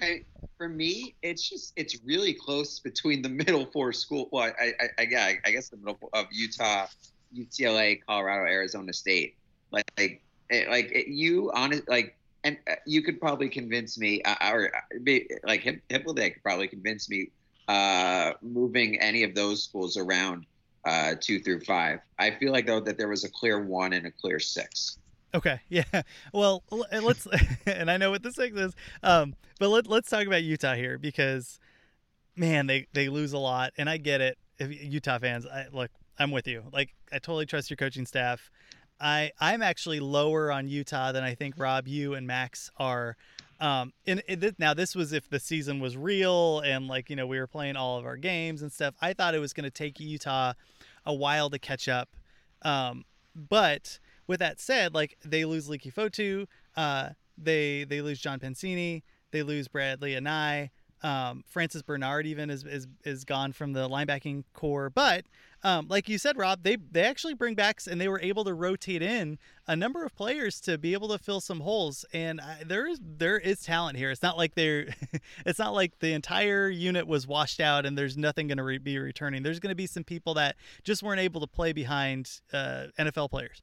I, 0.00 0.22
for 0.56 0.68
me, 0.68 1.14
it's 1.22 1.48
just 1.48 1.72
it's 1.76 1.98
really 2.04 2.32
close 2.32 2.78
between 2.78 3.22
the 3.22 3.28
middle 3.42 3.66
four 3.66 3.92
school. 3.92 4.28
Well, 4.32 4.52
I, 4.60 4.72
I, 4.80 5.06
I, 5.16 5.38
I 5.44 5.50
guess 5.50 5.68
the 5.68 5.76
middle 5.76 5.98
of 6.12 6.26
Utah, 6.30 6.86
UCLA, 7.36 8.00
Colorado, 8.06 8.50
Arizona 8.50 8.92
State. 8.92 9.36
Like, 9.70 9.90
like, 9.98 10.22
it, 10.50 10.68
like 10.70 10.90
it, 10.92 11.08
you 11.08 11.50
honest, 11.54 11.88
like, 11.88 12.16
and 12.44 12.56
uh, 12.70 12.76
you 12.86 13.02
could 13.02 13.20
probably 13.20 13.48
convince 13.48 13.98
me, 13.98 14.22
uh, 14.22 14.52
or 14.52 14.74
uh, 14.74 14.80
like 15.44 15.62
Hip, 15.62 15.82
Hythloday 15.90 16.32
could 16.32 16.42
probably 16.42 16.68
convince 16.68 17.10
me 17.10 17.30
uh, 17.66 18.32
moving 18.40 18.98
any 19.00 19.24
of 19.24 19.34
those 19.34 19.64
schools 19.64 19.96
around 19.96 20.46
uh, 20.84 21.14
two 21.20 21.40
through 21.40 21.60
five. 21.60 22.00
I 22.18 22.30
feel 22.30 22.52
like 22.52 22.66
though 22.66 22.80
that 22.80 22.96
there 22.96 23.08
was 23.08 23.24
a 23.24 23.30
clear 23.30 23.62
one 23.62 23.92
and 23.92 24.06
a 24.06 24.10
clear 24.10 24.40
six. 24.40 24.98
Okay, 25.34 25.60
yeah. 25.68 26.02
Well, 26.32 26.62
let's 26.70 27.26
and 27.66 27.90
I 27.90 27.96
know 27.96 28.10
what 28.10 28.22
the 28.22 28.32
six 28.32 28.56
is, 28.56 28.74
um, 29.02 29.34
but 29.58 29.68
let, 29.68 29.86
let's 29.86 30.08
talk 30.08 30.26
about 30.26 30.42
Utah 30.42 30.74
here 30.74 30.98
because, 30.98 31.60
man, 32.36 32.66
they 32.66 32.86
they 32.92 33.08
lose 33.08 33.32
a 33.32 33.38
lot, 33.38 33.72
and 33.76 33.88
I 33.88 33.96
get 33.96 34.20
it. 34.20 34.38
If 34.58 34.82
Utah 34.82 35.18
fans, 35.18 35.46
I, 35.46 35.66
look, 35.72 35.90
I'm 36.18 36.30
with 36.30 36.48
you. 36.48 36.64
Like, 36.72 36.94
I 37.12 37.18
totally 37.18 37.46
trust 37.46 37.70
your 37.70 37.76
coaching 37.76 38.06
staff. 38.06 38.50
I 39.00 39.30
I'm 39.40 39.62
actually 39.62 40.00
lower 40.00 40.50
on 40.50 40.68
Utah 40.68 41.12
than 41.12 41.22
I 41.24 41.34
think 41.34 41.54
Rob, 41.58 41.86
you, 41.86 42.14
and 42.14 42.26
Max 42.26 42.70
are. 42.76 43.16
Um, 43.60 43.92
and 44.06 44.22
it, 44.28 44.56
now 44.60 44.72
this 44.72 44.94
was 44.94 45.12
if 45.12 45.28
the 45.28 45.40
season 45.40 45.80
was 45.80 45.96
real 45.96 46.60
and 46.60 46.86
like 46.86 47.10
you 47.10 47.16
know 47.16 47.26
we 47.26 47.40
were 47.40 47.48
playing 47.48 47.74
all 47.74 47.98
of 47.98 48.06
our 48.06 48.16
games 48.16 48.62
and 48.62 48.72
stuff. 48.72 48.94
I 49.00 49.12
thought 49.12 49.34
it 49.34 49.40
was 49.40 49.52
going 49.52 49.64
to 49.64 49.70
take 49.70 49.98
Utah 49.98 50.52
a 51.04 51.14
while 51.14 51.50
to 51.50 51.58
catch 51.58 51.88
up. 51.88 52.08
Um, 52.62 53.04
but 53.34 53.98
with 54.28 54.38
that 54.38 54.60
said, 54.60 54.94
like 54.94 55.18
they 55.24 55.44
lose 55.44 55.68
Leki 55.68 55.92
Fotu, 55.92 56.46
uh, 56.76 57.10
they 57.36 57.84
they 57.84 58.00
lose 58.00 58.20
John 58.20 58.38
Penisini, 58.38 59.02
they 59.32 59.42
lose 59.42 59.66
Bradlee 59.66 60.20
Anae. 60.20 60.70
Um, 61.00 61.44
Francis 61.46 61.82
Bernard 61.82 62.26
even 62.26 62.50
is, 62.50 62.64
is 62.64 62.88
is 63.04 63.24
gone 63.24 63.52
from 63.52 63.72
the 63.72 63.88
linebacking 63.88 64.42
corps, 64.52 64.90
but 64.90 65.24
um, 65.64 65.86
like 65.88 66.08
you 66.08 66.18
said, 66.18 66.36
Rob, 66.36 66.62
they 66.62 66.76
they 66.76 67.02
actually 67.02 67.34
bring 67.34 67.54
backs 67.54 67.86
and 67.86 68.00
they 68.00 68.08
were 68.08 68.20
able 68.20 68.44
to 68.44 68.54
rotate 68.54 69.02
in 69.02 69.38
a 69.66 69.74
number 69.74 70.04
of 70.04 70.14
players 70.14 70.60
to 70.62 70.78
be 70.78 70.92
able 70.92 71.08
to 71.08 71.18
fill 71.18 71.40
some 71.40 71.60
holes. 71.60 72.04
And 72.12 72.40
I, 72.40 72.62
there 72.64 72.86
is 72.86 73.00
there 73.02 73.38
is 73.38 73.60
talent 73.60 73.96
here. 73.96 74.10
It's 74.10 74.22
not 74.22 74.36
like 74.36 74.54
they're 74.54 74.88
it's 75.46 75.58
not 75.58 75.74
like 75.74 75.98
the 75.98 76.12
entire 76.12 76.68
unit 76.68 77.06
was 77.06 77.26
washed 77.26 77.60
out 77.60 77.86
and 77.86 77.98
there's 77.98 78.16
nothing 78.16 78.46
going 78.46 78.58
to 78.58 78.64
re- 78.64 78.78
be 78.78 78.98
returning. 78.98 79.42
There's 79.42 79.60
going 79.60 79.72
to 79.72 79.76
be 79.76 79.86
some 79.86 80.04
people 80.04 80.34
that 80.34 80.56
just 80.84 81.02
weren't 81.02 81.20
able 81.20 81.40
to 81.40 81.48
play 81.48 81.72
behind 81.72 82.40
uh, 82.52 82.86
NFL 82.98 83.30
players. 83.30 83.62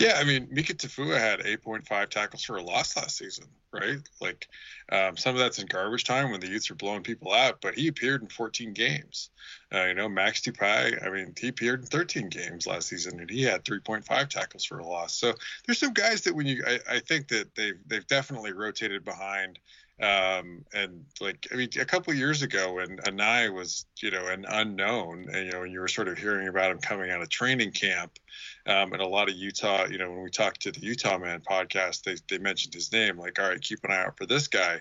Yeah, 0.00 0.14
I 0.16 0.24
mean, 0.24 0.48
Mika 0.50 0.74
Tafua 0.74 1.18
had 1.18 1.40
8.5 1.40 2.08
tackles 2.08 2.44
for 2.44 2.56
a 2.56 2.62
loss 2.62 2.96
last 2.96 3.16
season, 3.16 3.46
right? 3.72 3.98
Like, 4.20 4.48
um, 4.90 5.16
some 5.16 5.34
of 5.34 5.38
that's 5.38 5.58
in 5.58 5.66
garbage 5.66 6.04
time 6.04 6.30
when 6.30 6.40
the 6.40 6.48
youths 6.48 6.70
are 6.70 6.74
blowing 6.74 7.02
people 7.02 7.32
out, 7.32 7.60
but 7.60 7.74
he 7.74 7.88
appeared 7.88 8.22
in 8.22 8.28
14 8.28 8.72
games. 8.72 9.30
Uh, 9.72 9.84
you 9.84 9.94
know, 9.94 10.08
Max 10.08 10.40
Tupai, 10.40 11.04
I 11.04 11.10
mean, 11.10 11.34
he 11.38 11.48
appeared 11.48 11.80
in 11.80 11.86
13 11.86 12.28
games 12.28 12.66
last 12.66 12.88
season, 12.88 13.20
and 13.20 13.30
he 13.30 13.42
had 13.42 13.64
3.5 13.64 14.28
tackles 14.28 14.64
for 14.64 14.78
a 14.78 14.86
loss. 14.86 15.14
So 15.14 15.32
there's 15.66 15.78
some 15.78 15.92
guys 15.92 16.22
that 16.22 16.34
when 16.34 16.46
you, 16.46 16.64
I, 16.66 16.80
I 16.90 16.98
think 17.00 17.28
that 17.28 17.54
they've 17.54 17.78
they've 17.86 18.06
definitely 18.06 18.52
rotated 18.52 19.04
behind 19.04 19.58
um, 20.00 20.64
and 20.74 21.04
like 21.20 21.46
I 21.52 21.56
mean, 21.56 21.68
a 21.80 21.84
couple 21.84 22.12
years 22.14 22.42
ago 22.42 22.74
when 22.74 22.96
Anae 22.98 23.52
was, 23.52 23.86
you 24.02 24.10
know, 24.10 24.26
an 24.26 24.44
unknown, 24.48 25.28
and 25.32 25.46
you 25.46 25.52
know, 25.52 25.60
when 25.60 25.70
you 25.70 25.80
were 25.80 25.88
sort 25.88 26.08
of 26.08 26.18
hearing 26.18 26.48
about 26.48 26.72
him 26.72 26.78
coming 26.78 27.10
out 27.10 27.22
of 27.22 27.28
training 27.28 27.70
camp, 27.70 28.18
um, 28.66 28.92
and 28.92 29.00
a 29.00 29.06
lot 29.06 29.28
of 29.28 29.36
Utah, 29.36 29.86
you 29.86 29.98
know, 29.98 30.10
when 30.10 30.22
we 30.22 30.30
talked 30.30 30.62
to 30.62 30.72
the 30.72 30.80
Utah 30.80 31.18
Man 31.18 31.40
podcast, 31.40 32.02
they 32.02 32.16
they 32.28 32.38
mentioned 32.38 32.74
his 32.74 32.92
name, 32.92 33.18
like, 33.18 33.38
all 33.38 33.48
right, 33.48 33.60
keep 33.60 33.84
an 33.84 33.92
eye 33.92 34.04
out 34.04 34.18
for 34.18 34.26
this 34.26 34.48
guy. 34.48 34.80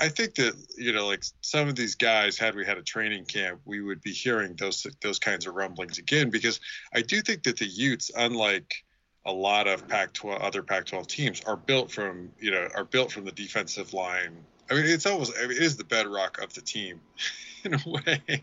I 0.00 0.08
think 0.08 0.34
that 0.36 0.54
you 0.76 0.92
know, 0.92 1.06
like 1.06 1.22
some 1.42 1.68
of 1.68 1.76
these 1.76 1.94
guys, 1.94 2.38
had 2.38 2.54
we 2.56 2.64
had 2.64 2.78
a 2.78 2.82
training 2.82 3.26
camp, 3.26 3.60
we 3.66 3.82
would 3.82 4.00
be 4.00 4.12
hearing 4.12 4.56
those 4.56 4.86
those 5.02 5.18
kinds 5.18 5.46
of 5.46 5.54
rumblings 5.54 5.98
again, 5.98 6.30
because 6.30 6.60
I 6.94 7.02
do 7.02 7.20
think 7.20 7.42
that 7.44 7.58
the 7.58 7.66
Utes, 7.66 8.10
unlike 8.16 8.84
a 9.26 9.32
lot 9.32 9.66
of 9.66 9.86
Pac-12 9.88 10.42
other 10.42 10.62
Pac-12 10.62 11.06
teams 11.06 11.40
are 11.44 11.56
built 11.56 11.90
from 11.90 12.30
you 12.40 12.50
know 12.50 12.68
are 12.74 12.84
built 12.84 13.12
from 13.12 13.24
the 13.24 13.32
defensive 13.32 13.92
line. 13.92 14.36
I 14.70 14.74
mean, 14.74 14.86
it's 14.86 15.06
almost 15.06 15.32
I 15.38 15.42
mean, 15.42 15.56
it 15.56 15.62
is 15.62 15.76
the 15.76 15.84
bedrock 15.84 16.40
of 16.42 16.54
the 16.54 16.60
team 16.60 17.00
in 17.64 17.74
a 17.74 17.80
way. 17.86 18.42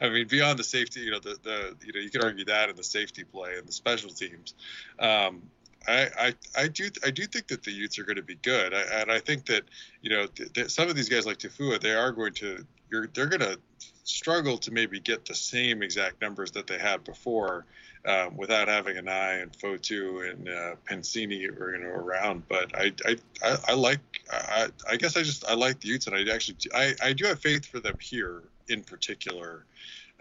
I 0.00 0.08
mean, 0.08 0.28
beyond 0.28 0.58
the 0.58 0.64
safety, 0.64 1.00
you 1.00 1.12
know, 1.12 1.20
the 1.20 1.38
the 1.42 1.76
you 1.86 1.92
know 1.92 2.00
you 2.00 2.10
could 2.10 2.24
argue 2.24 2.44
that 2.46 2.68
in 2.68 2.76
the 2.76 2.84
safety 2.84 3.24
play 3.24 3.56
and 3.56 3.66
the 3.66 3.72
special 3.72 4.10
teams. 4.10 4.54
Um, 4.98 5.42
I, 5.88 6.34
I, 6.56 6.68
do 6.68 6.90
I 7.04 7.10
do 7.10 7.26
think 7.26 7.48
that 7.48 7.62
the 7.62 7.72
Utes 7.72 7.98
are 7.98 8.04
going 8.04 8.16
to 8.16 8.22
be 8.22 8.36
good, 8.36 8.74
I, 8.74 8.82
and 9.00 9.10
I 9.10 9.18
think 9.18 9.46
that 9.46 9.64
you 10.02 10.10
know 10.10 10.26
th- 10.26 10.70
some 10.70 10.88
of 10.88 10.94
these 10.94 11.08
guys 11.08 11.26
like 11.26 11.38
Tafua, 11.38 11.80
they 11.80 11.94
are 11.94 12.12
going 12.12 12.34
to 12.34 12.64
you're, 12.90 13.06
they're 13.08 13.26
going 13.26 13.40
to 13.40 13.58
struggle 14.04 14.58
to 14.58 14.72
maybe 14.72 15.00
get 15.00 15.24
the 15.24 15.34
same 15.34 15.82
exact 15.82 16.20
numbers 16.20 16.50
that 16.52 16.66
they 16.66 16.78
had 16.78 17.04
before 17.04 17.64
um, 18.04 18.36
without 18.36 18.68
having 18.68 18.96
Anae 18.96 19.42
and 19.42 19.52
Fotu 19.52 20.30
and 20.30 20.48
uh, 20.48 20.74
know, 20.90 21.88
around. 21.88 22.42
But 22.48 22.74
I, 22.76 22.92
I, 23.06 23.16
I, 23.42 23.56
I 23.68 23.74
like, 23.74 24.00
I, 24.30 24.68
I, 24.88 24.96
guess 24.96 25.16
I 25.16 25.22
just, 25.22 25.44
I 25.46 25.54
like 25.54 25.80
the 25.80 25.88
Utes 25.88 26.06
and 26.06 26.16
I 26.16 26.34
actually, 26.34 26.56
I, 26.74 26.94
I 27.02 27.12
do 27.12 27.26
have 27.26 27.40
faith 27.40 27.66
for 27.66 27.80
them 27.80 27.96
here 28.00 28.42
in 28.68 28.82
particular. 28.82 29.64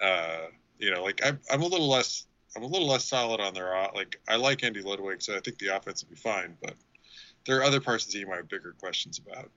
Uh, 0.01 0.47
you 0.77 0.91
know, 0.91 1.03
like 1.03 1.21
I'm, 1.25 1.39
I'm 1.51 1.61
a 1.61 1.67
little 1.67 1.89
less, 1.89 2.25
I'm 2.55 2.63
a 2.63 2.67
little 2.67 2.88
less 2.88 3.05
solid 3.05 3.39
on 3.39 3.53
their, 3.53 3.71
like 3.95 4.19
I 4.27 4.35
like 4.35 4.63
Andy 4.63 4.81
Ludwig, 4.81 5.21
so 5.21 5.35
I 5.35 5.39
think 5.39 5.59
the 5.59 5.75
offense 5.75 6.03
will 6.03 6.09
be 6.09 6.15
fine. 6.15 6.57
But 6.62 6.75
there 7.45 7.57
are 7.59 7.63
other 7.63 7.79
parts 7.79 8.05
of 8.05 8.12
the 8.12 8.19
team 8.19 8.31
I 8.31 8.38
have 8.38 8.49
bigger 8.49 8.75
questions 8.79 9.19
about. 9.19 9.49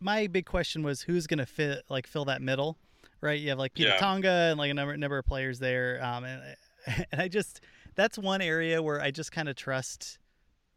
My 0.00 0.26
big 0.26 0.46
question 0.46 0.82
was 0.82 1.02
who's 1.02 1.26
going 1.26 1.38
to 1.38 1.46
fit, 1.46 1.84
like 1.88 2.06
fill 2.06 2.24
that 2.26 2.40
middle, 2.40 2.78
right? 3.20 3.38
You 3.38 3.50
have 3.50 3.58
like 3.58 3.74
Pita 3.74 3.90
yeah. 3.90 3.96
Tonga 3.96 4.48
and 4.50 4.58
like 4.58 4.70
a 4.70 4.74
number, 4.74 4.96
number 4.96 5.18
of 5.18 5.26
players 5.26 5.58
there. 5.58 6.02
Um, 6.02 6.24
and 6.24 6.56
and 7.12 7.20
I 7.20 7.28
just 7.28 7.60
that's 7.94 8.16
one 8.16 8.40
area 8.40 8.82
where 8.82 9.00
I 9.00 9.10
just 9.10 9.32
kind 9.32 9.48
of 9.48 9.56
trust. 9.56 10.18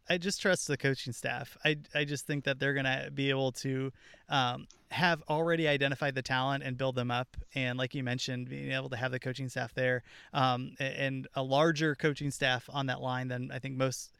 I 0.09 0.17
just 0.17 0.41
trust 0.41 0.67
the 0.67 0.77
coaching 0.77 1.13
staff. 1.13 1.57
I, 1.63 1.77
I 1.95 2.03
just 2.03 2.27
think 2.27 2.43
that 2.43 2.59
they're 2.59 2.73
going 2.73 2.85
to 2.85 3.09
be 3.13 3.29
able 3.29 3.51
to 3.53 3.91
um, 4.29 4.67
have 4.91 5.23
already 5.29 5.67
identified 5.67 6.15
the 6.15 6.21
talent 6.21 6.63
and 6.63 6.77
build 6.77 6.95
them 6.95 7.09
up. 7.09 7.37
And 7.55 7.77
like 7.77 7.95
you 7.95 8.03
mentioned, 8.03 8.49
being 8.49 8.71
able 8.71 8.89
to 8.89 8.97
have 8.97 9.11
the 9.11 9.19
coaching 9.19 9.47
staff 9.47 9.73
there 9.73 10.03
um, 10.33 10.75
and 10.79 11.27
a 11.35 11.43
larger 11.43 11.95
coaching 11.95 12.31
staff 12.31 12.69
on 12.71 12.87
that 12.87 13.01
line 13.01 13.29
than 13.29 13.49
I 13.51 13.59
think 13.59 13.77
most, 13.77 14.11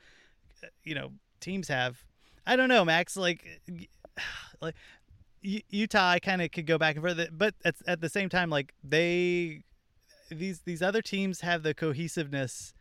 uh, 0.63 0.67
you 0.83 0.95
know, 0.95 1.11
teams 1.41 1.67
have. 1.67 1.97
I 2.45 2.55
don't 2.55 2.69
know, 2.69 2.85
Max. 2.85 3.17
Like, 3.17 3.61
like 4.61 4.75
Utah, 5.41 6.11
I 6.11 6.19
kind 6.19 6.41
of 6.41 6.51
could 6.51 6.65
go 6.65 6.77
back 6.77 6.95
and 6.95 7.03
forth, 7.03 7.29
but 7.31 7.55
at, 7.65 7.75
at 7.85 7.99
the 7.99 8.09
same 8.09 8.29
time, 8.29 8.49
like 8.49 8.73
they 8.83 9.63
these 10.29 10.61
these 10.61 10.81
other 10.81 11.01
teams 11.01 11.41
have 11.41 11.63
the 11.63 11.73
cohesiveness 11.73 12.73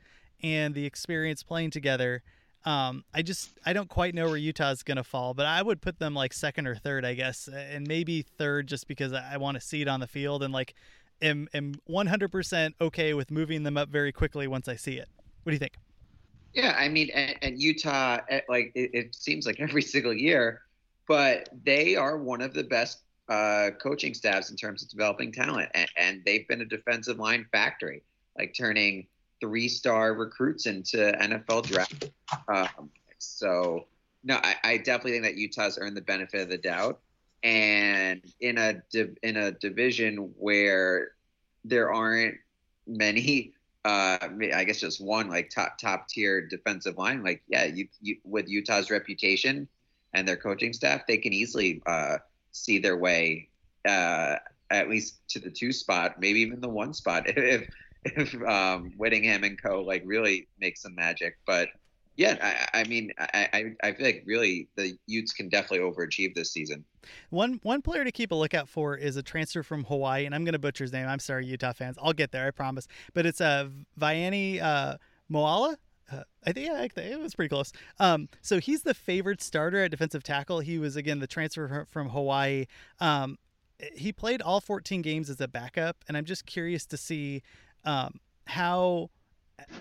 and 0.43 0.75
the 0.75 0.87
experience 0.87 1.43
playing 1.43 1.71
together. 1.71 2.23
Um, 2.64 3.05
I 3.12 3.22
just 3.22 3.51
I 3.66 3.72
don't 3.72 3.88
quite 3.88 4.14
know 4.14 4.27
where 4.27 4.37
Utah's 4.37 4.83
gonna 4.83 5.05
fall, 5.05 5.35
but 5.35 5.46
I 5.46 5.62
would 5.62 5.81
put 5.81 5.98
them 5.98 6.14
like 6.14 6.33
second 6.33 6.66
or 6.66 6.77
third, 6.77 7.05
I 7.05 7.14
guess, 7.14 7.48
and 7.48 7.87
maybe 7.87 8.22
third 8.22 8.68
just 8.68 8.87
because 8.87 9.12
I, 9.12 9.33
I 9.35 9.37
want 9.37 9.57
to 9.57 9.61
see 9.61 9.83
it 9.83 9.88
on 9.88 10.01
the 10.01 10.07
field 10.07 10.42
and 10.42 10.53
like 10.53 10.75
am 11.20 11.48
am 11.55 11.75
100% 11.88 12.75
okay 12.81 13.14
with 13.14 13.31
moving 13.31 13.62
them 13.62 13.77
up 13.77 13.88
very 13.88 14.12
quickly 14.12 14.46
once 14.46 14.68
I 14.68 14.77
see 14.77 14.98
it. 14.98 15.09
What 15.42 15.51
do 15.51 15.55
you 15.55 15.59
think? 15.59 15.77
Yeah, 16.53 16.77
I 16.79 16.88
mean, 16.88 17.11
and, 17.14 17.37
and 17.42 17.62
Utah, 17.62 18.18
eh, 18.29 18.40
like 18.48 18.72
it, 18.75 18.90
it 18.92 19.14
seems 19.14 19.46
like 19.46 19.61
every 19.61 19.83
single 19.94 20.12
year, 20.12 20.62
but 21.09 21.48
they 21.64 21.96
are 21.96 22.18
one 22.18 22.42
of 22.42 22.55
the 22.55 22.64
best 22.64 23.01
uh, 23.29 23.70
coaching 23.83 24.14
staffs 24.14 24.51
in 24.51 24.57
terms 24.57 24.83
of 24.83 24.90
developing 24.90 25.33
talent, 25.33 25.70
and, 25.75 25.88
and 25.96 26.22
they've 26.27 26.46
been 26.48 26.61
a 26.61 26.66
defensive 26.66 27.18
line 27.18 27.46
factory, 27.53 28.03
like 28.38 28.55
turning 28.57 29.07
three-star 29.43 30.15
recruits 30.15 30.67
into 30.67 30.97
NFL 30.97 31.67
draft. 31.67 32.11
Um, 32.47 32.91
so, 33.19 33.87
no, 34.23 34.37
I, 34.37 34.55
I, 34.63 34.77
definitely 34.77 35.13
think 35.13 35.25
that 35.25 35.37
Utah's 35.37 35.79
earned 35.81 35.97
the 35.97 36.03
benefit 36.03 36.43
of 36.43 36.49
the 36.49 36.59
doubt, 36.59 37.01
and 37.43 38.23
in 38.41 38.57
a 38.57 38.81
div- 38.93 39.19
in 39.25 39.37
a 39.37 39.51
division 39.51 40.33
where 40.39 41.11
there 41.65 41.93
aren't 41.93 42.37
many. 42.87 43.53
Uh, 43.85 44.17
I 44.55 44.63
guess 44.63 44.79
just 44.79 45.01
one 45.01 45.29
like 45.29 45.51
top 45.51 45.77
top 45.77 46.09
tier 46.09 46.47
defensive 46.47 46.97
line. 46.97 47.25
Like, 47.25 47.43
yeah, 47.49 47.65
you, 47.65 47.89
you 48.01 48.19
with 48.23 48.49
Utah's 48.49 48.93
reputation 48.93 49.67
and 50.15 50.27
their 50.27 50.37
coaching 50.37 50.73
staff, 50.73 51.03
they 51.09 51.17
can 51.17 51.33
easily 51.33 51.83
uh, 51.85 52.19
see 52.53 52.79
their 52.79 52.97
way 52.97 53.49
uh, 53.85 54.37
at 54.71 54.89
least 54.89 55.17
to 55.31 55.41
the 55.41 55.51
two 55.51 55.73
spot, 55.73 56.21
maybe 56.21 56.41
even 56.41 56.61
the 56.61 56.69
one 56.69 56.95
spot 56.95 57.25
if 57.27 57.69
if 58.05 58.35
um, 58.43 58.93
Whittingham 58.97 59.45
and 59.45 59.61
Co. 59.61 59.83
like 59.83 60.03
really 60.05 60.48
make 60.61 60.77
some 60.77 60.94
magic. 60.94 61.38
But 61.46 61.69
yeah, 62.17 62.67
I, 62.75 62.81
I 62.81 62.85
mean, 62.85 63.11
I, 63.19 63.73
I 63.83 63.92
feel 63.92 64.07
like 64.07 64.23
really 64.27 64.69
the 64.77 64.96
Utes 65.07 65.33
can 65.33 65.48
definitely 65.48 65.79
overachieve 65.79 66.35
this 66.35 66.53
season. 66.53 66.85
One 67.31 67.59
one 67.63 67.81
player 67.81 68.05
to 68.05 68.13
keep 68.13 68.33
a 68.33 68.35
lookout 68.35 68.69
for 68.69 68.96
is 68.96 69.17
a 69.17 69.23
transfer 69.23 69.63
from 69.63 69.85
Hawaii, 69.85 70.27
and 70.27 70.35
I'm 70.35 70.44
going 70.44 70.53
to 70.53 70.59
butcher 70.59 70.85
his 70.85 70.92
name. 70.92 71.09
I'm 71.09 71.19
sorry, 71.19 71.46
Utah 71.46 71.73
fans. 71.73 71.96
I'll 72.00 72.13
get 72.13 72.31
there, 72.33 72.46
I 72.46 72.50
promise. 72.50 72.87
But 73.15 73.27
it's 73.27 73.40
a 73.40 73.44
uh, 73.44 73.69
Vaiani 73.98 74.61
uh, 74.63 74.98
Moala. 75.31 75.77
Uh, 76.11 76.25
I 76.46 76.53
think 76.53 76.67
yeah, 76.67 77.03
it 77.03 77.19
was 77.19 77.35
pretty 77.35 77.48
close. 77.48 77.73
Um, 77.98 78.29
so 78.42 78.61
he's 78.61 78.83
the 78.83 78.94
favored 78.94 79.40
starter 79.40 79.83
at 79.83 79.90
defensive 79.90 80.23
tackle. 80.23 80.61
He 80.61 80.79
was 80.79 80.96
again 80.96 81.19
the 81.21 81.27
transfer 81.27 81.87
from 81.88 82.11
Hawaii. 82.11 82.67
Um, 83.00 83.38
he 83.96 84.13
played 84.13 84.42
all 84.42 84.61
14 84.61 85.03
games 85.03 85.29
as 85.31 85.40
a 85.40 85.48
backup, 85.48 86.05
and 86.07 86.17
I'm 86.17 86.25
just 86.25 86.46
curious 86.46 86.87
to 86.87 86.96
see 86.96 87.42
um, 87.85 88.21
how 88.47 89.11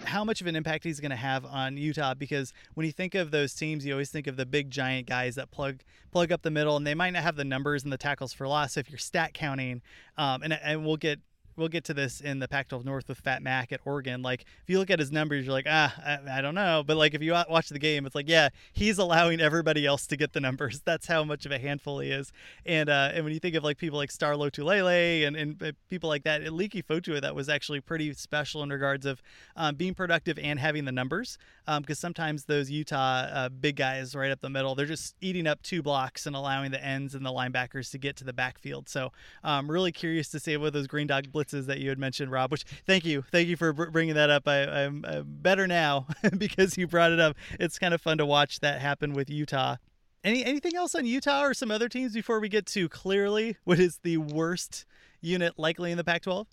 how 0.03 0.23
much 0.23 0.41
of 0.41 0.47
an 0.47 0.55
impact 0.55 0.83
he's 0.83 0.99
going 0.99 1.11
to 1.11 1.15
have 1.15 1.45
on 1.45 1.75
Utah 1.75 2.13
because 2.13 2.53
when 2.75 2.85
you 2.85 2.91
think 2.91 3.15
of 3.15 3.31
those 3.31 3.53
teams, 3.53 3.85
you 3.85 3.93
always 3.93 4.11
think 4.11 4.27
of 4.27 4.35
the 4.35 4.45
big 4.45 4.69
giant 4.69 5.07
guys 5.07 5.35
that 5.35 5.51
plug 5.51 5.81
plug 6.11 6.31
up 6.31 6.41
the 6.41 6.51
middle, 6.51 6.75
and 6.75 6.85
they 6.85 6.93
might 6.93 7.11
not 7.11 7.23
have 7.23 7.35
the 7.35 7.43
numbers 7.43 7.83
and 7.83 7.91
the 7.91 7.97
tackles 7.97 8.33
for 8.33 8.47
loss. 8.47 8.73
So 8.73 8.79
if 8.79 8.89
you're 8.89 8.99
stat 8.99 9.33
counting, 9.33 9.81
um, 10.17 10.43
and 10.43 10.53
and 10.53 10.85
we'll 10.85 10.97
get 10.97 11.19
we'll 11.55 11.67
get 11.67 11.83
to 11.85 11.93
this 11.93 12.21
in 12.21 12.39
the 12.39 12.47
Pac-12 12.47 12.85
North 12.85 13.07
with 13.07 13.19
Fat 13.19 13.41
Mac 13.41 13.71
at 13.71 13.79
Oregon. 13.85 14.21
Like 14.21 14.41
if 14.41 14.69
you 14.69 14.79
look 14.79 14.89
at 14.89 14.99
his 14.99 15.11
numbers, 15.11 15.45
you're 15.45 15.53
like, 15.53 15.67
ah, 15.69 15.93
I, 16.05 16.37
I, 16.37 16.41
don't 16.41 16.55
know. 16.55 16.83
But 16.85 16.97
like 16.97 17.13
if 17.13 17.21
you 17.21 17.33
watch 17.33 17.69
the 17.69 17.79
game, 17.79 18.05
it's 18.05 18.15
like, 18.15 18.29
yeah, 18.29 18.49
he's 18.73 18.97
allowing 18.97 19.39
everybody 19.39 19.85
else 19.85 20.07
to 20.07 20.17
get 20.17 20.33
the 20.33 20.39
numbers. 20.39 20.81
That's 20.85 21.07
how 21.07 21.23
much 21.23 21.45
of 21.45 21.51
a 21.51 21.59
handful 21.59 21.99
he 21.99 22.11
is. 22.11 22.31
And 22.65 22.89
uh, 22.89 23.11
and 23.13 23.23
when 23.23 23.33
you 23.33 23.39
think 23.39 23.55
of 23.55 23.63
like 23.63 23.77
people 23.77 23.97
like 23.97 24.11
Star 24.11 24.33
Lotulelei 24.33 25.27
and, 25.27 25.35
and 25.35 25.61
uh, 25.61 25.71
people 25.89 26.09
like 26.09 26.23
that, 26.23 26.41
Leki 26.41 26.83
Fotua, 26.83 27.21
that 27.21 27.35
was 27.35 27.49
actually 27.49 27.81
pretty 27.81 28.13
special 28.13 28.63
in 28.63 28.69
regards 28.69 29.05
of 29.05 29.21
um, 29.55 29.75
being 29.75 29.93
productive 29.93 30.37
and 30.39 30.59
having 30.59 30.85
the 30.85 30.91
numbers. 30.91 31.37
Because 31.65 32.03
um, 32.03 32.11
sometimes 32.11 32.45
those 32.45 32.69
Utah 32.69 33.27
uh, 33.31 33.49
big 33.49 33.75
guys 33.75 34.15
right 34.15 34.31
up 34.31 34.41
the 34.41 34.49
middle, 34.49 34.75
they're 34.75 34.85
just 34.85 35.15
eating 35.21 35.47
up 35.47 35.61
two 35.61 35.81
blocks 35.81 36.25
and 36.25 36.35
allowing 36.35 36.71
the 36.71 36.83
ends 36.83 37.15
and 37.15 37.25
the 37.25 37.29
linebackers 37.29 37.91
to 37.91 37.97
get 37.97 38.15
to 38.17 38.23
the 38.23 38.33
backfield. 38.33 38.89
So 38.89 39.11
I'm 39.43 39.65
um, 39.65 39.71
really 39.71 39.91
curious 39.91 40.29
to 40.29 40.39
see 40.39 40.57
what 40.57 40.73
those 40.73 40.87
Green 40.87 41.07
Dog 41.07 41.31
blitzes 41.41 41.65
that 41.65 41.79
you 41.79 41.89
had 41.89 41.99
mentioned, 41.99 42.31
Rob. 42.31 42.51
Which 42.51 42.63
thank 42.85 43.05
you, 43.05 43.23
thank 43.31 43.47
you 43.47 43.57
for 43.57 43.73
bringing 43.73 44.15
that 44.15 44.29
up. 44.29 44.47
I, 44.47 44.81
am 44.81 45.03
better 45.25 45.67
now 45.67 46.07
because 46.37 46.77
you 46.77 46.87
brought 46.87 47.11
it 47.11 47.19
up. 47.19 47.35
It's 47.59 47.79
kind 47.79 47.93
of 47.93 48.01
fun 48.01 48.17
to 48.17 48.25
watch 48.25 48.59
that 48.59 48.81
happen 48.81 49.13
with 49.13 49.29
Utah. 49.29 49.77
Any 50.23 50.45
anything 50.45 50.75
else 50.75 50.93
on 50.93 51.05
Utah 51.05 51.43
or 51.43 51.53
some 51.53 51.71
other 51.71 51.89
teams 51.89 52.13
before 52.13 52.39
we 52.39 52.49
get 52.49 52.65
to 52.67 52.87
clearly 52.89 53.57
what 53.63 53.79
is 53.79 53.99
the 54.03 54.17
worst 54.17 54.85
unit 55.19 55.57
likely 55.57 55.91
in 55.91 55.97
the 55.97 56.03
Pac-12? 56.03 56.45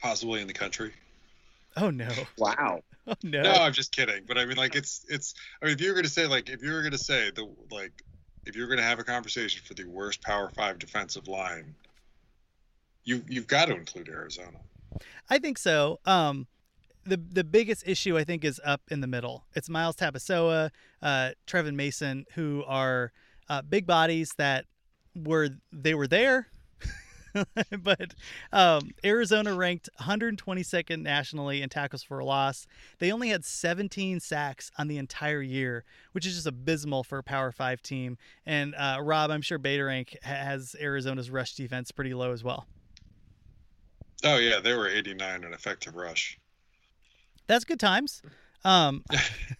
Possibly 0.00 0.40
in 0.40 0.46
the 0.46 0.54
country. 0.54 0.92
Oh 1.76 1.90
no! 1.90 2.08
Wow. 2.38 2.80
Oh, 3.06 3.12
no. 3.22 3.42
No, 3.42 3.52
I'm 3.52 3.74
just 3.74 3.94
kidding. 3.94 4.22
But 4.26 4.38
I 4.38 4.46
mean, 4.46 4.56
like, 4.56 4.74
it's 4.74 5.04
it's. 5.10 5.34
I 5.60 5.66
mean, 5.66 5.74
if 5.74 5.82
you 5.82 5.90
were 5.90 5.94
gonna 5.94 6.08
say 6.08 6.26
like, 6.26 6.48
if 6.48 6.62
you 6.62 6.72
were 6.72 6.82
gonna 6.82 6.96
say 6.96 7.30
the 7.30 7.46
like, 7.70 7.92
if 8.46 8.56
you're 8.56 8.66
gonna 8.66 8.80
have 8.80 8.98
a 8.98 9.04
conversation 9.04 9.62
for 9.62 9.74
the 9.74 9.84
worst 9.84 10.22
Power 10.22 10.48
Five 10.48 10.78
defensive 10.78 11.28
line, 11.28 11.74
you 13.04 13.22
you've 13.28 13.46
got 13.46 13.66
to 13.66 13.76
include 13.76 14.08
Arizona. 14.08 14.58
I 15.28 15.38
think 15.38 15.58
so. 15.58 16.00
Um, 16.04 16.46
the 17.04 17.16
the 17.16 17.44
biggest 17.44 17.86
issue 17.86 18.16
I 18.16 18.24
think 18.24 18.44
is 18.44 18.60
up 18.64 18.82
in 18.90 19.00
the 19.00 19.06
middle. 19.06 19.44
It's 19.54 19.68
Myles 19.68 19.96
Tapusoa, 19.96 20.70
uh, 21.02 21.30
Trevon 21.46 21.74
Mason, 21.74 22.26
who 22.34 22.64
are 22.66 23.12
uh, 23.48 23.62
big 23.62 23.86
bodies 23.86 24.32
that 24.38 24.64
were 25.14 25.50
they 25.72 25.94
were 25.94 26.06
there, 26.06 26.48
but 27.82 28.14
um, 28.52 28.90
Arizona 29.04 29.54
ranked 29.54 29.88
122nd 30.00 31.02
nationally 31.02 31.62
in 31.62 31.68
tackles 31.68 32.02
for 32.02 32.18
a 32.18 32.24
loss. 32.24 32.66
They 32.98 33.12
only 33.12 33.28
had 33.28 33.44
17 33.44 34.20
sacks 34.20 34.70
on 34.78 34.88
the 34.88 34.98
entire 34.98 35.42
year, 35.42 35.84
which 36.12 36.26
is 36.26 36.34
just 36.34 36.46
abysmal 36.46 37.04
for 37.04 37.18
a 37.18 37.22
Power 37.22 37.52
Five 37.52 37.82
team. 37.82 38.16
And 38.46 38.74
uh, 38.74 38.98
Rob, 39.02 39.30
I'm 39.30 39.42
sure 39.42 39.58
Beta 39.58 40.04
has 40.22 40.74
Arizona's 40.80 41.30
rush 41.30 41.54
defense 41.54 41.90
pretty 41.90 42.14
low 42.14 42.32
as 42.32 42.42
well. 42.42 42.66
Oh 44.24 44.38
yeah, 44.38 44.60
they 44.60 44.74
were 44.74 44.88
89 44.88 45.44
an 45.44 45.52
effective 45.52 45.94
rush. 45.94 46.38
That's 47.46 47.64
good 47.64 47.80
times. 47.80 48.22
Um, 48.64 49.04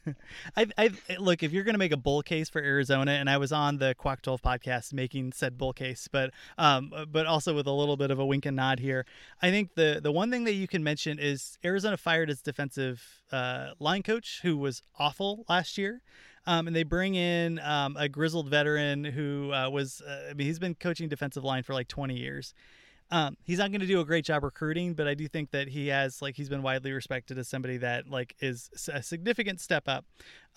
I, 0.56 0.66
I 0.78 0.90
look 1.18 1.42
if 1.42 1.52
you're 1.52 1.64
going 1.64 1.74
to 1.74 1.78
make 1.78 1.92
a 1.92 1.96
bull 1.98 2.22
case 2.22 2.48
for 2.48 2.62
Arizona, 2.62 3.12
and 3.12 3.28
I 3.28 3.36
was 3.36 3.52
on 3.52 3.78
the 3.78 3.94
Quack 3.94 4.22
12 4.22 4.42
podcast 4.42 4.92
making 4.92 5.32
said 5.32 5.58
bull 5.58 5.72
case, 5.72 6.08
but 6.10 6.30
um, 6.58 6.92
but 7.10 7.26
also 7.26 7.54
with 7.54 7.66
a 7.66 7.72
little 7.72 7.96
bit 7.96 8.10
of 8.10 8.18
a 8.18 8.24
wink 8.24 8.46
and 8.46 8.56
nod 8.56 8.80
here. 8.80 9.04
I 9.42 9.50
think 9.50 9.74
the 9.74 10.00
the 10.02 10.12
one 10.12 10.30
thing 10.30 10.44
that 10.44 10.54
you 10.54 10.66
can 10.66 10.82
mention 10.82 11.18
is 11.18 11.58
Arizona 11.64 11.96
fired 11.96 12.30
its 12.30 12.42
defensive 12.42 13.22
uh, 13.30 13.70
line 13.78 14.02
coach, 14.02 14.40
who 14.42 14.56
was 14.56 14.82
awful 14.98 15.44
last 15.48 15.78
year. 15.78 16.02
Um, 16.46 16.66
and 16.66 16.76
they 16.76 16.82
bring 16.82 17.14
in 17.14 17.58
um, 17.60 17.96
a 17.98 18.06
grizzled 18.06 18.50
veteran 18.50 19.02
who 19.02 19.50
uh, 19.50 19.70
was, 19.70 20.02
uh, 20.06 20.28
I 20.30 20.34
mean, 20.34 20.46
he's 20.46 20.58
been 20.58 20.74
coaching 20.74 21.08
defensive 21.08 21.42
line 21.42 21.62
for 21.62 21.72
like 21.72 21.88
20 21.88 22.14
years. 22.18 22.52
Um, 23.14 23.36
he's 23.44 23.58
not 23.58 23.70
going 23.70 23.80
to 23.80 23.86
do 23.86 24.00
a 24.00 24.04
great 24.04 24.24
job 24.24 24.42
recruiting, 24.42 24.94
but 24.94 25.06
I 25.06 25.14
do 25.14 25.28
think 25.28 25.52
that 25.52 25.68
he 25.68 25.86
has 25.86 26.20
like 26.20 26.34
he's 26.34 26.48
been 26.48 26.62
widely 26.62 26.90
respected 26.90 27.38
as 27.38 27.46
somebody 27.46 27.76
that 27.76 28.10
like 28.10 28.34
is 28.40 28.68
a 28.92 29.04
significant 29.04 29.60
step 29.60 29.84
up 29.86 30.04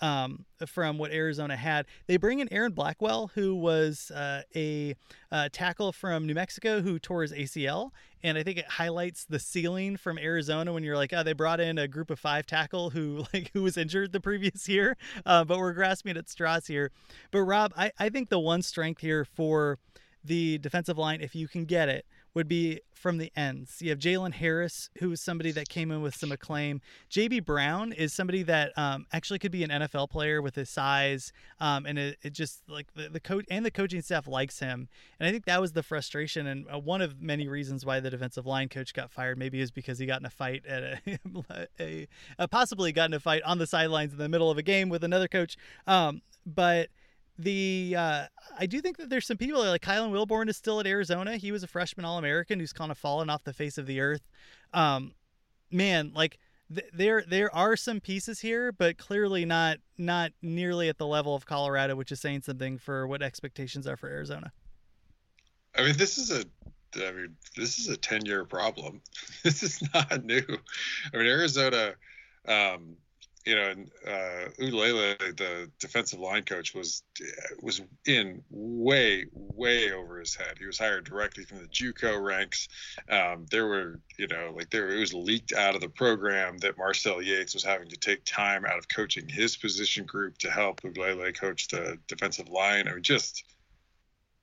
um, 0.00 0.44
from 0.66 0.98
what 0.98 1.12
Arizona 1.12 1.54
had. 1.54 1.86
They 2.08 2.16
bring 2.16 2.40
in 2.40 2.52
Aaron 2.52 2.72
Blackwell, 2.72 3.30
who 3.36 3.54
was 3.54 4.10
uh, 4.10 4.42
a 4.56 4.96
uh, 5.30 5.50
tackle 5.52 5.92
from 5.92 6.26
New 6.26 6.34
Mexico 6.34 6.80
who 6.80 6.98
tore 6.98 7.22
his 7.22 7.32
ACL, 7.32 7.92
and 8.24 8.36
I 8.36 8.42
think 8.42 8.58
it 8.58 8.66
highlights 8.66 9.24
the 9.24 9.38
ceiling 9.38 9.96
from 9.96 10.18
Arizona 10.18 10.72
when 10.72 10.82
you're 10.82 10.96
like, 10.96 11.12
oh, 11.12 11.22
they 11.22 11.34
brought 11.34 11.60
in 11.60 11.78
a 11.78 11.86
group 11.86 12.10
of 12.10 12.18
five 12.18 12.44
tackle 12.44 12.90
who 12.90 13.24
like 13.32 13.52
who 13.54 13.62
was 13.62 13.76
injured 13.76 14.10
the 14.10 14.18
previous 14.18 14.68
year, 14.68 14.96
uh, 15.24 15.44
but 15.44 15.58
we're 15.58 15.74
grasping 15.74 16.16
at 16.16 16.28
straws 16.28 16.66
here. 16.66 16.90
But 17.30 17.42
Rob, 17.42 17.72
I, 17.76 17.92
I 18.00 18.08
think 18.08 18.30
the 18.30 18.40
one 18.40 18.62
strength 18.62 19.00
here 19.00 19.24
for 19.24 19.78
the 20.24 20.58
defensive 20.58 20.98
line, 20.98 21.20
if 21.20 21.36
you 21.36 21.46
can 21.46 21.64
get 21.64 21.88
it 21.88 22.04
would 22.34 22.48
be 22.48 22.80
from 22.98 23.18
the 23.18 23.32
ends. 23.36 23.76
You 23.80 23.90
have 23.90 23.98
Jalen 23.98 24.34
Harris, 24.34 24.90
who 24.98 25.12
is 25.12 25.22
somebody 25.22 25.52
that 25.52 25.68
came 25.68 25.90
in 25.90 26.02
with 26.02 26.16
some 26.16 26.32
acclaim. 26.32 26.80
JB 27.10 27.44
Brown 27.44 27.92
is 27.92 28.12
somebody 28.12 28.42
that 28.42 28.76
um, 28.76 29.06
actually 29.12 29.38
could 29.38 29.52
be 29.52 29.62
an 29.62 29.70
NFL 29.70 30.10
player 30.10 30.42
with 30.42 30.56
his 30.56 30.68
size, 30.68 31.32
um, 31.60 31.86
and 31.86 31.98
it, 31.98 32.18
it, 32.22 32.32
just 32.32 32.62
like 32.68 32.92
the, 32.94 33.08
the 33.08 33.20
coach 33.20 33.44
and 33.50 33.64
the 33.64 33.70
coaching 33.70 34.02
staff 34.02 34.26
likes 34.26 34.58
him. 34.58 34.88
And 35.18 35.28
I 35.28 35.32
think 35.32 35.44
that 35.46 35.60
was 35.60 35.72
the 35.72 35.82
frustration 35.82 36.46
and 36.46 36.66
uh, 36.72 36.78
one 36.78 37.00
of 37.00 37.20
many 37.22 37.48
reasons 37.48 37.86
why 37.86 38.00
the 38.00 38.10
defensive 38.10 38.46
line 38.46 38.68
coach 38.68 38.92
got 38.92 39.10
fired. 39.10 39.38
Maybe 39.38 39.60
is 39.60 39.70
because 39.70 39.98
he 39.98 40.06
got 40.06 40.20
in 40.20 40.26
a 40.26 40.30
fight 40.30 40.66
at 40.66 40.82
a, 40.82 41.00
a, 41.80 42.06
a 42.38 42.48
possibly 42.48 42.92
got 42.92 43.10
in 43.10 43.14
a 43.14 43.20
fight 43.20 43.42
on 43.44 43.58
the 43.58 43.66
sidelines 43.66 44.12
in 44.12 44.18
the 44.18 44.28
middle 44.28 44.50
of 44.50 44.58
a 44.58 44.62
game 44.62 44.88
with 44.88 45.04
another 45.04 45.28
coach. 45.28 45.56
Um, 45.86 46.22
but 46.44 46.88
the 47.38 47.94
uh, 47.96 48.26
I 48.58 48.66
do 48.66 48.80
think 48.80 48.96
that 48.96 49.10
there's 49.10 49.26
some 49.26 49.36
people 49.36 49.64
like 49.64 49.82
Kylan 49.82 50.10
Wilborn 50.10 50.48
is 50.48 50.56
still 50.56 50.80
at 50.80 50.86
Arizona. 50.86 51.36
He 51.36 51.52
was 51.52 51.62
a 51.62 51.68
freshman 51.68 52.04
All 52.04 52.18
American 52.18 52.58
who's 52.58 52.72
kind 52.72 52.90
of 52.90 52.98
fallen 52.98 53.30
off 53.30 53.44
the 53.44 53.52
face 53.52 53.78
of 53.78 53.86
the 53.86 54.00
earth. 54.00 54.22
Um, 54.72 55.12
man, 55.70 56.12
like 56.14 56.38
th- 56.74 56.88
there 56.92 57.22
there 57.26 57.54
are 57.54 57.76
some 57.76 58.00
pieces 58.00 58.40
here, 58.40 58.72
but 58.72 58.98
clearly 58.98 59.44
not 59.44 59.78
not 59.96 60.32
nearly 60.42 60.88
at 60.88 60.98
the 60.98 61.06
level 61.06 61.34
of 61.34 61.46
Colorado, 61.46 61.94
which 61.94 62.12
is 62.12 62.20
saying 62.20 62.42
something 62.42 62.78
for 62.78 63.06
what 63.06 63.22
expectations 63.22 63.86
are 63.86 63.96
for 63.96 64.08
Arizona. 64.08 64.52
I 65.76 65.84
mean, 65.84 65.96
this 65.96 66.18
is 66.18 66.32
a 66.32 66.44
I 66.96 67.12
mean, 67.12 67.36
this 67.56 67.78
is 67.78 67.88
a 67.88 67.96
10 67.96 68.24
year 68.24 68.44
problem. 68.44 69.00
This 69.44 69.62
is 69.62 69.82
not 69.94 70.24
new. 70.24 70.42
I 71.14 71.16
mean, 71.16 71.26
Arizona, 71.26 71.94
um, 72.46 72.96
you 73.44 73.54
know, 73.54 73.74
uh, 74.06 74.48
Uiagalelei, 74.60 75.36
the 75.36 75.70
defensive 75.78 76.20
line 76.20 76.42
coach, 76.44 76.74
was 76.74 77.02
was 77.62 77.80
in 78.06 78.42
way, 78.50 79.26
way 79.32 79.92
over 79.92 80.18
his 80.18 80.34
head. 80.34 80.58
He 80.58 80.66
was 80.66 80.78
hired 80.78 81.04
directly 81.04 81.44
from 81.44 81.58
the 81.58 81.68
JUCO 81.68 82.22
ranks. 82.22 82.68
Um, 83.08 83.46
there 83.50 83.66
were, 83.66 84.00
you 84.18 84.26
know, 84.26 84.52
like 84.54 84.70
there 84.70 84.90
it 84.90 85.00
was 85.00 85.14
leaked 85.14 85.52
out 85.52 85.74
of 85.74 85.80
the 85.80 85.88
program 85.88 86.58
that 86.58 86.78
Marcel 86.78 87.22
Yates 87.22 87.54
was 87.54 87.64
having 87.64 87.88
to 87.88 87.96
take 87.96 88.24
time 88.24 88.64
out 88.64 88.78
of 88.78 88.88
coaching 88.88 89.28
his 89.28 89.56
position 89.56 90.04
group 90.04 90.38
to 90.38 90.50
help 90.50 90.82
Uiagalelei 90.82 91.34
coach 91.34 91.68
the 91.68 91.98
defensive 92.06 92.48
line. 92.48 92.88
I 92.88 92.92
mean, 92.92 93.02
just 93.02 93.44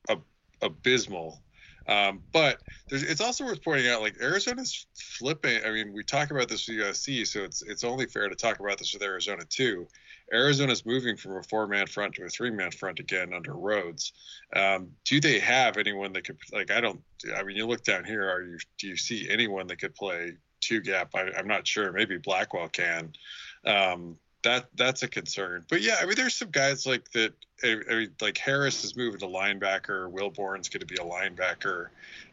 ab- 0.10 0.24
abysmal 0.62 1.42
um, 1.88 2.22
but 2.32 2.62
it's 2.90 3.22
also 3.22 3.46
worth 3.46 3.64
pointing 3.64 3.88
out, 3.88 4.02
like 4.02 4.20
Arizona's 4.22 4.88
flipping. 4.96 5.64
I 5.64 5.72
mean, 5.72 5.94
we 5.94 6.04
talk 6.04 6.32
about 6.32 6.50
this 6.50 6.68
with 6.68 6.78
USC, 6.78 7.28
so 7.28 7.44
it's 7.44 7.62
it's 7.62 7.84
only 7.84 8.08
fair 8.08 8.28
to 8.28 8.36
talk 8.36 8.60
about 8.60 8.78
this 8.78 8.94
with 8.94 9.04
Arizona 9.04 9.44
too. 9.48 9.88
Arizona's 10.34 10.86
moving 10.86 11.16
from 11.16 11.38
a 11.38 11.44
four-man 11.44 11.86
front 11.86 12.16
to 12.16 12.24
a 12.24 12.30
three-man 12.30 12.72
front 12.72 13.00
again 13.00 13.34
under 13.34 13.54
Rhoads. 13.54 14.12
Um, 14.56 14.92
do 15.04 15.20
they 15.20 15.40
have 15.40 15.78
anyone 15.78 16.14
that 16.14 16.26
could 16.26 16.38
like? 16.52 16.72
I 16.72 16.82
don't. 16.82 17.02
I 17.36 17.44
mean, 17.44 17.56
you 17.56 17.68
look 17.68 17.84
down 17.84 18.04
here. 18.04 18.28
Are 18.30 18.42
you? 18.42 18.58
Do 18.80 18.88
you 18.88 18.98
see 18.98 19.30
anyone 19.30 19.68
that 19.68 19.80
could 19.80 19.94
play 19.94 20.34
two 20.62 20.82
gap? 20.82 21.12
I, 21.14 21.30
am 21.38 21.48
not 21.48 21.68
sure. 21.68 21.92
Maybe 21.92 22.18
Blackwell 22.18 22.70
can. 22.70 23.14
Um, 23.66 24.18
that 24.46 24.68
that's 24.76 25.04
a 25.04 25.08
concern. 25.08 25.66
But 25.70 25.82
yeah, 25.82 25.98
I 26.00 26.06
mean, 26.06 26.16
there's 26.16 26.36
some 26.36 26.52
guys 26.52 26.86
like 26.86 27.12
that. 27.12 27.34
I, 27.64 27.76
mean, 27.90 28.12
like 28.22 28.38
Harris 28.38 28.84
is 28.84 28.96
moving 28.96 29.20
to 29.20 29.28
linebacker. 29.28 30.12
Wilborn's 30.12 30.70
going 30.70 30.82
to 30.82 30.86
be 30.86 30.96
a 30.96 31.06
linebacker. 31.06 31.88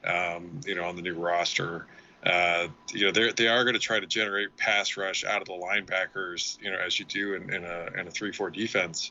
Um, 0.04 0.60
you 0.66 0.74
know, 0.74 0.84
on 0.84 0.96
the 0.96 1.02
new 1.02 1.14
roster. 1.14 1.86
Uh, 2.24 2.68
you 2.92 3.06
know, 3.06 3.12
they 3.12 3.32
they 3.32 3.48
are 3.48 3.64
going 3.64 3.74
to 3.74 3.80
try 3.80 3.98
to 3.98 4.06
generate 4.06 4.56
pass 4.56 4.96
rush 4.96 5.24
out 5.24 5.40
of 5.40 5.48
the 5.48 5.54
linebackers. 5.54 6.62
You 6.62 6.70
know, 6.70 6.78
as 6.78 6.98
you 6.98 7.06
do 7.06 7.34
in, 7.34 7.52
in 7.52 7.64
a 7.64 7.86
in 7.98 8.06
a 8.06 8.10
three 8.10 8.32
four 8.32 8.50
defense. 8.50 9.10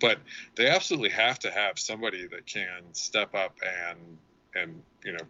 But 0.00 0.18
they 0.56 0.68
absolutely 0.68 1.10
have 1.10 1.38
to 1.40 1.50
have 1.50 1.78
somebody 1.78 2.26
that 2.26 2.46
can 2.46 2.82
step 2.92 3.34
up 3.34 3.56
and 3.62 4.18
and 4.54 4.82
you 5.04 5.12
know 5.12 5.24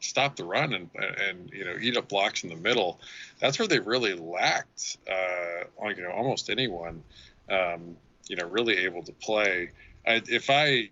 stop 0.00 0.36
the 0.36 0.44
run 0.44 0.72
and 0.72 0.90
and 0.94 1.50
you 1.52 1.64
know 1.64 1.74
eat 1.80 1.96
up 1.96 2.08
blocks 2.08 2.44
in 2.44 2.50
the 2.50 2.56
middle. 2.56 3.00
That's 3.40 3.58
where 3.58 3.68
they 3.68 3.80
really 3.80 4.14
lacked, 4.14 4.98
uh, 5.10 5.64
like 5.82 5.96
you 5.96 6.02
know, 6.02 6.10
almost 6.10 6.50
anyone, 6.50 7.02
um, 7.50 7.96
you 8.28 8.36
know, 8.36 8.46
really 8.46 8.78
able 8.78 9.02
to 9.04 9.12
play. 9.12 9.70
I, 10.06 10.22
if 10.28 10.50
I, 10.50 10.90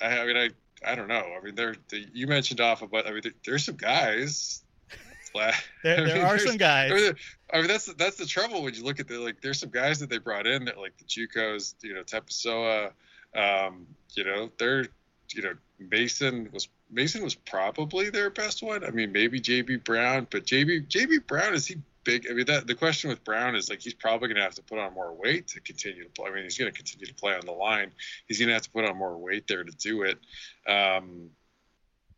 I, 0.00 0.18
I 0.18 0.26
mean, 0.26 0.36
I, 0.36 0.50
I 0.86 0.94
don't 0.94 1.08
know. 1.08 1.24
I 1.36 1.44
mean, 1.44 1.54
there, 1.54 1.74
the, 1.88 2.06
you 2.12 2.26
mentioned 2.26 2.60
off 2.60 2.82
about. 2.82 3.06
I 3.06 3.12
mean, 3.12 3.20
there, 3.22 3.32
there's 3.44 3.64
some 3.64 3.76
guys 3.76 4.62
there, 5.82 6.06
there 6.06 6.16
I 6.16 6.18
mean, 6.18 6.24
are 6.24 6.38
some 6.38 6.56
guys. 6.56 6.92
I 6.92 6.94
mean, 6.94 7.12
I 7.52 7.58
mean, 7.58 7.68
that's 7.68 7.86
that's 7.94 8.16
the 8.16 8.26
trouble 8.26 8.62
when 8.62 8.74
you 8.74 8.84
look 8.84 9.00
at 9.00 9.08
the 9.08 9.18
like. 9.18 9.40
There's 9.40 9.58
some 9.58 9.70
guys 9.70 9.98
that 10.00 10.10
they 10.10 10.18
brought 10.18 10.46
in 10.46 10.64
that 10.66 10.78
like 10.78 10.94
the 10.98 11.04
JUCOs, 11.04 11.74
you 11.82 11.94
know, 11.94 12.02
Tapusoa, 12.02 12.92
um, 13.34 13.86
you 14.14 14.24
know, 14.24 14.50
they're, 14.58 14.86
you 15.32 15.42
know, 15.42 15.54
Mason 15.78 16.48
was 16.52 16.68
Mason 16.90 17.22
was 17.22 17.34
probably 17.34 18.10
their 18.10 18.30
best 18.30 18.62
one. 18.62 18.84
I 18.84 18.90
mean, 18.90 19.12
maybe 19.12 19.40
JB 19.40 19.84
Brown, 19.84 20.26
but 20.30 20.44
JB 20.44 20.88
JB 20.88 21.26
Brown 21.26 21.54
is 21.54 21.66
he 21.66 21.76
big? 22.04 22.26
I 22.30 22.34
mean, 22.34 22.46
that 22.46 22.66
the 22.66 22.74
question 22.74 23.10
with 23.10 23.22
Brown 23.24 23.54
is 23.54 23.68
like 23.68 23.80
he's 23.80 23.94
probably 23.94 24.28
going 24.28 24.36
to 24.36 24.42
have 24.42 24.54
to 24.54 24.62
put 24.62 24.78
on 24.78 24.94
more 24.94 25.12
weight 25.12 25.48
to 25.48 25.60
continue 25.60 26.04
to 26.04 26.10
play. 26.10 26.30
I 26.30 26.34
mean, 26.34 26.44
he's 26.44 26.56
going 26.56 26.70
to 26.70 26.76
continue 26.76 27.06
to 27.06 27.14
play 27.14 27.34
on 27.34 27.44
the 27.44 27.52
line. 27.52 27.90
He's 28.26 28.38
going 28.38 28.48
to 28.48 28.54
have 28.54 28.62
to 28.62 28.70
put 28.70 28.84
on 28.84 28.96
more 28.96 29.16
weight 29.16 29.46
there 29.46 29.64
to 29.64 29.72
do 29.72 30.02
it. 30.02 30.18
Um, 30.66 31.30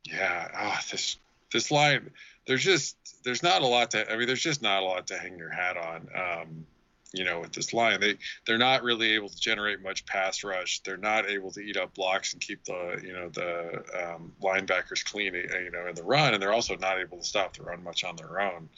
yeah, 0.05 0.49
oh, 0.57 0.79
this 0.91 1.17
this 1.53 1.71
line, 1.71 2.11
there's 2.47 2.63
just 2.63 2.97
there's 3.25 3.43
not 3.43 3.63
a 3.63 3.67
lot 3.67 3.91
to. 3.93 4.11
I 4.11 4.17
mean, 4.17 4.27
there's 4.27 4.43
just 4.43 4.63
not 4.63 4.83
a 4.83 4.87
lot 4.87 5.09
to 5.09 5.19
hang 5.19 5.37
your 5.37 5.51
hat 5.51 5.77
on. 5.77 6.09
Um, 6.15 6.67
you 7.13 7.25
know, 7.25 7.41
with 7.41 7.53
this 7.53 7.73
line, 7.73 8.01
they 8.01 8.17
they're 8.47 8.59
not 8.59 8.83
really 8.83 9.13
able 9.15 9.29
to 9.29 9.41
generate 9.41 9.83
much 9.83 10.07
pass 10.07 10.45
rush. 10.45 10.81
They're 10.81 10.97
not 10.97 11.29
able 11.29 11.51
to 11.53 11.61
eat 11.61 11.77
up 11.77 11.95
blocks 11.95 12.33
and 12.33 12.41
keep 12.41 12.65
the 12.65 13.01
you 13.05 13.13
know 13.13 13.29
the 13.29 13.83
um, 14.01 14.33
linebackers 14.41 15.05
clean, 15.05 15.35
you 15.35 15.71
know, 15.73 15.87
in 15.89 15.95
the 15.95 16.05
run, 16.05 16.35
and 16.35 16.43
they're 16.43 16.53
also 16.53 16.77
not 16.77 16.99
able 16.99 17.19
to 17.19 17.25
stop 17.25 17.57
the 17.57 17.65
run 17.65 17.83
much 17.83 18.05
on 18.05 18.17
their 18.17 18.41
own. 18.41 18.69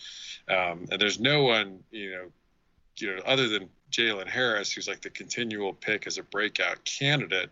Um, 0.48 0.86
and 0.90 1.00
there's 1.00 1.20
no 1.20 1.42
one, 1.42 1.80
you 1.90 2.12
know, 2.12 2.24
you 2.96 3.16
know, 3.16 3.22
other 3.26 3.48
than 3.48 3.68
Jalen 3.90 4.28
Harris, 4.28 4.72
who's 4.72 4.88
like 4.88 5.02
the 5.02 5.10
continual 5.10 5.74
pick 5.74 6.06
as 6.06 6.18
a 6.18 6.22
breakout 6.22 6.84
candidate. 6.84 7.50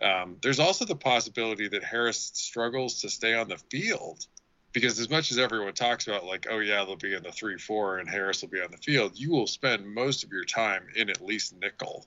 Um, 0.00 0.36
there's 0.42 0.58
also 0.58 0.84
the 0.84 0.96
possibility 0.96 1.68
that 1.68 1.84
Harris 1.84 2.32
struggles 2.34 3.00
to 3.02 3.08
stay 3.08 3.34
on 3.34 3.48
the 3.48 3.58
field 3.70 4.26
because 4.74 4.98
as 4.98 5.08
much 5.08 5.30
as 5.30 5.38
everyone 5.38 5.72
talks 5.72 6.06
about 6.06 6.26
like 6.26 6.46
oh 6.50 6.58
yeah 6.58 6.84
they'll 6.84 6.96
be 6.96 7.14
in 7.14 7.22
the 7.22 7.30
3-4 7.30 8.00
and 8.00 8.10
harris 8.10 8.42
will 8.42 8.50
be 8.50 8.60
on 8.60 8.70
the 8.70 8.76
field 8.76 9.12
you 9.18 9.30
will 9.30 9.46
spend 9.46 9.86
most 9.86 10.22
of 10.22 10.30
your 10.30 10.44
time 10.44 10.82
in 10.94 11.08
at 11.08 11.24
least 11.24 11.54
nickel. 11.58 12.06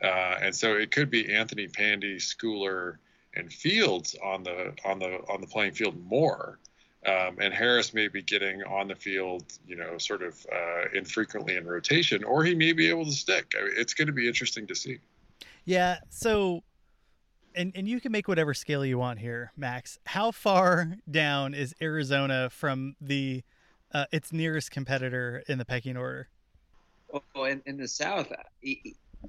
Uh, 0.00 0.36
and 0.42 0.54
so 0.54 0.76
it 0.76 0.90
could 0.92 1.10
be 1.10 1.34
anthony 1.34 1.66
pandy 1.66 2.16
schooler 2.16 2.96
and 3.34 3.52
fields 3.52 4.14
on 4.22 4.44
the 4.44 4.74
on 4.84 5.00
the 5.00 5.20
on 5.28 5.40
the 5.40 5.46
playing 5.46 5.72
field 5.72 5.96
more. 6.04 6.58
Um, 7.04 7.38
and 7.40 7.52
harris 7.52 7.94
may 7.94 8.06
be 8.06 8.22
getting 8.22 8.62
on 8.62 8.86
the 8.88 8.94
field 8.94 9.44
you 9.66 9.74
know 9.74 9.98
sort 9.98 10.22
of 10.22 10.46
uh, 10.52 10.88
infrequently 10.94 11.56
in 11.56 11.66
rotation 11.66 12.22
or 12.22 12.44
he 12.44 12.54
may 12.54 12.72
be 12.72 12.88
able 12.88 13.06
to 13.06 13.12
stick. 13.12 13.54
I 13.58 13.64
mean, 13.64 13.72
it's 13.76 13.94
going 13.94 14.06
to 14.06 14.12
be 14.12 14.28
interesting 14.28 14.66
to 14.68 14.74
see. 14.74 14.98
Yeah 15.64 15.98
so 16.10 16.62
and 17.54 17.72
and 17.74 17.88
you 17.88 18.00
can 18.00 18.12
make 18.12 18.28
whatever 18.28 18.54
scale 18.54 18.84
you 18.84 18.98
want 18.98 19.18
here, 19.18 19.52
Max. 19.56 19.98
How 20.06 20.30
far 20.30 20.96
down 21.10 21.54
is 21.54 21.74
Arizona 21.80 22.50
from 22.50 22.96
the 23.00 23.42
uh, 23.92 24.06
its 24.12 24.32
nearest 24.32 24.70
competitor 24.70 25.42
in 25.48 25.58
the 25.58 25.64
pecking 25.64 25.96
order? 25.96 26.28
Well, 27.34 27.44
in, 27.44 27.62
in 27.66 27.76
the 27.76 27.88
South, 27.88 28.32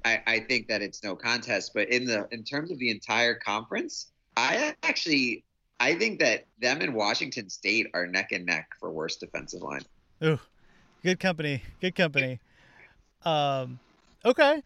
I, 0.04 0.22
I 0.26 0.40
think 0.40 0.68
that 0.68 0.80
it's 0.80 1.02
no 1.04 1.14
contest. 1.14 1.72
But 1.74 1.88
in 1.90 2.04
the 2.04 2.26
in 2.30 2.44
terms 2.44 2.70
of 2.70 2.78
the 2.78 2.90
entire 2.90 3.34
conference, 3.34 4.12
I 4.36 4.74
actually 4.82 5.44
I 5.80 5.94
think 5.94 6.20
that 6.20 6.46
them 6.60 6.80
and 6.80 6.94
Washington 6.94 7.48
State 7.50 7.88
are 7.94 8.06
neck 8.06 8.32
and 8.32 8.46
neck 8.46 8.70
for 8.80 8.90
worst 8.90 9.20
defensive 9.20 9.62
line. 9.62 9.82
Ooh, 10.22 10.38
good 11.02 11.20
company, 11.20 11.62
good 11.80 11.94
company. 11.94 12.40
Um, 13.24 13.78
okay. 14.24 14.62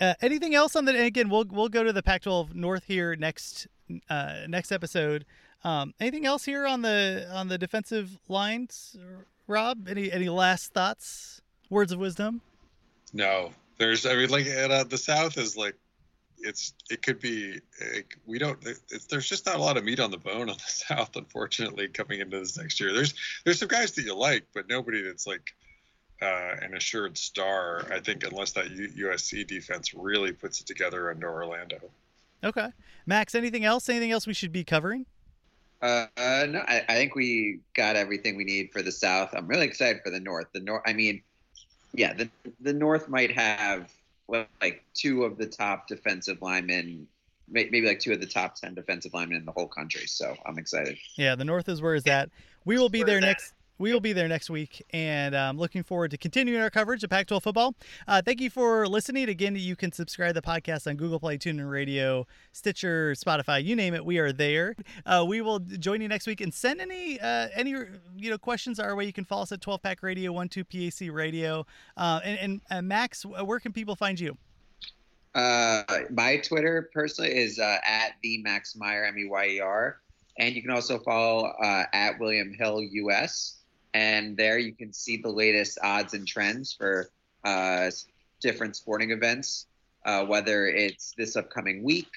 Uh, 0.00 0.14
anything 0.20 0.54
else 0.54 0.76
on 0.76 0.84
the? 0.84 1.02
again, 1.02 1.28
we'll 1.28 1.44
we'll 1.50 1.68
go 1.68 1.82
to 1.82 1.92
the 1.92 2.02
Pac-12 2.02 2.54
North 2.54 2.84
here 2.84 3.16
next 3.16 3.66
uh, 4.08 4.40
next 4.48 4.70
episode. 4.70 5.24
Um, 5.64 5.92
anything 5.98 6.24
else 6.24 6.44
here 6.44 6.66
on 6.66 6.82
the 6.82 7.28
on 7.32 7.48
the 7.48 7.58
defensive 7.58 8.18
lines, 8.28 8.96
Rob? 9.46 9.88
Any 9.88 10.12
any 10.12 10.28
last 10.28 10.72
thoughts? 10.72 11.42
Words 11.68 11.92
of 11.92 11.98
wisdom? 11.98 12.40
No, 13.12 13.52
there's. 13.78 14.06
I 14.06 14.14
mean, 14.14 14.30
like 14.30 14.46
uh, 14.46 14.84
the 14.84 14.98
South 14.98 15.36
is 15.36 15.56
like 15.56 15.74
it's 16.40 16.74
it 16.90 17.02
could 17.02 17.18
be 17.18 17.60
we 18.26 18.38
don't 18.38 18.64
there's 19.08 19.28
just 19.28 19.46
not 19.46 19.56
a 19.56 19.62
lot 19.62 19.76
of 19.76 19.84
meat 19.84 20.00
on 20.00 20.10
the 20.10 20.18
bone 20.18 20.48
on 20.48 20.56
the 20.56 20.58
south 20.66 21.16
unfortunately 21.16 21.88
coming 21.88 22.20
into 22.20 22.38
this 22.38 22.56
next 22.56 22.80
year 22.80 22.92
there's 22.92 23.14
there's 23.44 23.58
some 23.58 23.68
guys 23.68 23.92
that 23.92 24.04
you 24.04 24.14
like 24.14 24.46
but 24.54 24.68
nobody 24.68 25.02
that's 25.02 25.26
like 25.26 25.54
uh, 26.20 26.56
an 26.62 26.74
assured 26.74 27.16
star, 27.16 27.86
I 27.92 28.00
think, 28.00 28.24
unless 28.24 28.52
that 28.52 28.70
U- 28.70 29.08
USC 29.08 29.46
defense 29.46 29.94
really 29.94 30.32
puts 30.32 30.60
it 30.60 30.66
together 30.66 31.10
under 31.10 31.30
Orlando. 31.30 31.78
Okay, 32.42 32.68
Max. 33.06 33.34
Anything 33.34 33.64
else? 33.64 33.88
Anything 33.88 34.12
else 34.12 34.26
we 34.26 34.34
should 34.34 34.52
be 34.52 34.64
covering? 34.64 35.06
Uh, 35.80 36.06
uh, 36.16 36.46
no, 36.48 36.60
I, 36.66 36.84
I, 36.88 36.94
think 36.94 37.14
we 37.14 37.60
got 37.74 37.94
everything 37.94 38.36
we 38.36 38.44
need 38.44 38.72
for 38.72 38.82
the 38.82 38.90
South. 38.90 39.32
I'm 39.32 39.46
really 39.46 39.66
excited 39.66 40.02
for 40.02 40.10
the 40.10 40.18
North. 40.18 40.46
The 40.52 40.60
North. 40.60 40.82
I 40.86 40.92
mean, 40.92 41.22
yeah, 41.94 42.14
the 42.14 42.28
the 42.60 42.72
North 42.72 43.08
might 43.08 43.30
have 43.32 43.92
like 44.60 44.84
two 44.94 45.24
of 45.24 45.38
the 45.38 45.46
top 45.46 45.86
defensive 45.86 46.42
linemen 46.42 47.06
maybe 47.50 47.82
like 47.82 48.00
two 48.00 48.12
of 48.12 48.20
the 48.20 48.26
top 48.26 48.54
10 48.56 48.74
defensive 48.74 49.14
linemen 49.14 49.38
in 49.38 49.44
the 49.44 49.52
whole 49.52 49.66
country. 49.68 50.06
So 50.06 50.36
I'm 50.46 50.58
excited. 50.58 50.98
Yeah, 51.16 51.34
the 51.34 51.44
North 51.44 51.68
is 51.68 51.80
where 51.80 51.94
is 51.94 52.04
that. 52.04 52.30
We 52.64 52.78
will 52.78 52.88
be 52.88 53.02
there 53.02 53.20
next 53.20 53.54
we 53.78 53.92
will 53.92 54.00
be 54.00 54.12
there 54.12 54.26
next 54.26 54.50
week, 54.50 54.84
and 54.90 55.36
I'm 55.36 55.50
um, 55.50 55.58
looking 55.58 55.84
forward 55.84 56.10
to 56.10 56.18
continuing 56.18 56.60
our 56.60 56.70
coverage 56.70 57.04
of 57.04 57.10
Pac-12 57.10 57.42
football. 57.42 57.74
Uh, 58.08 58.20
thank 58.20 58.40
you 58.40 58.50
for 58.50 58.88
listening. 58.88 59.28
Again, 59.28 59.54
you 59.54 59.76
can 59.76 59.92
subscribe 59.92 60.34
to 60.34 60.40
the 60.40 60.46
podcast 60.46 60.88
on 60.88 60.96
Google 60.96 61.20
Play, 61.20 61.38
TuneIn 61.38 61.70
Radio, 61.70 62.26
Stitcher, 62.52 63.12
Spotify, 63.12 63.62
you 63.62 63.76
name 63.76 63.94
it. 63.94 64.04
We 64.04 64.18
are 64.18 64.32
there. 64.32 64.74
Uh, 65.06 65.24
we 65.26 65.40
will 65.40 65.60
join 65.60 66.00
you 66.00 66.08
next 66.08 66.26
week 66.26 66.40
and 66.40 66.52
send 66.52 66.80
any 66.80 67.20
uh, 67.20 67.48
any 67.54 67.70
you 67.70 68.30
know 68.30 68.38
questions 68.38 68.80
our 68.80 68.96
way. 68.96 69.04
You 69.04 69.12
can 69.12 69.24
follow 69.24 69.42
us 69.42 69.52
at 69.52 69.60
12 69.60 69.80
Pack 69.80 70.02
Radio, 70.02 70.32
12 70.32 70.68
PAC 70.68 71.08
Radio, 71.12 71.64
uh, 71.96 72.20
and, 72.24 72.60
and 72.68 72.88
Max, 72.88 73.24
where 73.24 73.60
can 73.60 73.72
people 73.72 73.94
find 73.94 74.18
you? 74.18 74.36
Uh, 75.34 75.84
my 76.10 76.38
Twitter 76.38 76.90
personally 76.92 77.36
is 77.36 77.60
uh, 77.60 77.78
at 77.86 78.14
the 78.24 78.42
Max 78.42 78.74
Meyer 78.74 79.04
M 79.04 79.16
E 79.18 79.28
Y 79.28 79.46
E 79.46 79.60
R, 79.60 80.00
and 80.38 80.56
you 80.56 80.62
can 80.62 80.72
also 80.72 80.98
follow 80.98 81.52
at 81.62 82.18
William 82.18 82.52
Hill 82.52 82.82
US 82.82 83.57
and 83.94 84.36
there 84.36 84.58
you 84.58 84.72
can 84.72 84.92
see 84.92 85.16
the 85.16 85.30
latest 85.30 85.78
odds 85.82 86.14
and 86.14 86.26
trends 86.26 86.72
for 86.72 87.10
uh, 87.44 87.90
different 88.40 88.76
sporting 88.76 89.10
events, 89.10 89.66
uh, 90.04 90.24
whether 90.24 90.66
it's 90.66 91.14
this 91.16 91.36
upcoming 91.36 91.82
week 91.82 92.08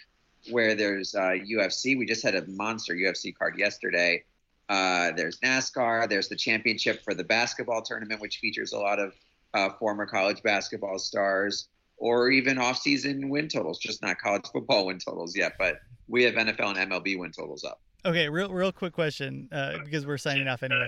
where 0.49 0.75
there's 0.75 1.13
uh, 1.13 1.35
UFC. 1.45 1.97
We 1.97 2.05
just 2.05 2.23
had 2.23 2.35
a 2.35 2.45
monster 2.47 2.93
UFC 2.95 3.35
card 3.35 3.57
yesterday. 3.57 4.23
Uh, 4.69 5.11
there's 5.15 5.39
NASCAR. 5.39 6.09
There's 6.09 6.29
the 6.29 6.35
championship 6.35 7.03
for 7.03 7.13
the 7.13 7.23
basketball 7.23 7.81
tournament, 7.81 8.21
which 8.21 8.37
features 8.37 8.73
a 8.73 8.77
lot 8.77 8.99
of 8.99 9.13
uh, 9.53 9.69
former 9.77 10.05
college 10.05 10.41
basketball 10.43 10.97
stars, 10.97 11.67
or 11.97 12.31
even 12.31 12.57
off-season 12.57 13.29
win 13.29 13.47
totals. 13.47 13.79
Just 13.79 14.01
not 14.01 14.17
college 14.17 14.45
football 14.51 14.87
win 14.87 14.97
totals 14.97 15.35
yet, 15.35 15.53
but 15.59 15.79
we 16.07 16.23
have 16.23 16.35
NFL 16.35 16.77
and 16.77 16.91
MLB 16.91 17.19
win 17.19 17.31
totals 17.31 17.63
up. 17.63 17.81
Okay, 18.03 18.29
real 18.29 18.49
real 18.49 18.71
quick 18.71 18.93
question 18.93 19.47
uh, 19.51 19.77
because 19.83 20.05
we're 20.05 20.17
signing 20.17 20.47
off 20.47 20.63
anyway. 20.63 20.87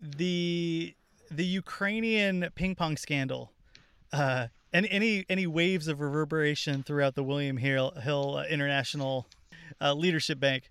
The 0.00 0.94
the 1.30 1.44
Ukrainian 1.44 2.48
ping 2.54 2.74
pong 2.74 2.96
scandal. 2.96 3.52
Uh, 4.12 4.48
any 4.72 4.90
any 4.90 5.24
any 5.28 5.46
waves 5.46 5.88
of 5.88 6.00
reverberation 6.00 6.82
throughout 6.84 7.14
the 7.16 7.24
William 7.24 7.56
Hill 7.56 7.92
Hill 8.02 8.36
uh, 8.36 8.44
International 8.44 9.26
uh, 9.80 9.92
Leadership 9.94 10.38
Bank? 10.38 10.70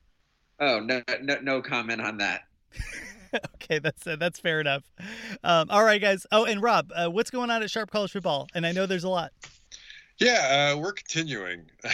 Oh 0.59 0.79
no 0.79 1.01
no 1.21 1.39
no 1.41 1.61
comment 1.61 2.01
on 2.01 2.17
that. 2.17 2.43
okay, 3.55 3.79
that's 3.79 4.07
uh, 4.07 4.15
that's 4.15 4.39
fair 4.39 4.61
enough. 4.61 4.83
Um, 5.43 5.67
all 5.69 5.83
right, 5.83 6.01
guys. 6.01 6.25
Oh, 6.31 6.45
and 6.45 6.61
Rob, 6.61 6.91
uh, 6.95 7.09
what's 7.09 7.31
going 7.31 7.49
on 7.49 7.61
at 7.61 7.69
Sharp 7.69 7.91
College 7.91 8.11
Football? 8.11 8.47
And 8.55 8.65
I 8.65 8.71
know 8.71 8.85
there's 8.85 9.03
a 9.03 9.09
lot. 9.09 9.31
Yeah, 10.19 10.73
uh, 10.73 10.77
we're 10.77 10.93
continuing. 10.93 11.65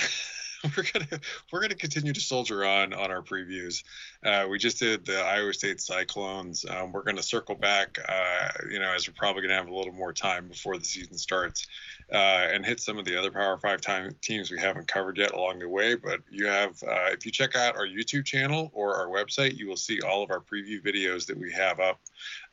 we're 0.78 0.86
gonna 0.94 1.22
we're 1.52 1.62
gonna 1.62 1.76
continue 1.76 2.14
to 2.14 2.20
soldier 2.20 2.66
on 2.66 2.94
on 2.94 3.12
our 3.12 3.22
previews. 3.22 3.84
Uh, 4.24 4.48
we 4.50 4.58
just 4.58 4.80
did 4.80 5.06
the 5.06 5.20
Iowa 5.20 5.54
State 5.54 5.82
Cyclones. 5.82 6.66
Um, 6.68 6.92
we're 6.92 7.04
gonna 7.04 7.24
circle 7.24 7.56
back, 7.56 8.00
uh, 8.08 8.50
you 8.70 8.80
know, 8.80 8.92
as 8.94 9.08
we're 9.08 9.14
probably 9.14 9.42
gonna 9.42 9.56
have 9.56 9.68
a 9.68 9.76
little 9.76 9.94
more 9.94 10.14
time 10.14 10.48
before 10.48 10.78
the 10.78 10.86
season 10.86 11.18
starts, 11.18 11.68
uh, 12.12 12.16
and 12.52 12.66
hit 12.66 12.80
some 12.80 12.98
of 12.98 13.06
the 13.06 13.18
other 13.18 13.32
Power 13.32 13.58
Five 13.58 13.82
time 13.82 14.16
teams 14.22 14.52
we 14.52 14.60
haven't 14.60 14.88
covered 14.88 15.18
yet 15.18 15.32
along 15.32 15.60
the 15.60 15.70
way. 15.70 15.96
But 15.96 16.22
you 16.30 16.48
have, 16.48 16.82
uh, 16.84 17.12
if 17.12 17.26
you 17.26 17.32
check 17.32 17.56
out 17.56 17.76
our 17.76 17.88
YouTube 17.88 18.26
channel 18.26 18.72
or 18.74 18.96
our 18.96 19.08
website, 19.08 19.58
you 19.58 19.68
will 19.68 19.78
see 19.78 20.02
all 20.02 20.24
of 20.24 20.32
our 20.32 20.40
preview 20.40 20.84
videos 20.84 21.26
that 21.28 21.38
we 21.38 21.52
have 21.52 21.80
up 21.80 22.00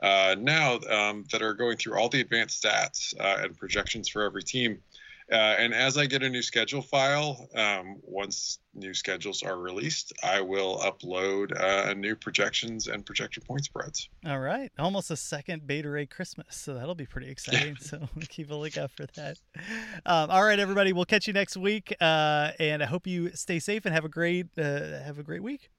uh, 0.03 0.35
now 0.39 0.79
um, 0.91 1.25
that 1.33 1.43
are 1.43 1.55
going 1.55 1.77
through 1.77 1.99
all 1.99 2.09
the 2.09 2.21
advanced 2.21 2.63
stats 2.63 3.15
uh, 3.19 3.43
and 3.43 3.57
projections 3.57 4.09
for 4.09 4.23
every 4.23 4.43
team. 4.43 4.79
Uh, 5.33 5.57
and 5.59 5.72
as 5.72 5.97
I 5.97 6.05
get 6.05 6.22
a 6.22 6.28
new 6.28 6.43
schedule 6.43 6.83
file, 6.83 7.49
um, 7.57 7.97
once 8.03 8.59
new 8.74 8.93
schedules 8.93 9.43
are 9.43 9.59
released, 9.59 10.12
I 10.22 10.43
will 10.43 10.78
upload 10.78 11.59
uh, 11.59 11.95
new 11.95 12.14
projections 12.14 12.87
and 12.87 13.05
projection 13.05 13.43
point 13.47 13.64
spreads. 13.64 14.11
All 14.26 14.41
right. 14.41 14.70
Almost 14.78 15.11
a 15.11 15.16
second 15.16 15.66
Beta 15.66 15.89
Rank 15.89 16.11
Christmas. 16.11 16.57
So 16.57 16.74
that'll 16.74 16.95
be 16.95 17.07
pretty 17.07 17.30
exciting. 17.30 17.76
so 17.80 18.09
keep 18.28 18.51
a 18.51 18.55
lookout 18.55 18.91
for 18.91 19.07
that. 19.14 19.39
Um, 20.05 20.30
all 20.30 20.45
right, 20.45 20.59
everybody. 20.59 20.93
We'll 20.93 21.07
catch 21.07 21.26
you 21.26 21.33
next 21.33 21.57
week. 21.57 21.95
Uh, 22.01 22.53
and 22.59 22.83
I 22.83 22.87
hope 22.87 23.07
you 23.07 23.30
stay 23.35 23.59
safe 23.59 23.87
and 23.87 23.95
have 23.95 24.05
a 24.05 24.11
great, 24.11 24.47
uh, 24.59 25.03
have 25.03 25.18
a 25.18 25.22
great 25.22 25.43
week. 25.43 25.70